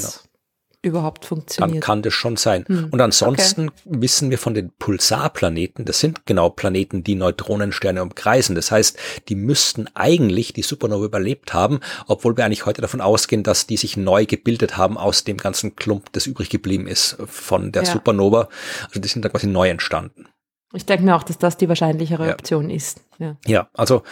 [0.83, 0.99] genau.
[0.99, 1.77] überhaupt funktioniert.
[1.77, 2.67] Dann kann das schon sein.
[2.67, 2.89] Hm.
[2.91, 3.81] Und ansonsten okay.
[3.85, 8.55] wissen wir von den Pulsarplaneten, das sind genau Planeten, die Neutronensterne umkreisen.
[8.55, 8.99] Das heißt,
[9.31, 13.79] die müssten eigentlich die Supernova überlebt haben, obwohl wir eigentlich heute davon ausgehen, dass die
[13.79, 17.93] sich neu gebildet haben aus dem ganzen Klump, das übrig geblieben ist von der ja.
[17.93, 18.51] Supernova.
[18.89, 20.27] Also die sind da quasi neu entstanden.
[20.73, 22.33] Ich denke mir auch, dass das die wahrscheinlichere ja.
[22.33, 23.03] Option ist.
[23.21, 23.37] Ja.
[23.47, 24.03] ja, also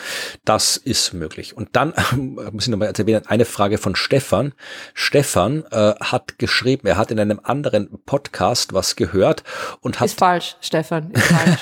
[0.45, 1.57] das ist möglich.
[1.57, 1.95] Und dann
[2.53, 4.53] muss ich nochmal erwähnen, eine Frage von Stefan.
[4.93, 9.45] Stefan äh, hat geschrieben, er hat in einem anderen Podcast was gehört
[9.81, 10.09] und hat...
[10.09, 11.61] Ist falsch, Stefan, ist falsch.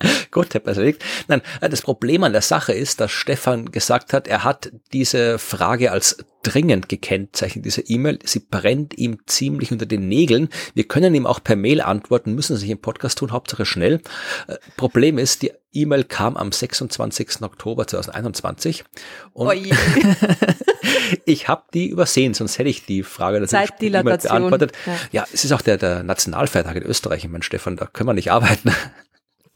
[0.30, 1.02] Gut, Herr erledigt.
[1.28, 5.38] Nein, äh, das Problem an der Sache ist, dass Stefan gesagt hat, er hat diese
[5.38, 8.18] Frage als dringend gekennzeichnet, diese E-Mail.
[8.24, 10.48] Sie brennt ihm ziemlich unter den Nägeln.
[10.74, 14.00] Wir können ihm auch per Mail antworten, müssen es nicht im Podcast tun, Hauptsache schnell.
[14.46, 17.42] Äh, Problem ist, die E-Mail kam am 26.
[17.42, 18.84] Oktober 2021
[19.32, 19.52] und
[21.24, 24.72] ich habe die übersehen, sonst hätte ich die Frage natürlich e beantwortet.
[24.86, 24.92] Ja.
[25.12, 25.26] ja.
[25.32, 27.24] es ist auch der, der Nationalfeiertag in Österreich.
[27.24, 28.72] Ich meine, Stefan, da können wir nicht arbeiten.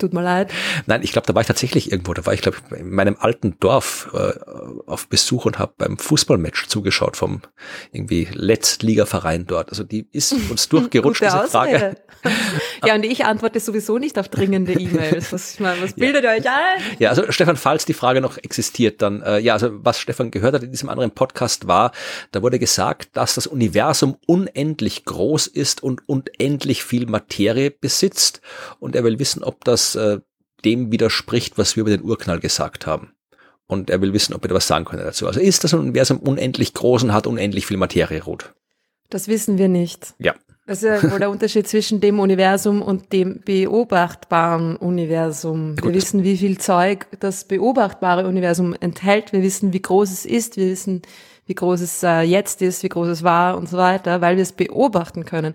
[0.01, 0.51] Tut mir leid.
[0.86, 2.14] Nein, ich glaube, da war ich tatsächlich irgendwo.
[2.14, 4.32] Da war ich, glaube ich, in meinem alten Dorf äh,
[4.86, 7.43] auf Besuch und habe beim Fußballmatch zugeschaut vom
[7.93, 9.68] irgendwie Letztligaverein dort.
[9.68, 11.97] Also die ist uns durchgerutscht, diese Frage.
[12.86, 15.32] ja, und ich antworte sowieso nicht auf dringende E-Mails.
[15.32, 16.32] Was, ich meine, was bildet ja.
[16.32, 16.82] ihr euch ein?
[16.98, 20.55] Ja, also Stefan, falls die Frage noch existiert, dann, äh, ja, also was Stefan gehört
[20.55, 21.93] hat in diesem anderen Podcast war,
[22.32, 28.40] da wurde gesagt, dass das Universum unendlich groß ist und unendlich viel Materie besitzt.
[28.78, 30.20] Und er will wissen, ob das äh,
[30.64, 33.12] dem widerspricht, was wir über den Urknall gesagt haben.
[33.66, 35.26] Und er will wissen, ob wir da was sagen können dazu.
[35.26, 38.52] Also ist das Universum unendlich groß und hat unendlich viel Materie, Ruth?
[39.10, 40.14] Das wissen wir nicht.
[40.18, 40.34] Ja.
[40.66, 45.76] Das ist ja wohl der Unterschied zwischen dem Universum und dem beobachtbaren Universum.
[45.78, 49.32] Ja, wir wissen, wie viel Zeug das beobachtbare Universum enthält.
[49.32, 50.56] Wir wissen, wie groß es ist.
[50.56, 51.02] Wir wissen,
[51.46, 54.42] wie groß es äh, jetzt ist, wie groß es war und so weiter, weil wir
[54.42, 55.54] es beobachten können.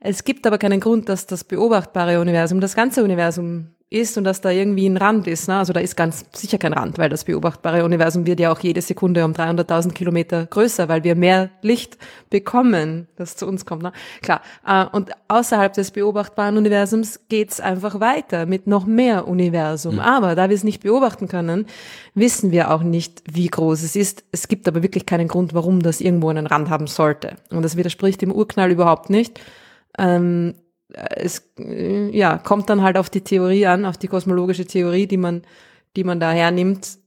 [0.00, 4.40] Es gibt aber keinen Grund, dass das beobachtbare Universum das ganze Universum ist und dass
[4.40, 5.48] da irgendwie ein Rand ist.
[5.48, 5.56] Ne?
[5.56, 8.80] Also da ist ganz sicher kein Rand, weil das beobachtbare Universum wird ja auch jede
[8.80, 11.98] Sekunde um 300.000 Kilometer größer, weil wir mehr Licht
[12.30, 13.82] bekommen, das zu uns kommt.
[13.82, 13.92] Ne?
[14.22, 14.42] Klar.
[14.64, 19.96] Äh, und außerhalb des beobachtbaren Universums geht's einfach weiter mit noch mehr Universum.
[19.96, 20.00] Mhm.
[20.00, 21.66] Aber da wir es nicht beobachten können,
[22.14, 24.22] wissen wir auch nicht, wie groß es ist.
[24.30, 27.34] Es gibt aber wirklich keinen Grund, warum das irgendwo einen Rand haben sollte.
[27.50, 29.40] Und das widerspricht dem Urknall überhaupt nicht.
[29.98, 30.54] Ähm,
[30.92, 35.16] es äh, ja, kommt dann halt auf die Theorie an, auf die kosmologische Theorie, die
[35.16, 35.42] man,
[35.96, 36.98] die man da hernimmt,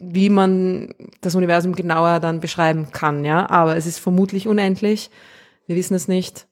[0.00, 3.48] wie man das Universum genauer dann beschreiben kann, ja.
[3.50, 5.10] Aber es ist vermutlich unendlich.
[5.66, 6.48] Wir wissen es nicht.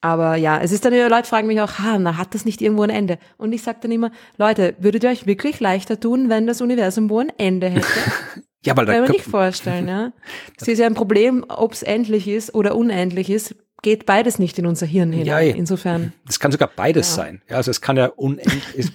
[0.00, 2.82] Aber ja, es ist dann, Leute fragen mich auch, ha, na, hat das nicht irgendwo
[2.82, 3.18] ein Ende?
[3.38, 7.10] Und ich sage dann immer, Leute, würdet ihr euch wirklich leichter tun, wenn das Universum
[7.10, 7.86] wo ein Ende hätte?
[8.64, 10.12] ja, weil da kann man nicht vorstellen, ja.
[10.60, 14.58] Es ist ja ein Problem, ob es endlich ist oder unendlich ist, geht beides nicht
[14.58, 15.48] in unser Hirn hinein.
[15.48, 16.12] Ja, Insofern.
[16.28, 17.14] Es kann sogar beides ja.
[17.22, 17.42] sein.
[17.48, 18.90] Ja, also es kann ja unendlich,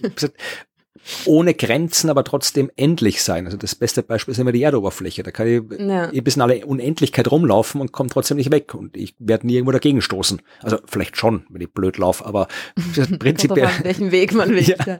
[1.26, 3.45] ohne Grenzen, aber trotzdem endlich sein.
[3.45, 5.23] Also das beste Beispiel ist immer die Erdoberfläche.
[5.23, 6.07] Da kann ich ja.
[6.22, 8.73] bis in alle Unendlichkeit rumlaufen und komme trotzdem nicht weg.
[8.76, 10.41] Und ich werde nie irgendwo dagegen stoßen.
[10.61, 12.47] Also vielleicht schon, wenn ich blöd laufe, aber
[13.19, 13.65] prinzipiell.
[13.65, 14.61] Auf welchen Weg man will.
[14.61, 14.99] Ja.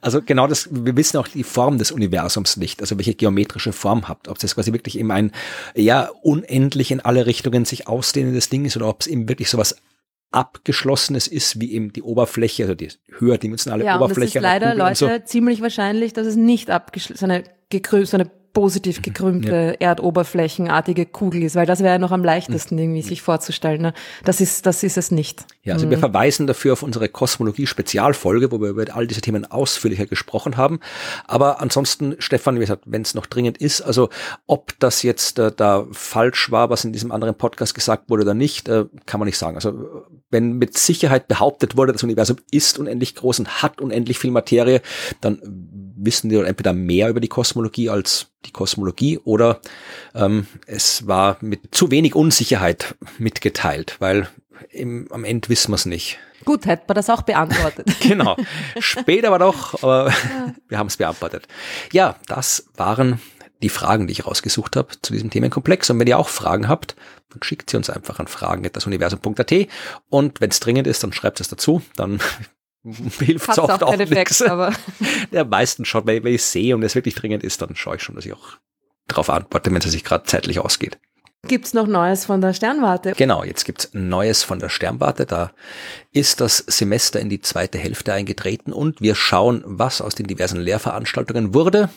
[0.00, 4.08] Also genau das, wir wissen auch die Form des Universums nicht, also welche geometrische Form
[4.08, 4.28] habt.
[4.28, 5.32] Ob es quasi wirklich eben ein
[5.74, 9.76] ja unendlich in alle Richtungen sich ausdehnendes Ding ist oder ob es eben wirklich sowas
[10.30, 14.34] abgeschlossenes ist, wie eben die Oberfläche, also die höherdimensionale ja, Oberfläche.
[14.34, 15.18] Ja, leider, Leute, so.
[15.24, 17.44] ziemlich wahrscheinlich, dass es nicht abgeschlossen, so eine,
[18.06, 19.88] so eine positiv gekrümmte, ja.
[19.88, 23.82] erdoberflächenartige Kugel ist, weil das wäre ja noch am leichtesten irgendwie sich vorzustellen.
[23.82, 23.92] Ne?
[24.24, 25.44] Das ist, das ist es nicht.
[25.62, 25.90] Ja, also mhm.
[25.90, 30.80] wir verweisen dafür auf unsere Kosmologie-Spezialfolge, wo wir über all diese Themen ausführlicher gesprochen haben.
[31.26, 34.08] Aber ansonsten, Stefan, wie gesagt, wenn es noch dringend ist, also
[34.46, 38.32] ob das jetzt äh, da falsch war, was in diesem anderen Podcast gesagt wurde oder
[38.32, 39.56] nicht, äh, kann man nicht sagen.
[39.56, 44.30] Also wenn mit Sicherheit behauptet wurde, das Universum ist unendlich groß und hat unendlich viel
[44.30, 44.80] Materie,
[45.20, 49.60] dann wissen wir entweder mehr über die Kosmologie als die Kosmologie oder
[50.14, 54.28] ähm, es war mit zu wenig Unsicherheit mitgeteilt, weil
[54.70, 56.18] im, am Ende wissen wir es nicht.
[56.44, 57.88] Gut, hätten wir das auch beantwortet.
[58.00, 58.36] genau.
[58.78, 60.12] Später aber doch, aber
[60.68, 61.48] wir haben es beantwortet.
[61.92, 63.20] Ja, das waren
[63.62, 65.90] die Fragen, die ich rausgesucht habe zu diesem Themenkomplex.
[65.90, 66.94] Und wenn ihr auch Fragen habt,
[67.30, 69.52] dann schickt sie uns einfach an fragen.dasuniversum.at
[70.08, 71.82] und wenn es dringend ist, dann schreibt es dazu.
[71.96, 72.20] Dann
[73.18, 74.42] hilft es oft auch, nichts.
[74.42, 74.72] Aber
[75.32, 78.14] Der meisten schaut, wenn ich sehe und es wirklich dringend ist, dann schaue ich schon,
[78.14, 78.58] dass ich auch
[79.08, 80.98] darauf antworte, wenn es sich gerade zeitlich ausgeht.
[81.46, 83.12] Gibt's noch Neues von der Sternwarte?
[83.16, 85.26] Genau, jetzt gibt's Neues von der Sternwarte.
[85.26, 85.52] Da
[86.12, 90.60] ist das Semester in die zweite Hälfte eingetreten und wir schauen, was aus den diversen
[90.60, 91.88] Lehrveranstaltungen wurde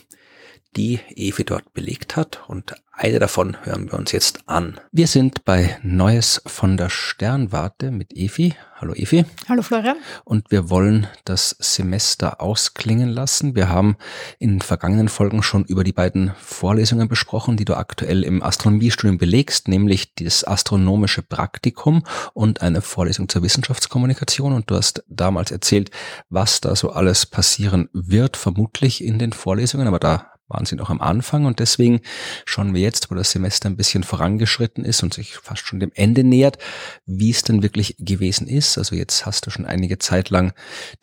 [0.76, 4.78] die Evi dort belegt hat und eine davon hören wir uns jetzt an.
[4.92, 8.56] Wir sind bei Neues von der Sternwarte mit Evi.
[8.76, 9.24] Hallo Evi.
[9.48, 9.96] Hallo Florian.
[10.26, 13.56] Und wir wollen das Semester ausklingen lassen.
[13.56, 13.96] Wir haben
[14.38, 19.70] in vergangenen Folgen schon über die beiden Vorlesungen besprochen, die du aktuell im Astronomiestudium belegst,
[19.70, 24.52] nämlich das astronomische Praktikum und eine Vorlesung zur Wissenschaftskommunikation.
[24.52, 25.90] Und du hast damals erzählt,
[26.30, 30.90] was da so alles passieren wird, vermutlich in den Vorlesungen, aber da waren sie noch
[30.90, 32.02] am Anfang und deswegen
[32.46, 35.92] schauen wir jetzt, wo das Semester ein bisschen vorangeschritten ist und sich fast schon dem
[35.94, 36.58] Ende nähert,
[37.06, 38.78] wie es denn wirklich gewesen ist.
[38.78, 40.54] Also jetzt hast du schon einige Zeit lang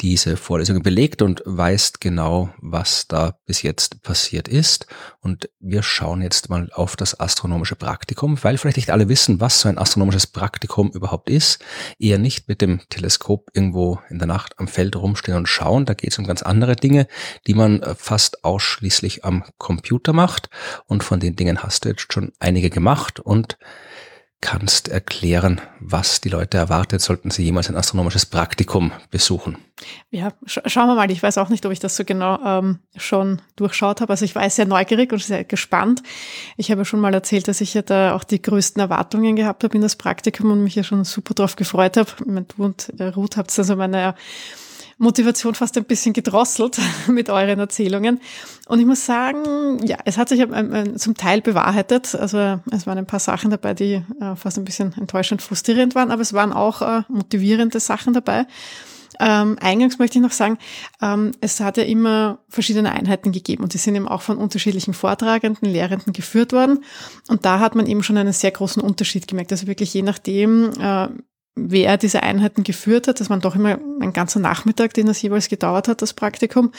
[0.01, 4.87] diese Vorlesungen belegt und weißt genau, was da bis jetzt passiert ist.
[5.27, 9.61] Und wir schauen jetzt mal auf das astronomische Praktikum, weil vielleicht nicht alle wissen, was
[9.61, 11.65] so ein astronomisches Praktikum überhaupt ist.
[11.99, 15.85] Eher nicht mit dem Teleskop irgendwo in der Nacht am Feld rumstehen und schauen.
[15.85, 17.07] Da geht es um ganz andere Dinge,
[17.47, 20.49] die man fast ausschließlich am am Computer macht.
[20.87, 23.21] Und von den Dingen hast du jetzt schon einige gemacht.
[23.21, 23.59] Und
[24.41, 29.57] kannst erklären, was die Leute erwartet, sollten sie jemals ein astronomisches Praktikum besuchen.
[30.11, 31.11] Ja, sch schauen wir mal.
[31.11, 34.13] Ich weiß auch nicht, ob ich das so genau ähm, schon durchschaut habe.
[34.13, 36.03] Also ich war sehr neugierig und sehr gespannt.
[36.57, 39.75] Ich habe schon mal erzählt, dass ich ja da auch die größten Erwartungen gehabt habe
[39.75, 42.11] in das Praktikum und mich ja schon super drauf gefreut habe.
[42.25, 44.15] Du und Ruth habt also meine
[44.99, 46.79] Motivation fast ein bisschen gedrosselt
[47.09, 48.21] mit euren Erzählungen.
[48.67, 50.45] Und ich muss sagen, ja, es hat sich
[50.97, 52.15] zum Teil bewahrheitet.
[52.15, 56.11] Also es waren ein paar Sachen dabei, die äh, fast ein bisschen enttäuschend frustrierend waren,
[56.11, 58.47] aber es waren auch äh, motivierende Sachen dabei.
[59.19, 60.59] Ähm, eingangs möchte ich noch sagen,
[61.01, 64.95] ähm, es hat ja immer verschiedene Einheiten gegeben und die sind eben auch von unterschiedlichen
[64.95, 66.85] Vortragenden, Lehrenden geführt worden.
[67.29, 69.53] Und da hat man eben schon einen sehr großen Unterschied gemerkt.
[69.53, 71.09] Also wirklich je nachdem, äh,
[71.57, 75.49] wer diese Einheiten geführt hat, das waren doch immer ein ganzer Nachmittag, den das jeweils
[75.49, 76.73] gedauert hat, das Praktikum,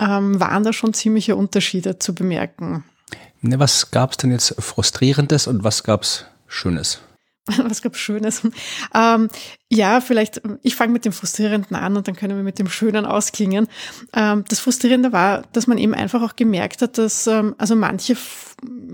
[0.00, 2.84] ähm, waren da schon ziemliche Unterschiede zu bemerken.
[3.42, 7.00] Ne, was gab es denn jetzt Frustrierendes und was gab es Schönes?
[7.46, 8.42] was gab Schönes?
[8.94, 9.28] Ähm,
[9.74, 13.06] ja, vielleicht, ich fange mit dem Frustrierenden an und dann können wir mit dem Schönen
[13.06, 13.68] ausklingen.
[14.14, 18.16] Ähm, das Frustrierende war, dass man eben einfach auch gemerkt hat, dass ähm, also manche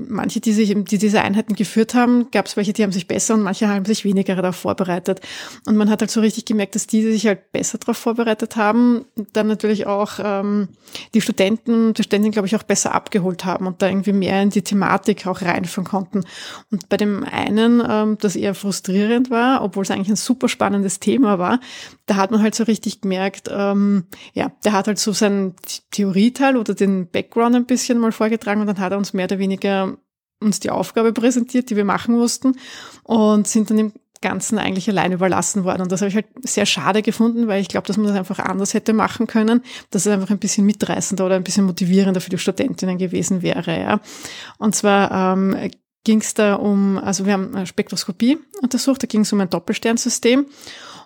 [0.08, 3.34] manche, die sich, die diese Einheiten geführt haben, gab es welche, die haben sich besser
[3.34, 5.20] und manche haben sich weniger darauf vorbereitet.
[5.66, 8.56] Und man hat halt so richtig gemerkt, dass die, die sich halt besser darauf vorbereitet
[8.56, 10.68] haben, dann natürlich auch ähm,
[11.14, 14.50] die Studenten, die Studentinnen, glaube ich, auch besser abgeholt haben und da irgendwie mehr in
[14.50, 16.24] die Thematik auch reinführen konnten.
[16.70, 20.69] Und bei dem einen, ähm, das eher frustrierend war, obwohl es eigentlich ein super spannendes
[21.00, 21.60] Thema war,
[22.06, 25.54] da hat man halt so richtig gemerkt, ähm, ja, der hat halt so seinen
[25.90, 29.38] Theorieteil oder den Background ein bisschen mal vorgetragen und dann hat er uns mehr oder
[29.38, 29.98] weniger weniger
[30.42, 32.56] uns die Aufgabe präsentiert, die wir machen mussten
[33.02, 33.92] und sind dann im
[34.22, 35.82] Ganzen eigentlich allein überlassen worden.
[35.82, 38.38] Und das habe ich halt sehr schade gefunden, weil ich glaube, dass man das einfach
[38.38, 42.30] anders hätte machen können, dass es einfach ein bisschen mitreißender oder ein bisschen motivierender für
[42.30, 43.78] die Studentinnen gewesen wäre.
[43.78, 44.00] Ja.
[44.58, 45.70] Und zwar ähm,
[46.04, 50.46] ging es da um, also wir haben Spektroskopie untersucht, da ging es um ein Doppelsternsystem.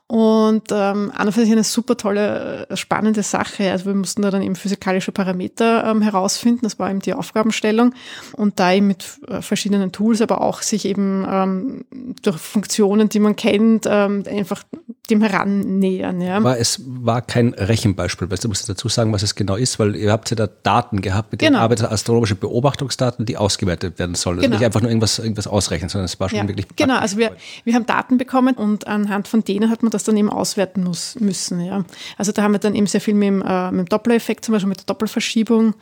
[0.06, 3.70] Und ähm, an und für sich eine super tolle, äh, spannende Sache.
[3.70, 6.60] Also wir mussten da dann eben physikalische Parameter ähm, herausfinden.
[6.62, 7.94] Das war eben die Aufgabenstellung.
[8.32, 11.84] Und da eben mit äh, verschiedenen Tools, aber auch sich eben ähm,
[12.22, 14.62] durch Funktionen, die man kennt, ähm, einfach
[15.08, 16.20] dem herannähern.
[16.20, 16.36] Ja.
[16.36, 18.30] Aber es war kein Rechenbeispiel.
[18.30, 21.00] Weißt du, musst dazu sagen, was es genau ist, weil ihr habt ja da Daten
[21.00, 21.64] gehabt, mit denen genau.
[21.64, 24.38] arbeitet astronomische Beobachtungsdaten, die ausgewertet werden sollen.
[24.38, 24.58] Also genau.
[24.58, 26.48] nicht einfach nur irgendwas, irgendwas ausrechnen, sondern es war schon ja.
[26.48, 26.66] wirklich.
[26.76, 27.32] Genau, also wir,
[27.64, 31.18] wir haben Daten bekommen und anhand von denen hat man das dann eben auswerten muss,
[31.20, 31.60] müssen.
[31.60, 31.84] Ja.
[32.18, 34.52] Also da haben wir dann eben sehr viel mit dem, äh, mit dem Doppler-Effekt, zum
[34.52, 35.74] Beispiel mit der Doppelverschiebung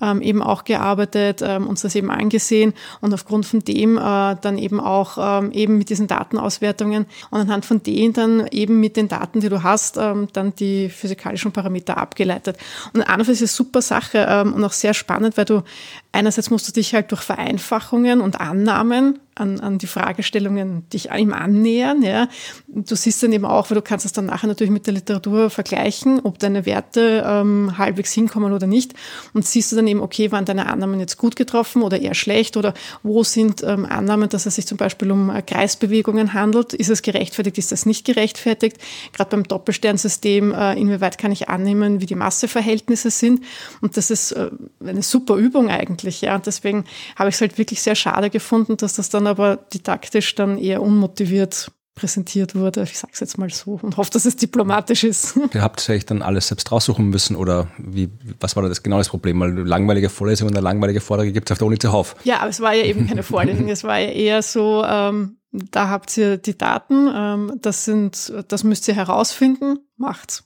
[0.00, 4.00] ähm, eben auch gearbeitet, ähm, uns das eben angesehen und aufgrund von dem äh,
[4.40, 8.96] dann eben auch ähm, eben mit diesen Datenauswertungen und anhand von denen dann eben mit
[8.96, 12.56] den Daten, die du hast, ähm, dann die physikalischen Parameter abgeleitet.
[12.92, 15.44] Und an und für sich ist eine super Sache ähm, und auch sehr spannend, weil
[15.44, 15.62] du
[16.12, 21.32] einerseits musst du dich halt durch Vereinfachungen und Annahmen an, an die Fragestellungen dich ihm
[21.32, 22.02] annähern.
[22.02, 22.28] Ja.
[22.68, 25.50] Du siehst dann eben auch, weil du kannst es dann nachher natürlich mit der Literatur
[25.50, 28.94] vergleichen, ob deine Werte ähm, halbwegs hinkommen oder nicht.
[29.32, 32.56] Und siehst du dann eben, okay, waren deine Annahmen jetzt gut getroffen oder eher schlecht
[32.56, 36.74] oder wo sind ähm, Annahmen, dass es sich zum Beispiel um äh, Kreisbewegungen handelt?
[36.74, 38.76] Ist es gerechtfertigt, ist das nicht gerechtfertigt?
[39.12, 43.42] Gerade beim Doppelsternsystem, äh, inwieweit kann ich annehmen, wie die Masseverhältnisse sind?
[43.80, 44.50] Und das ist äh,
[44.84, 45.99] eine super Übung eigentlich.
[46.02, 46.34] Ja.
[46.34, 46.84] Und deswegen
[47.16, 50.82] habe ich es halt wirklich sehr schade gefunden, dass das dann aber didaktisch dann eher
[50.82, 52.82] unmotiviert präsentiert wurde.
[52.82, 55.38] Ich sage es jetzt mal so und hoffe, dass es diplomatisch ist.
[55.52, 58.10] Ihr habt euch dann alles selbst raussuchen müssen oder wie,
[58.40, 59.38] was war da das genau das Problem?
[59.40, 62.16] Weil langweilige Vorlesungen oder langweilige Vorträge gibt es auf der Uni zuhauf.
[62.24, 63.68] Ja, aber es war ja eben keine Vorlesung.
[63.68, 68.64] es war ja eher so, ähm, da habt ihr die Daten, ähm, das sind, das
[68.64, 70.44] müsst ihr herausfinden, macht's.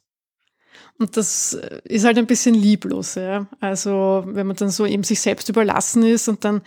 [0.97, 3.17] Und das äh, ist halt ein bisschen lieblos.
[3.17, 3.47] Ja.
[3.59, 6.63] Also wenn man dann so eben sich selbst überlassen ist und dann,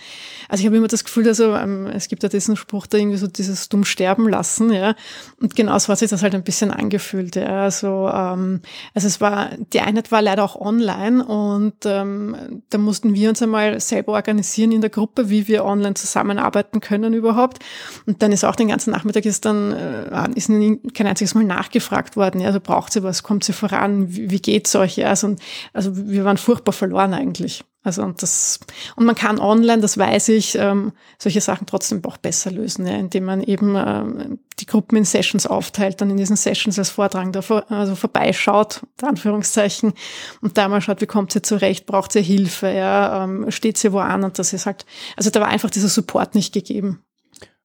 [0.50, 3.18] also ich habe immer das Gefühl, also ähm, es gibt ja diesen Spruch da irgendwie
[3.18, 4.96] so dieses dumm sterben lassen, ja.
[5.40, 7.38] Und genau so hat sich das halt ein bisschen angefühlt.
[7.38, 7.64] Ja.
[7.64, 8.62] Also, ähm,
[8.94, 13.42] also es war, die Einheit war leider auch online und ähm, da mussten wir uns
[13.42, 17.60] einmal selber organisieren in der Gruppe, wie wir online zusammenarbeiten können überhaupt.
[18.06, 20.50] Und dann ist auch den ganzen Nachmittag ist dann äh, ist
[20.94, 22.42] kein einziges Mal nachgefragt worden.
[22.42, 22.48] Ja.
[22.48, 24.17] Also braucht sie was, kommt sie voran?
[24.18, 24.98] Wie, geht's euch?
[24.98, 25.36] Ja, also,
[25.74, 27.64] also wir waren furchtbar verloren eigentlich.
[27.84, 28.60] Also und das
[28.98, 32.96] und man kann online, das weiß ich, ähm, solche Sachen trotzdem auch besser lösen, ja,
[32.96, 37.42] indem man eben ähm, die Gruppen in Sessions aufteilt, dann in diesen Sessions als Vortragender
[37.42, 39.94] vor, also vorbeischaut, Anführungszeichen,
[40.42, 43.94] und da mal schaut, wie kommt sie zurecht, braucht sie Hilfe, ja, ähm, steht sie
[43.94, 44.86] wo an und das ist halt,
[45.16, 47.06] also da war einfach dieser Support nicht gegeben.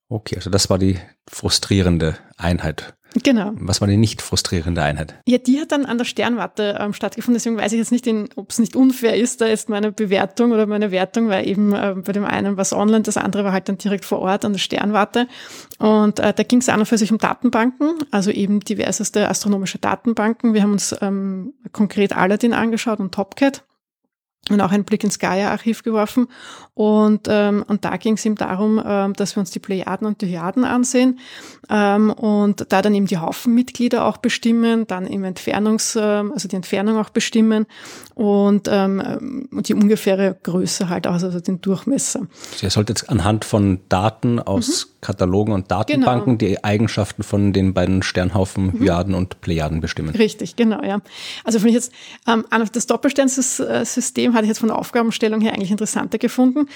[0.08, 2.94] Okay, also das war die frustrierende Einheit.
[3.22, 3.52] Genau.
[3.56, 5.14] Was war die nicht frustrierende Einheit?
[5.26, 7.34] Ja, die hat dann an der Sternwarte ähm, stattgefunden.
[7.34, 10.66] Deswegen weiß ich jetzt nicht, ob es nicht unfair ist, da jetzt meine Bewertung oder
[10.66, 13.68] meine Wertung, weil eben äh, bei dem einen war es online, das andere war halt
[13.68, 15.28] dann direkt vor Ort an der Sternwarte.
[15.78, 19.78] Und äh, da ging es an und für sich um Datenbanken, also eben diverseste astronomische
[19.78, 20.54] Datenbanken.
[20.54, 23.64] Wir haben uns ähm, konkret Aladdin angeschaut und Topcat
[24.52, 26.28] und auch einen Blick ins Gaia-Archiv geworfen.
[26.74, 30.22] Und, ähm, und da ging es ihm darum, ähm, dass wir uns die Plejaden und
[30.22, 31.18] die Hyaden ansehen
[31.68, 36.56] ähm, und da dann eben die Haufenmitglieder auch bestimmen, dann eben Entfernungs, ähm, also die
[36.56, 37.66] Entfernung auch bestimmen
[38.14, 42.26] und, ähm, die ungefähre Größe halt auch, also den Durchmesser.
[42.52, 44.91] Also ihr solltet jetzt anhand von Daten aus mhm.
[45.02, 46.50] Katalogen und Datenbanken genau.
[46.52, 48.78] die Eigenschaften von den beiden Sternhaufen, mhm.
[48.78, 50.14] Hyaden und Plejaden bestimmen.
[50.14, 51.00] Richtig, genau, ja.
[51.42, 51.92] Also wenn ich jetzt
[52.28, 56.68] ähm, das Doppelsternsystem hatte ich jetzt von der Aufgabenstellung her eigentlich interessanter gefunden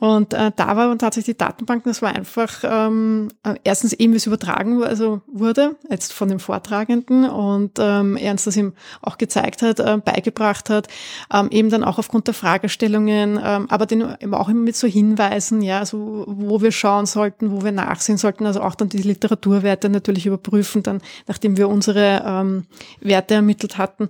[0.00, 4.16] und äh, da war tatsächlich die Datenbanken, das war einfach ähm, äh, erstens eben, wie
[4.16, 9.18] es übertragen also wurde, jetzt von dem Vortragenden und ähm, er uns das ihm auch
[9.18, 10.88] gezeigt hat, äh, beigebracht hat,
[11.30, 14.86] ähm, eben dann auch aufgrund der Fragestellungen, ähm, aber den eben auch immer mit so
[14.86, 19.02] Hinweisen, ja, also wo wir schauen sollten, wo wir nachsehen sollten, also auch dann die
[19.02, 22.66] Literaturwerte natürlich überprüfen, dann nachdem wir unsere ähm,
[23.00, 24.08] Werte ermittelt hatten,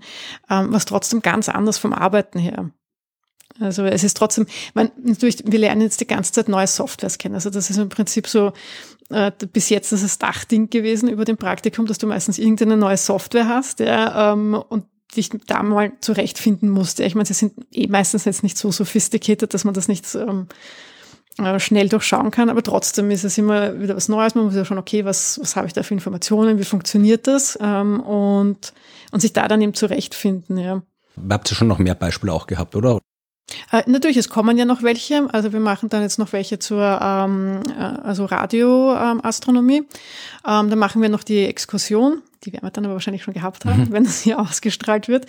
[0.50, 2.70] ähm, was trotzdem ganz anders vom Arbeiten her.
[3.60, 7.36] Also es ist trotzdem, man, natürlich, wir lernen jetzt die ganze Zeit neue Softwares kennen.
[7.36, 8.52] Also das ist im Prinzip so,
[9.10, 12.96] äh, bis jetzt ist das Dachding gewesen über dem Praktikum, dass du meistens irgendeine neue
[12.96, 14.86] Software hast, ja, ähm, und
[15.16, 16.98] dich da mal zurechtfinden musst.
[16.98, 17.06] Ja.
[17.06, 20.48] Ich meine, sie sind eh meistens jetzt nicht so sophisticated, dass man das nicht ähm,
[20.48, 20.54] äh,
[21.58, 24.34] schnell durchschauen kann, aber trotzdem ist es immer wieder was Neues.
[24.34, 27.58] Man muss ja schon, okay, was, was habe ich da für Informationen, wie funktioniert das?
[27.60, 28.72] Ähm, und,
[29.10, 30.82] und sich da dann eben zurechtfinden, ja.
[31.30, 32.98] Habt ihr schon noch mehr Beispiele auch gehabt, oder?
[33.70, 35.28] Äh, natürlich, es kommen ja noch welche.
[35.32, 39.82] Also wir machen dann jetzt noch welche zur ähm, äh, also Radioastronomie.
[40.46, 43.64] Ähm, dann machen wir noch die Exkursion die werden wir dann aber wahrscheinlich schon gehabt
[43.64, 43.92] haben, mhm.
[43.92, 45.26] wenn das hier ausgestrahlt wird.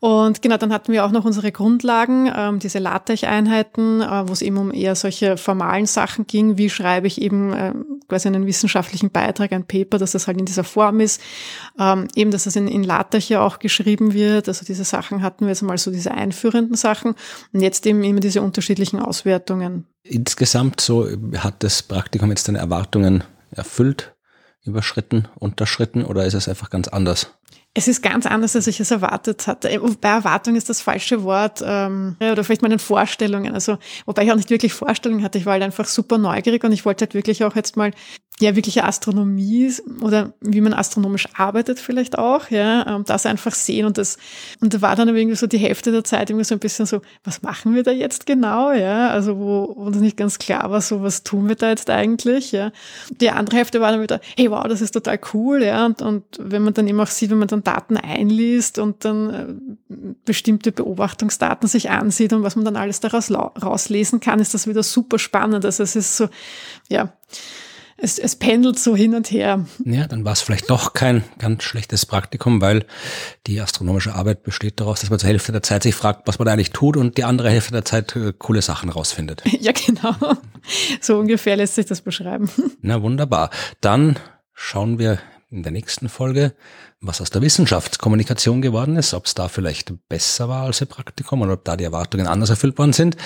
[0.00, 4.42] Und genau, dann hatten wir auch noch unsere Grundlagen, ähm, diese LaTeX-Einheiten, äh, wo es
[4.42, 6.58] eben um eher solche formalen Sachen ging.
[6.58, 7.74] Wie schreibe ich eben äh,
[8.08, 11.20] quasi einen wissenschaftlichen Beitrag, ein Paper, dass das halt in dieser Form ist.
[11.78, 14.48] Ähm, eben, dass das in, in LaTeX ja auch geschrieben wird.
[14.48, 17.14] Also diese Sachen hatten wir jetzt mal so diese einführenden Sachen.
[17.52, 19.86] Und jetzt eben immer diese unterschiedlichen Auswertungen.
[20.02, 21.08] Insgesamt so
[21.38, 24.13] hat das Praktikum jetzt deine Erwartungen erfüllt?
[24.64, 27.30] Überschritten, unterschritten oder ist es einfach ganz anders?
[27.76, 29.68] Es ist ganz anders, als ich es erwartet hatte.
[29.82, 31.60] Wobei Erwartung ist das falsche Wort.
[31.66, 33.52] Ähm, oder vielleicht meinen Vorstellungen.
[33.52, 35.38] Also, wobei ich auch nicht wirklich Vorstellungen hatte.
[35.38, 37.90] Ich war halt einfach super neugierig und ich wollte halt wirklich auch jetzt mal
[38.40, 43.86] ja wirkliche Astronomie oder wie man astronomisch arbeitet vielleicht auch, ja, ähm, das einfach sehen
[43.86, 44.18] und das
[44.60, 47.00] und da war dann irgendwie so die Hälfte der Zeit irgendwie so ein bisschen so,
[47.22, 50.80] was machen wir da jetzt genau, ja, also wo wo das nicht ganz klar war,
[50.80, 52.72] so was tun wir da jetzt eigentlich, ja.
[53.20, 56.24] Die andere Hälfte war dann wieder, hey wow, das ist total cool, ja, und, und
[56.40, 59.94] wenn man dann eben auch sieht, wenn man dann Daten einliest und dann äh,
[60.24, 64.82] bestimmte Beobachtungsdaten sich ansieht und was man dann alles daraus rauslesen kann, ist das wieder
[64.82, 65.64] super spannend.
[65.64, 66.28] Also es ist so,
[66.88, 67.12] ja,
[67.96, 69.66] es, es pendelt so hin und her.
[69.84, 72.84] Ja, dann war es vielleicht doch kein ganz schlechtes Praktikum, weil
[73.46, 76.48] die astronomische Arbeit besteht daraus, dass man zur Hälfte der Zeit sich fragt, was man
[76.48, 79.42] eigentlich tut und die andere Hälfte der Zeit äh, coole Sachen rausfindet.
[79.64, 80.14] Ja, genau.
[81.00, 82.50] So ungefähr lässt sich das beschreiben.
[82.82, 83.48] Na wunderbar.
[83.80, 84.18] Dann
[84.52, 86.54] schauen wir in der nächsten Folge,
[87.00, 91.40] was aus der Wissenschaftskommunikation geworden ist, ob es da vielleicht besser war als im Praktikum
[91.42, 93.16] oder ob da die Erwartungen anders erfüllt worden sind.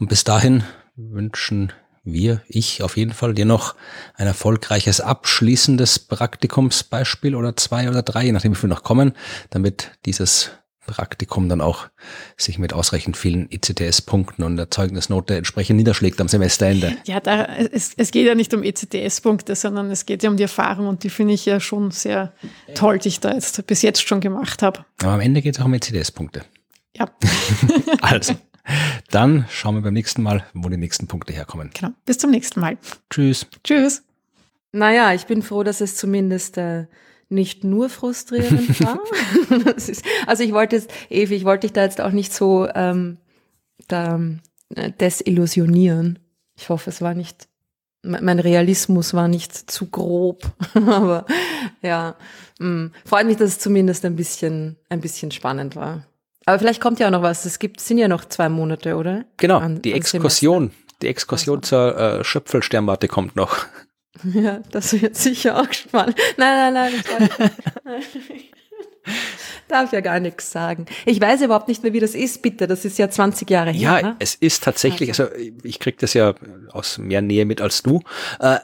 [0.00, 0.64] Und bis dahin
[0.96, 1.72] wünschen
[2.04, 3.74] wir, ich auf jeden Fall, dir noch
[4.14, 9.12] ein erfolgreiches abschließendes Praktikumsbeispiel oder zwei oder drei, je nachdem wie viel noch kommen,
[9.50, 10.50] damit dieses
[10.86, 11.88] Praktikum dann auch
[12.36, 16.96] sich mit ausreichend vielen ECTS-Punkten und der Zeugnisnote entsprechend niederschlägt am Semesterende.
[17.06, 20.42] Ja, da, es, es geht ja nicht um ECTS-Punkte, sondern es geht ja um die
[20.42, 22.32] Erfahrung und die finde ich ja schon sehr
[22.74, 24.84] toll, die ich da jetzt bis jetzt schon gemacht habe.
[25.02, 26.44] Aber am Ende geht es auch um ECTS-Punkte.
[26.96, 27.10] Ja.
[28.00, 28.34] also.
[29.10, 31.70] Dann schauen wir beim nächsten Mal, wo die nächsten Punkte herkommen.
[31.74, 31.92] Genau.
[32.04, 32.78] Bis zum nächsten Mal.
[33.10, 33.46] Tschüss.
[33.62, 34.02] Tschüss.
[34.72, 36.86] Naja, ich bin froh, dass es zumindest äh,
[37.28, 38.98] nicht nur frustrierend war.
[39.76, 43.18] ist, also ich wollte jetzt, Evi, ich wollte dich da jetzt auch nicht so ähm,
[43.88, 44.20] da,
[44.74, 46.18] äh, desillusionieren.
[46.56, 47.48] Ich hoffe, es war nicht,
[48.02, 50.42] mein Realismus war nicht zu grob.
[50.74, 51.26] Aber
[51.82, 52.16] ja,
[52.58, 56.06] mh, mm, freut mich, dass es zumindest ein bisschen, ein bisschen spannend war.
[56.46, 57.44] Aber vielleicht kommt ja auch noch was.
[57.44, 59.24] Es gibt, sind ja noch zwei Monate, oder?
[59.36, 60.72] Genau, an, die Exkursion.
[61.02, 61.68] Die Exkursion also.
[61.68, 63.56] zur äh, Schöpfelsternwarte kommt noch.
[64.32, 66.16] Ja, das wird sicher auch spannend.
[66.36, 67.50] Nein, nein, nein.
[69.68, 70.86] Darf ja gar nichts sagen.
[71.04, 72.68] Ich weiß überhaupt nicht mehr, wie das ist, bitte.
[72.68, 74.00] Das ist ja 20 Jahre her.
[74.00, 74.16] Ja, ne?
[74.20, 75.26] es ist tatsächlich, also
[75.64, 76.34] ich kriege das ja
[76.70, 78.02] aus mehr Nähe mit als du.
[78.38, 78.60] Äh,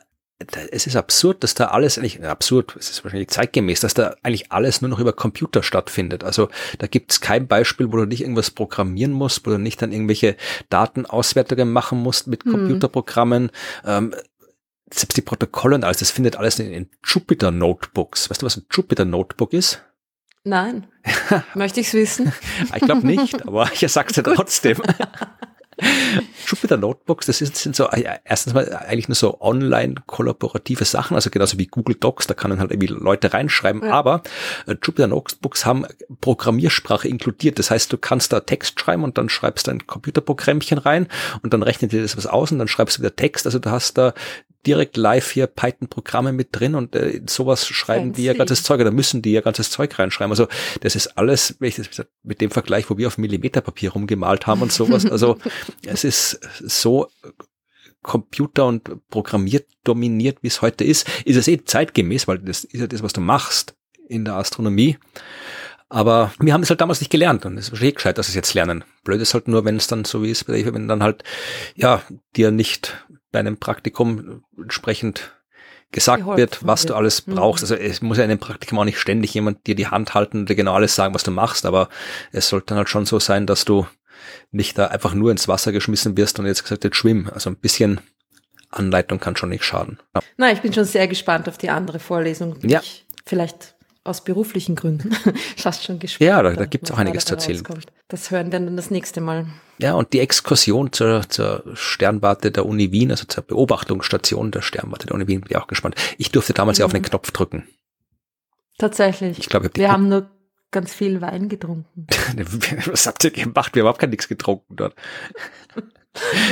[0.71, 4.51] es ist absurd, dass da alles eigentlich, absurd, es ist wahrscheinlich zeitgemäß, dass da eigentlich
[4.51, 6.25] alles nur noch über Computer stattfindet.
[6.25, 6.49] Also
[6.79, 9.93] da gibt es kein Beispiel, wo du nicht irgendwas programmieren musst, wo du nicht dann
[9.93, 10.37] irgendwelche
[10.71, 12.53] Datenauswertungen machen musst mit hm.
[12.53, 13.51] Computerprogrammen.
[13.85, 14.15] Ähm,
[14.93, 18.31] selbst die Protokolle und alles, das findet alles in, in Jupyter Notebooks.
[18.31, 19.83] Weißt du, was ein Jupyter Notebook ist?
[20.43, 20.87] Nein.
[21.55, 22.33] Möchte ich es wissen?
[22.75, 24.79] ich glaube nicht, aber ich sag's ja trotzdem.
[26.47, 31.15] Jupyter Notebooks, das sind, sind so äh, erstens mal eigentlich nur so online kollaborative Sachen,
[31.15, 33.93] also genauso wie Google Docs, da kann man halt irgendwie Leute reinschreiben, ja.
[33.93, 34.23] aber
[34.67, 35.87] äh, Jupyter Notebooks haben
[36.21, 37.59] Programmiersprache inkludiert.
[37.59, 41.09] Das heißt, du kannst da Text schreiben und dann schreibst du ein Computerprogrammchen rein
[41.43, 43.47] und dann rechnet dir das was aus und dann schreibst du wieder Text.
[43.47, 44.15] Also du hast da
[44.67, 48.21] direkt live hier Python-Programme mit drin und äh, sowas schreiben Fancy.
[48.21, 50.33] die ja ganzes Zeug oder müssen die ja ganzes Zeug reinschreiben.
[50.33, 50.49] Also
[50.81, 54.63] das ist alles, wenn ich das mit dem Vergleich, wo wir auf Millimeterpapier rumgemalt haben
[54.63, 55.07] und sowas.
[55.07, 55.39] Also
[55.87, 57.09] es ist so
[58.03, 62.81] Computer und programmiert dominiert, wie es heute ist, ist es eh zeitgemäß, weil das ist
[62.81, 63.75] ja das, was du machst
[64.09, 64.99] in der Astronomie.
[65.89, 68.31] Aber wir haben es halt damals nicht gelernt und es ist wahrscheinlich gescheit, dass wir
[68.31, 68.85] es jetzt lernen.
[69.03, 71.25] Blöd ist halt nur, wenn es dann so wie es, wenn dann halt,
[71.75, 72.03] ja,
[72.37, 72.97] dir nicht
[73.33, 75.33] bei einem Praktikum entsprechend
[75.93, 77.35] gesagt wird, was du alles mhm.
[77.35, 77.65] brauchst.
[77.65, 80.41] Also es muss ja in einem Praktikum auch nicht ständig jemand dir die Hand halten
[80.41, 81.89] und dir genau alles sagen, was du machst, aber
[82.33, 83.87] es sollte dann halt schon so sein, dass du
[84.53, 87.31] nicht da einfach nur ins Wasser geschmissen wirst und jetzt gesagt, jetzt schwimm.
[87.33, 88.01] Also ein bisschen
[88.71, 89.99] Anleitung kann schon nicht schaden.
[90.15, 90.23] Ja.
[90.37, 92.57] Na, ich bin schon sehr gespannt auf die andere Vorlesung.
[92.63, 92.83] Ja.
[93.27, 93.75] vielleicht
[94.05, 95.13] aus beruflichen Gründen
[95.57, 96.27] fast schon gespannt.
[96.27, 97.59] Ja, da, da gibt es auch einiges zu erzählen.
[97.59, 97.87] Rauskommt.
[98.09, 99.47] Das hören wir dann das nächste Mal.
[99.79, 105.07] Ja, und die Exkursion zur, zur Sternwarte der Uni Wien, also zur Beobachtungsstation der Sternwarte
[105.07, 105.97] der Uni Wien, bin ich auch gespannt.
[106.19, 106.83] Ich durfte damals mhm.
[106.83, 107.09] ja auf einen mhm.
[107.09, 107.69] Knopf drücken.
[108.79, 109.39] Tatsächlich.
[109.39, 110.31] Ich glaube, wir haben nur
[110.71, 112.07] ganz viel Wein getrunken.
[112.87, 113.75] Was habt ihr gemacht?
[113.75, 114.95] Wir haben überhaupt gar nichts getrunken dort.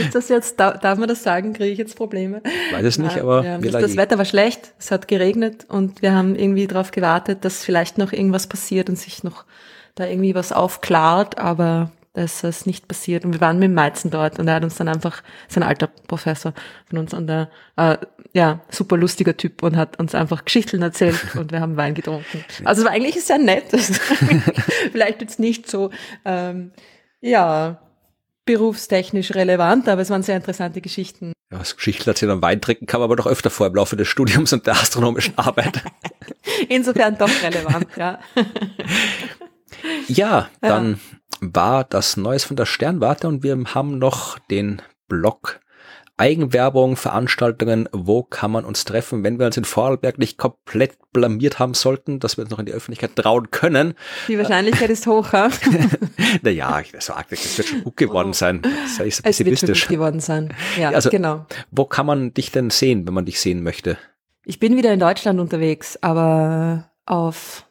[0.01, 1.53] Ist das jetzt, darf man das sagen?
[1.53, 2.43] Kriege ich jetzt Probleme?
[2.73, 6.15] Weiß es nicht, aber ja, das, das Wetter war schlecht, es hat geregnet und wir
[6.15, 9.45] haben irgendwie darauf gewartet, dass vielleicht noch irgendwas passiert und sich noch
[9.97, 13.25] da irgendwie was aufklart, aber das ist nicht passiert.
[13.25, 16.53] Und wir waren mit Meizen dort und er hat uns dann einfach, sein alter Professor
[16.89, 17.97] von uns, und der, äh,
[18.33, 22.45] ja, super lustiger Typ und hat uns einfach Geschichten erzählt und wir haben Wein getrunken.
[22.65, 23.65] Also es war eigentlich sehr nett.
[24.93, 25.91] Vielleicht jetzt nicht so,
[26.25, 26.73] ähm,
[27.21, 27.81] ja,
[28.49, 31.35] berufstechnisch relevant, aber es waren sehr interessante Geschichten.
[31.53, 33.95] Ja, das Geschichten erzählen und Wein trinken kann man aber doch öfter vor im Laufe
[33.95, 35.83] des Studiums und der astronomischen Arbeit.
[36.71, 38.19] Insofern doch relevant, ja.
[40.09, 41.49] ja, dann ja.
[41.53, 45.61] war das Neues von der Sternwarte und wir haben noch den Blog
[46.19, 51.59] Eigenwerbung, Veranstaltungen, wo kann man uns treffen, wenn wir uns in Vorarlberg nicht komplett blamiert
[51.59, 53.95] haben sollten, dass wir uns noch in die Öffentlichkeit trauen können.
[54.27, 55.49] Die Wahrscheinlichkeit ist hoch, ha?
[56.43, 58.63] naja, ich sage, das wird schon gut geworden sein.
[58.63, 60.53] Das ist es wird schon gut geworden sein.
[60.79, 61.47] Ja, also, genau.
[61.71, 63.97] Wo kann man dich denn sehen, wenn man dich sehen möchte?
[64.45, 67.65] Ich bin wieder in Deutschland unterwegs, aber auf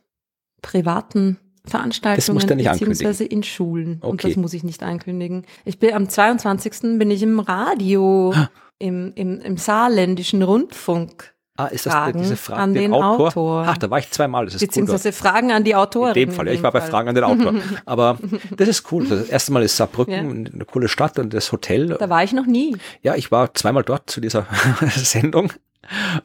[0.62, 1.38] privaten
[1.68, 3.98] Veranstaltungen beziehungsweise in Schulen.
[4.02, 4.10] Okay.
[4.10, 5.46] Und das muss ich nicht ankündigen.
[5.66, 6.98] Ich bin am 22.
[6.98, 8.34] bin ich im Radio,
[8.80, 11.34] im, im, im saarländischen Rundfunk.
[11.60, 13.30] Ah, ist das Fragen diese Frage an den, den Autor?
[13.30, 13.66] Autor?
[13.68, 14.46] Ach, da war ich zweimal.
[14.46, 16.10] Das ist Beziehungsweise cool, Fragen an die Autorin.
[16.10, 17.56] In dem Fall, ja, ich war bei Fragen an den Autor.
[17.86, 18.20] Aber
[18.56, 19.08] das ist cool.
[19.08, 20.52] Das erste Mal ist Saarbrücken ja.
[20.54, 21.98] eine coole Stadt und das Hotel.
[22.00, 22.78] Da war ich noch nie.
[23.02, 24.46] Ja, ich war zweimal dort zu dieser
[24.88, 25.52] Sendung.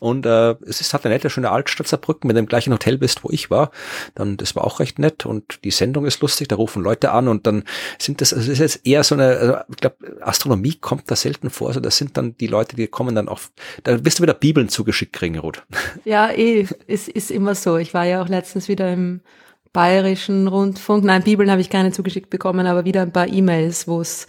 [0.00, 2.98] Und äh, es ist halt eine nette, schöne Altstadt Saarbrücken, wenn du im gleichen Hotel
[2.98, 3.70] bist, wo ich war.
[4.14, 7.28] Dann, das war auch recht nett und die Sendung ist lustig, da rufen Leute an
[7.28, 7.64] und dann
[7.98, 11.16] sind das, also es ist jetzt eher so eine, also ich glaube, Astronomie kommt da
[11.16, 11.68] selten vor.
[11.68, 13.52] Also das sind dann die Leute, die kommen dann auf,
[13.84, 15.62] da wirst du wieder Bibeln zugeschickt kriegen, Ruth.
[16.04, 17.76] Ja, eh, es ist immer so.
[17.76, 19.20] Ich war ja auch letztens wieder im
[19.72, 21.04] bayerischen Rundfunk.
[21.04, 24.26] Nein, Bibeln habe ich keine zugeschickt bekommen, aber wieder ein paar E-Mails, wo es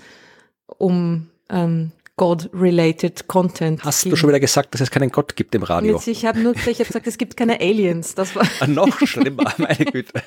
[0.67, 3.83] um ähm, God-related Content.
[3.83, 5.95] Hast du schon wieder gesagt, dass es keinen Gott gibt im Radio?
[5.95, 8.13] Jetzt, ich habe nur ich hab gesagt, es gibt keine Aliens.
[8.13, 10.21] Das war ah, noch schlimmer, meine Güte.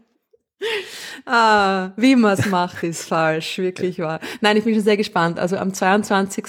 [1.26, 4.18] ah, wie man es macht, ist falsch, wirklich wahr.
[4.40, 5.38] Nein, ich bin schon sehr gespannt.
[5.38, 6.44] Also am 22.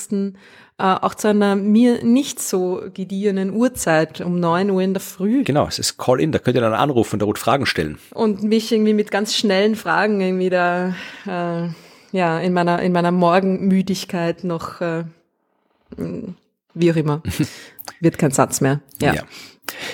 [0.82, 5.44] Äh, auch zu einer mir nicht so gediehenen Uhrzeit um 9 Uhr in der Früh.
[5.44, 8.00] Genau, es ist Call-In, da könnt ihr dann anrufen und da gut Fragen stellen.
[8.16, 10.96] Und mich irgendwie mit ganz schnellen Fragen irgendwie da
[11.28, 11.70] äh,
[12.12, 15.04] ja, in meiner, in meiner Morgenmüdigkeit noch, äh,
[16.74, 17.22] wie auch immer,
[18.00, 18.82] wird kein Satz mehr.
[19.02, 19.14] Ja.
[19.14, 19.24] ja.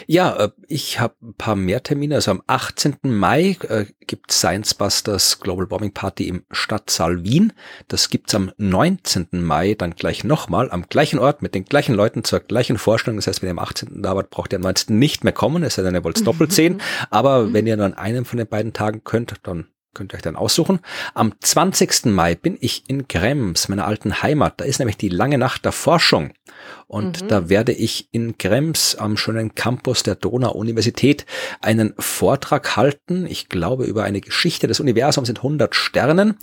[0.06, 2.16] Ja, äh, ich habe ein paar mehr Termine.
[2.16, 2.98] Also am 18.
[3.04, 7.54] Mai äh, gibt Science Busters Global Warming Party im Stadtsaal Wien.
[7.88, 9.28] Das gibt's am 19.
[9.32, 13.18] Mai dann gleich nochmal am gleichen Ort mit den gleichen Leuten zur gleichen Vorstellung.
[13.18, 14.02] Das heißt, wenn ihr am 18.
[14.02, 14.98] da wart, braucht ihr am 19.
[14.98, 16.82] nicht mehr kommen, es sei denn, ihr wollt es doppelt sehen.
[17.10, 20.22] Aber wenn ihr dann an einem von den beiden Tagen könnt, dann könnt ihr euch
[20.22, 20.80] dann aussuchen.
[21.14, 22.06] Am 20.
[22.06, 24.60] Mai bin ich in Krems, meiner alten Heimat.
[24.62, 26.34] Da ist nämlich die lange Nacht der Forschung.
[26.88, 27.28] Und mhm.
[27.28, 31.26] da werde ich in Krems am schönen Campus der Donau-Universität
[31.62, 33.26] einen Vortrag halten.
[33.26, 36.38] Ich glaube über eine Geschichte des Universums in 100 Sternen.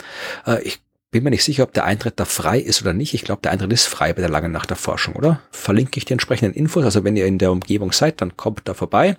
[0.47, 0.81] Äh, ich
[1.15, 3.15] bin mir nicht sicher, ob der Eintritt da frei ist oder nicht.
[3.15, 5.41] Ich glaube, der Eintritt ist frei bei der langen Nacht der Forschung, oder?
[5.53, 6.85] Verlinke ich die entsprechenden Infos.
[6.85, 9.17] Also wenn ihr in der Umgebung seid, dann kommt da vorbei.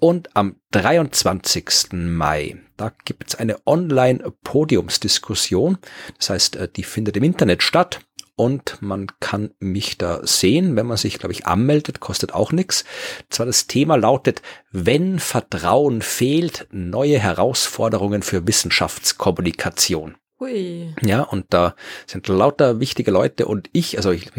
[0.00, 1.92] Und am 23.
[1.92, 5.76] Mai, da gibt es eine Online-Podiumsdiskussion.
[6.16, 8.00] Das heißt, äh, die findet im Internet statt
[8.36, 12.86] und man kann mich da sehen, wenn man sich, glaube ich, anmeldet, kostet auch nichts.
[13.28, 14.40] Zwar das Thema lautet,
[14.72, 20.16] wenn Vertrauen fehlt, neue Herausforderungen für Wissenschaftskommunikation.
[20.38, 20.94] Hui.
[21.02, 21.74] Ja, und da
[22.06, 24.30] sind lauter wichtige Leute und ich, also ich,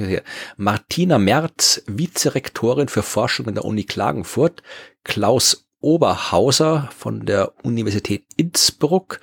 [0.57, 4.63] Martina Merz, Vizerektorin für Forschung in der Uni Klagenfurt,
[5.03, 9.19] Klaus Oberhauser von der Universität Innsbruck,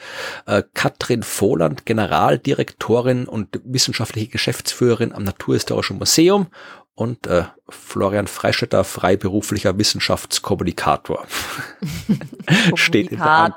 [0.47, 6.49] äh, Katrin Voland, Generaldirektorin und wissenschaftliche Geschäftsführerin am Naturhistorischen Museum
[6.95, 11.27] und äh, Florian Freistetter, freiberuflicher Wissenschaftskommunikator.
[12.75, 13.57] steht, in der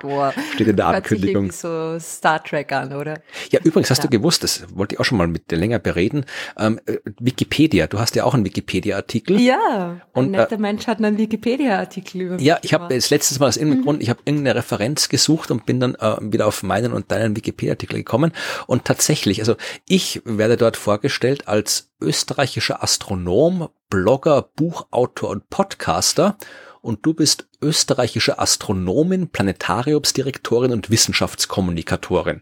[0.54, 1.52] steht in der Hört Ankündigung.
[1.52, 3.22] Sich so Star Trek an, oder?
[3.52, 4.10] Ja, übrigens hast ja.
[4.10, 6.26] du gewusst, das wollte ich auch schon mal mit dir länger bereden.
[6.58, 9.40] Ähm, äh, Wikipedia, du hast ja auch einen Wikipedia-Artikel.
[9.40, 13.40] Ja, ein und, netter äh, Mensch hat einen Wikipedia-Artikel über Ja, ich habe das letztes
[13.40, 13.86] Mal aus irgendeinem mhm.
[13.86, 17.38] Grund, ich habe irgendeine Referenz gesucht und bin dann äh, wieder auf meinen und deinen
[17.38, 18.34] Wikipedia-Artikel gekommen.
[18.68, 19.56] Und tatsächlich, also
[19.88, 26.38] ich werde dort vorgestellt als österreichischer Astronom, Blogger, Buchautor und Podcaster
[26.82, 32.42] und du bist österreichische Astronomin, Planetariumsdirektorin und Wissenschaftskommunikatorin.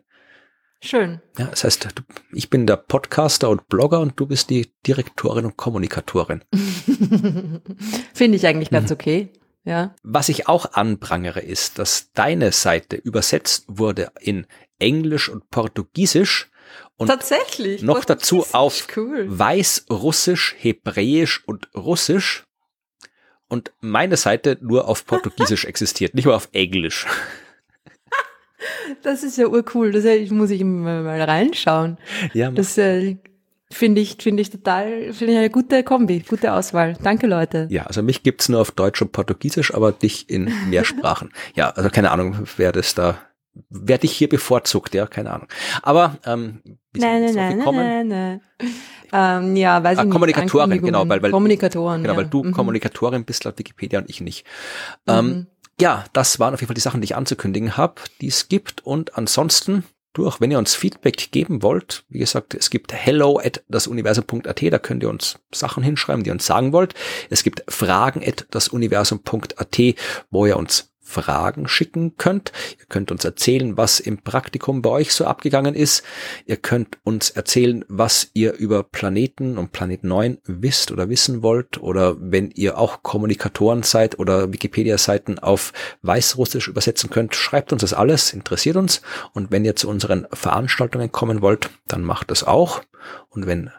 [0.79, 1.21] Schön.
[1.39, 1.87] Ja, das heißt,
[2.31, 6.43] ich bin der Podcaster und Blogger und du bist die Direktorin und Kommunikatorin.
[8.13, 8.93] Finde ich eigentlich ganz mhm.
[8.93, 9.33] okay.
[9.65, 9.95] Ja.
[10.03, 14.45] Was ich auch anprangere ist, dass deine Seite übersetzt wurde in
[14.77, 16.51] Englisch und Portugiesisch
[16.97, 17.81] und Tatsächlich.
[17.81, 19.25] Noch dazu auf cool.
[19.27, 22.43] Weißrussisch, Hebräisch und Russisch.
[23.47, 27.07] Und meine Seite nur auf Portugiesisch existiert, nicht mal auf Englisch.
[29.03, 29.91] Das ist ja urcool.
[29.91, 31.97] Das muss ich mal reinschauen.
[32.33, 33.17] Ja, das äh,
[33.71, 36.97] finde ich, finde ich total, finde ich eine gute Kombi, gute Auswahl.
[37.01, 37.67] Danke, Leute.
[37.69, 41.31] Ja, also mich gibt's nur auf Deutsch und Portugiesisch, aber dich in mehr Sprachen.
[41.55, 43.19] ja, also keine Ahnung, wer das da
[43.69, 45.47] werde ich hier bevorzugt, ja, keine Ahnung.
[45.81, 46.61] Aber ähm,
[46.93, 48.41] wie nein, nein, nein, nein, nein,
[49.11, 50.13] ähm, ja, weiß ah, ich nicht.
[50.13, 52.51] Kommunikatorin, genau, weil, weil Kommunikatoren, genau, weil du mhm.
[52.51, 54.45] Kommunikatorin bist laut Wikipedia und ich nicht.
[55.07, 55.47] Ähm, mhm.
[55.79, 58.85] ja, das waren auf jeden Fall die Sachen, die ich anzukündigen habe, die es gibt.
[58.85, 59.83] Und ansonsten
[60.13, 64.79] durch, wenn ihr uns Feedback geben wollt, wie gesagt, es gibt hello at dasuniversum.at, da
[64.79, 66.93] könnt ihr uns Sachen hinschreiben, die ihr uns sagen wollt.
[67.29, 69.79] Es gibt fragen at dasuniversum.at,
[70.31, 72.51] wo ihr uns Fragen schicken könnt.
[72.79, 76.03] Ihr könnt uns erzählen, was im Praktikum bei euch so abgegangen ist.
[76.45, 81.81] Ihr könnt uns erzählen, was ihr über Planeten und Planet 9 wisst oder wissen wollt.
[81.81, 85.73] Oder wenn ihr auch Kommunikatoren seid oder Wikipedia-Seiten auf
[86.03, 89.01] Weißrussisch übersetzen könnt, schreibt uns das alles, interessiert uns.
[89.33, 92.83] Und wenn ihr zu unseren Veranstaltungen kommen wollt, dann macht das auch.
[93.29, 93.71] Und wenn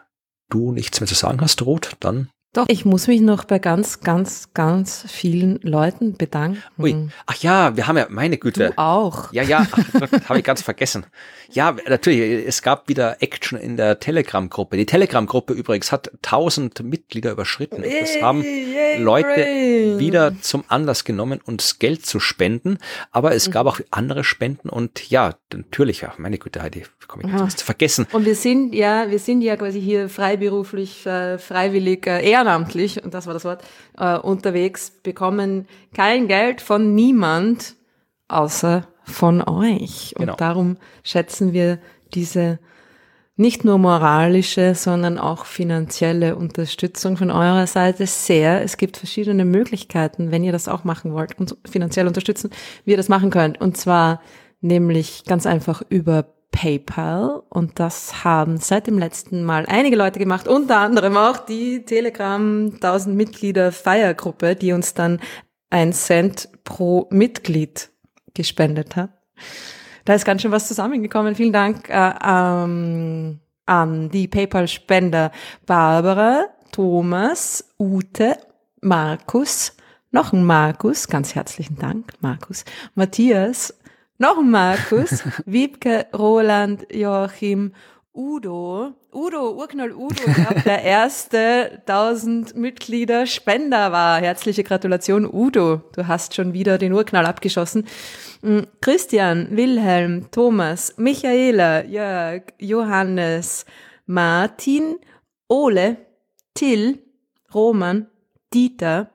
[0.49, 4.01] du nichts mehr zu sagen hast, Ruth, dann doch, ich muss mich noch bei ganz,
[4.01, 6.61] ganz, ganz vielen Leuten bedanken.
[6.77, 7.07] Ui.
[7.25, 8.71] Ach ja, wir haben ja, meine Güte.
[8.71, 9.31] Du auch.
[9.31, 9.65] Ja, ja,
[10.27, 11.05] habe ich ganz vergessen.
[11.49, 14.75] Ja, natürlich, es gab wieder Action in der Telegram-Gruppe.
[14.75, 17.83] Die Telegram-Gruppe übrigens hat 1000 Mitglieder überschritten.
[17.83, 18.43] Das haben
[18.97, 22.79] Leute wieder zum Anlass genommen, uns Geld zu spenden.
[23.11, 27.37] Aber es gab auch andere Spenden und ja, natürlich, ja, meine Güte, Heidi, komme ich
[27.37, 28.07] ganz vergessen.
[28.11, 33.13] Und wir sind ja, wir sind ja quasi hier freiberuflich, äh, freiwillig, äh, ehrenamtlich, und
[33.13, 33.63] das war das Wort,
[33.97, 37.75] äh, unterwegs, bekommen kein Geld von niemand
[38.27, 40.13] außer von euch.
[40.15, 40.35] Und genau.
[40.35, 41.79] darum schätzen wir
[42.13, 42.59] diese
[43.35, 48.61] nicht nur moralische, sondern auch finanzielle Unterstützung von eurer Seite sehr.
[48.61, 52.51] Es gibt verschiedene Möglichkeiten, wenn ihr das auch machen wollt, und finanziell unterstützen,
[52.85, 53.59] wie ihr das machen könnt.
[53.59, 54.21] Und zwar
[54.59, 60.47] nämlich ganz einfach über PayPal und das haben seit dem letzten Mal einige Leute gemacht,
[60.47, 65.19] unter anderem auch die Telegram 1000 Mitglieder Feiergruppe, die uns dann
[65.69, 67.89] ein Cent pro Mitglied
[68.33, 69.11] gespendet hat.
[70.05, 71.35] Da ist ganz schön was zusammengekommen.
[71.35, 75.31] Vielen Dank äh, ähm, an die PayPal-Spender
[75.65, 78.37] Barbara, Thomas, Ute,
[78.81, 79.75] Markus,
[80.11, 82.65] noch ein Markus, ganz herzlichen Dank, Markus,
[82.95, 83.73] Matthias,
[84.21, 87.73] noch ein Markus, Wiebke, Roland, Joachim
[88.13, 90.21] Udo, Udo, Urknall Udo,
[90.63, 94.21] der erste 1000 Mitglieder Spender war.
[94.21, 95.81] Herzliche Gratulation, Udo.
[95.95, 97.87] Du hast schon wieder den Urknall abgeschossen.
[98.43, 103.65] Mm, Christian, Wilhelm, Thomas, Michaela, Jörg, Johannes,
[104.05, 104.97] Martin,
[105.47, 105.97] Ole,
[106.53, 106.99] Till,
[107.53, 108.05] Roman,
[108.53, 109.09] Dieter,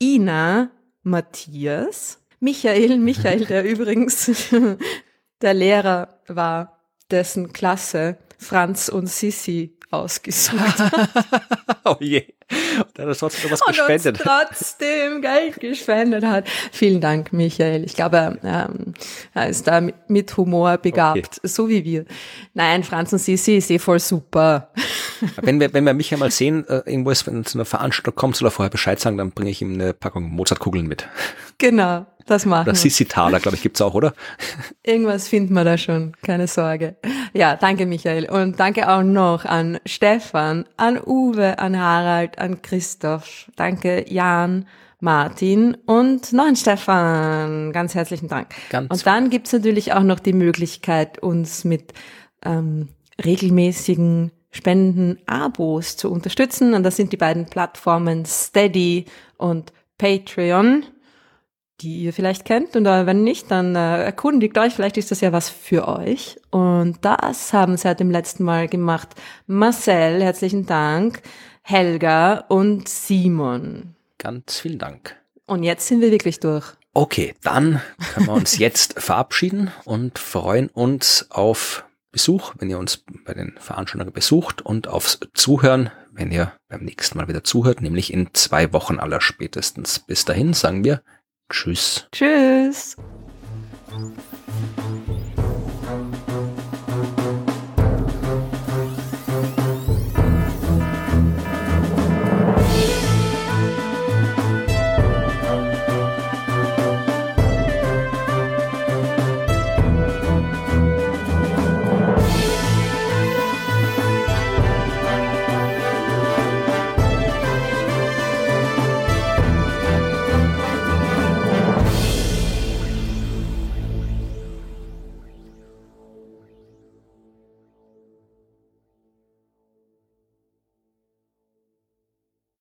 [0.00, 0.70] Ina,
[1.02, 4.30] Matthias, Michael, Michael, der übrigens
[5.42, 6.78] der Lehrer war
[7.10, 11.26] dessen Klasse Franz und Sissi ausgesucht hat.
[11.84, 12.24] oh je.
[12.78, 14.20] Und er hat trotzdem was gespendet.
[14.20, 16.48] Und trotzdem Geld gespendet hat.
[16.72, 17.84] Vielen Dank, Michael.
[17.84, 18.94] Ich glaube, ähm,
[19.34, 21.48] er ist da mit Humor begabt, okay.
[21.48, 22.04] so wie wir.
[22.54, 24.70] Nein, Franz und Sissi ist eh voll super.
[25.42, 28.36] Wenn wir, wenn wir mich einmal sehen, äh, irgendwo ist, wenn zu einer Veranstaltung kommt,
[28.36, 31.08] soll er vorher Bescheid sagen, dann bringe ich ihm eine Packung Mozartkugeln mit.
[31.58, 32.06] Genau.
[32.28, 34.12] Das machen Oder Sissi Thaler, glaube ich, gibt's auch, oder?
[34.84, 36.96] Irgendwas finden wir da schon, keine Sorge.
[37.32, 38.28] Ja, danke Michael.
[38.28, 43.50] Und danke auch noch an Stefan, an Uwe, an Harald, an Christoph.
[43.56, 44.66] Danke Jan,
[45.00, 47.72] Martin und noch ein Stefan.
[47.72, 48.54] Ganz herzlichen Dank.
[48.68, 51.94] Ganz und dann gibt's natürlich auch noch die Möglichkeit, uns mit
[52.44, 52.88] ähm,
[53.24, 56.74] regelmäßigen Spenden, Abos zu unterstützen.
[56.74, 59.06] Und das sind die beiden Plattformen Steady
[59.38, 60.84] und Patreon
[61.80, 62.74] die ihr vielleicht kennt.
[62.76, 66.36] Und wenn nicht, dann äh, erkundigt euch, vielleicht ist das ja was für euch.
[66.50, 69.08] Und das haben seit dem letzten Mal gemacht
[69.46, 71.22] Marcel, herzlichen Dank,
[71.62, 73.94] Helga und Simon.
[74.18, 75.16] Ganz vielen Dank.
[75.46, 76.66] Und jetzt sind wir wirklich durch.
[76.94, 77.80] Okay, dann
[78.12, 83.54] können wir uns jetzt verabschieden und freuen uns auf Besuch, wenn ihr uns bei den
[83.58, 88.72] Veranstaltungen besucht und aufs Zuhören, wenn ihr beim nächsten Mal wieder zuhört, nämlich in zwei
[88.72, 90.00] Wochen aller spätestens.
[90.00, 91.02] Bis dahin sagen wir
[91.50, 92.06] Tschüss.
[92.12, 92.96] Tschüss.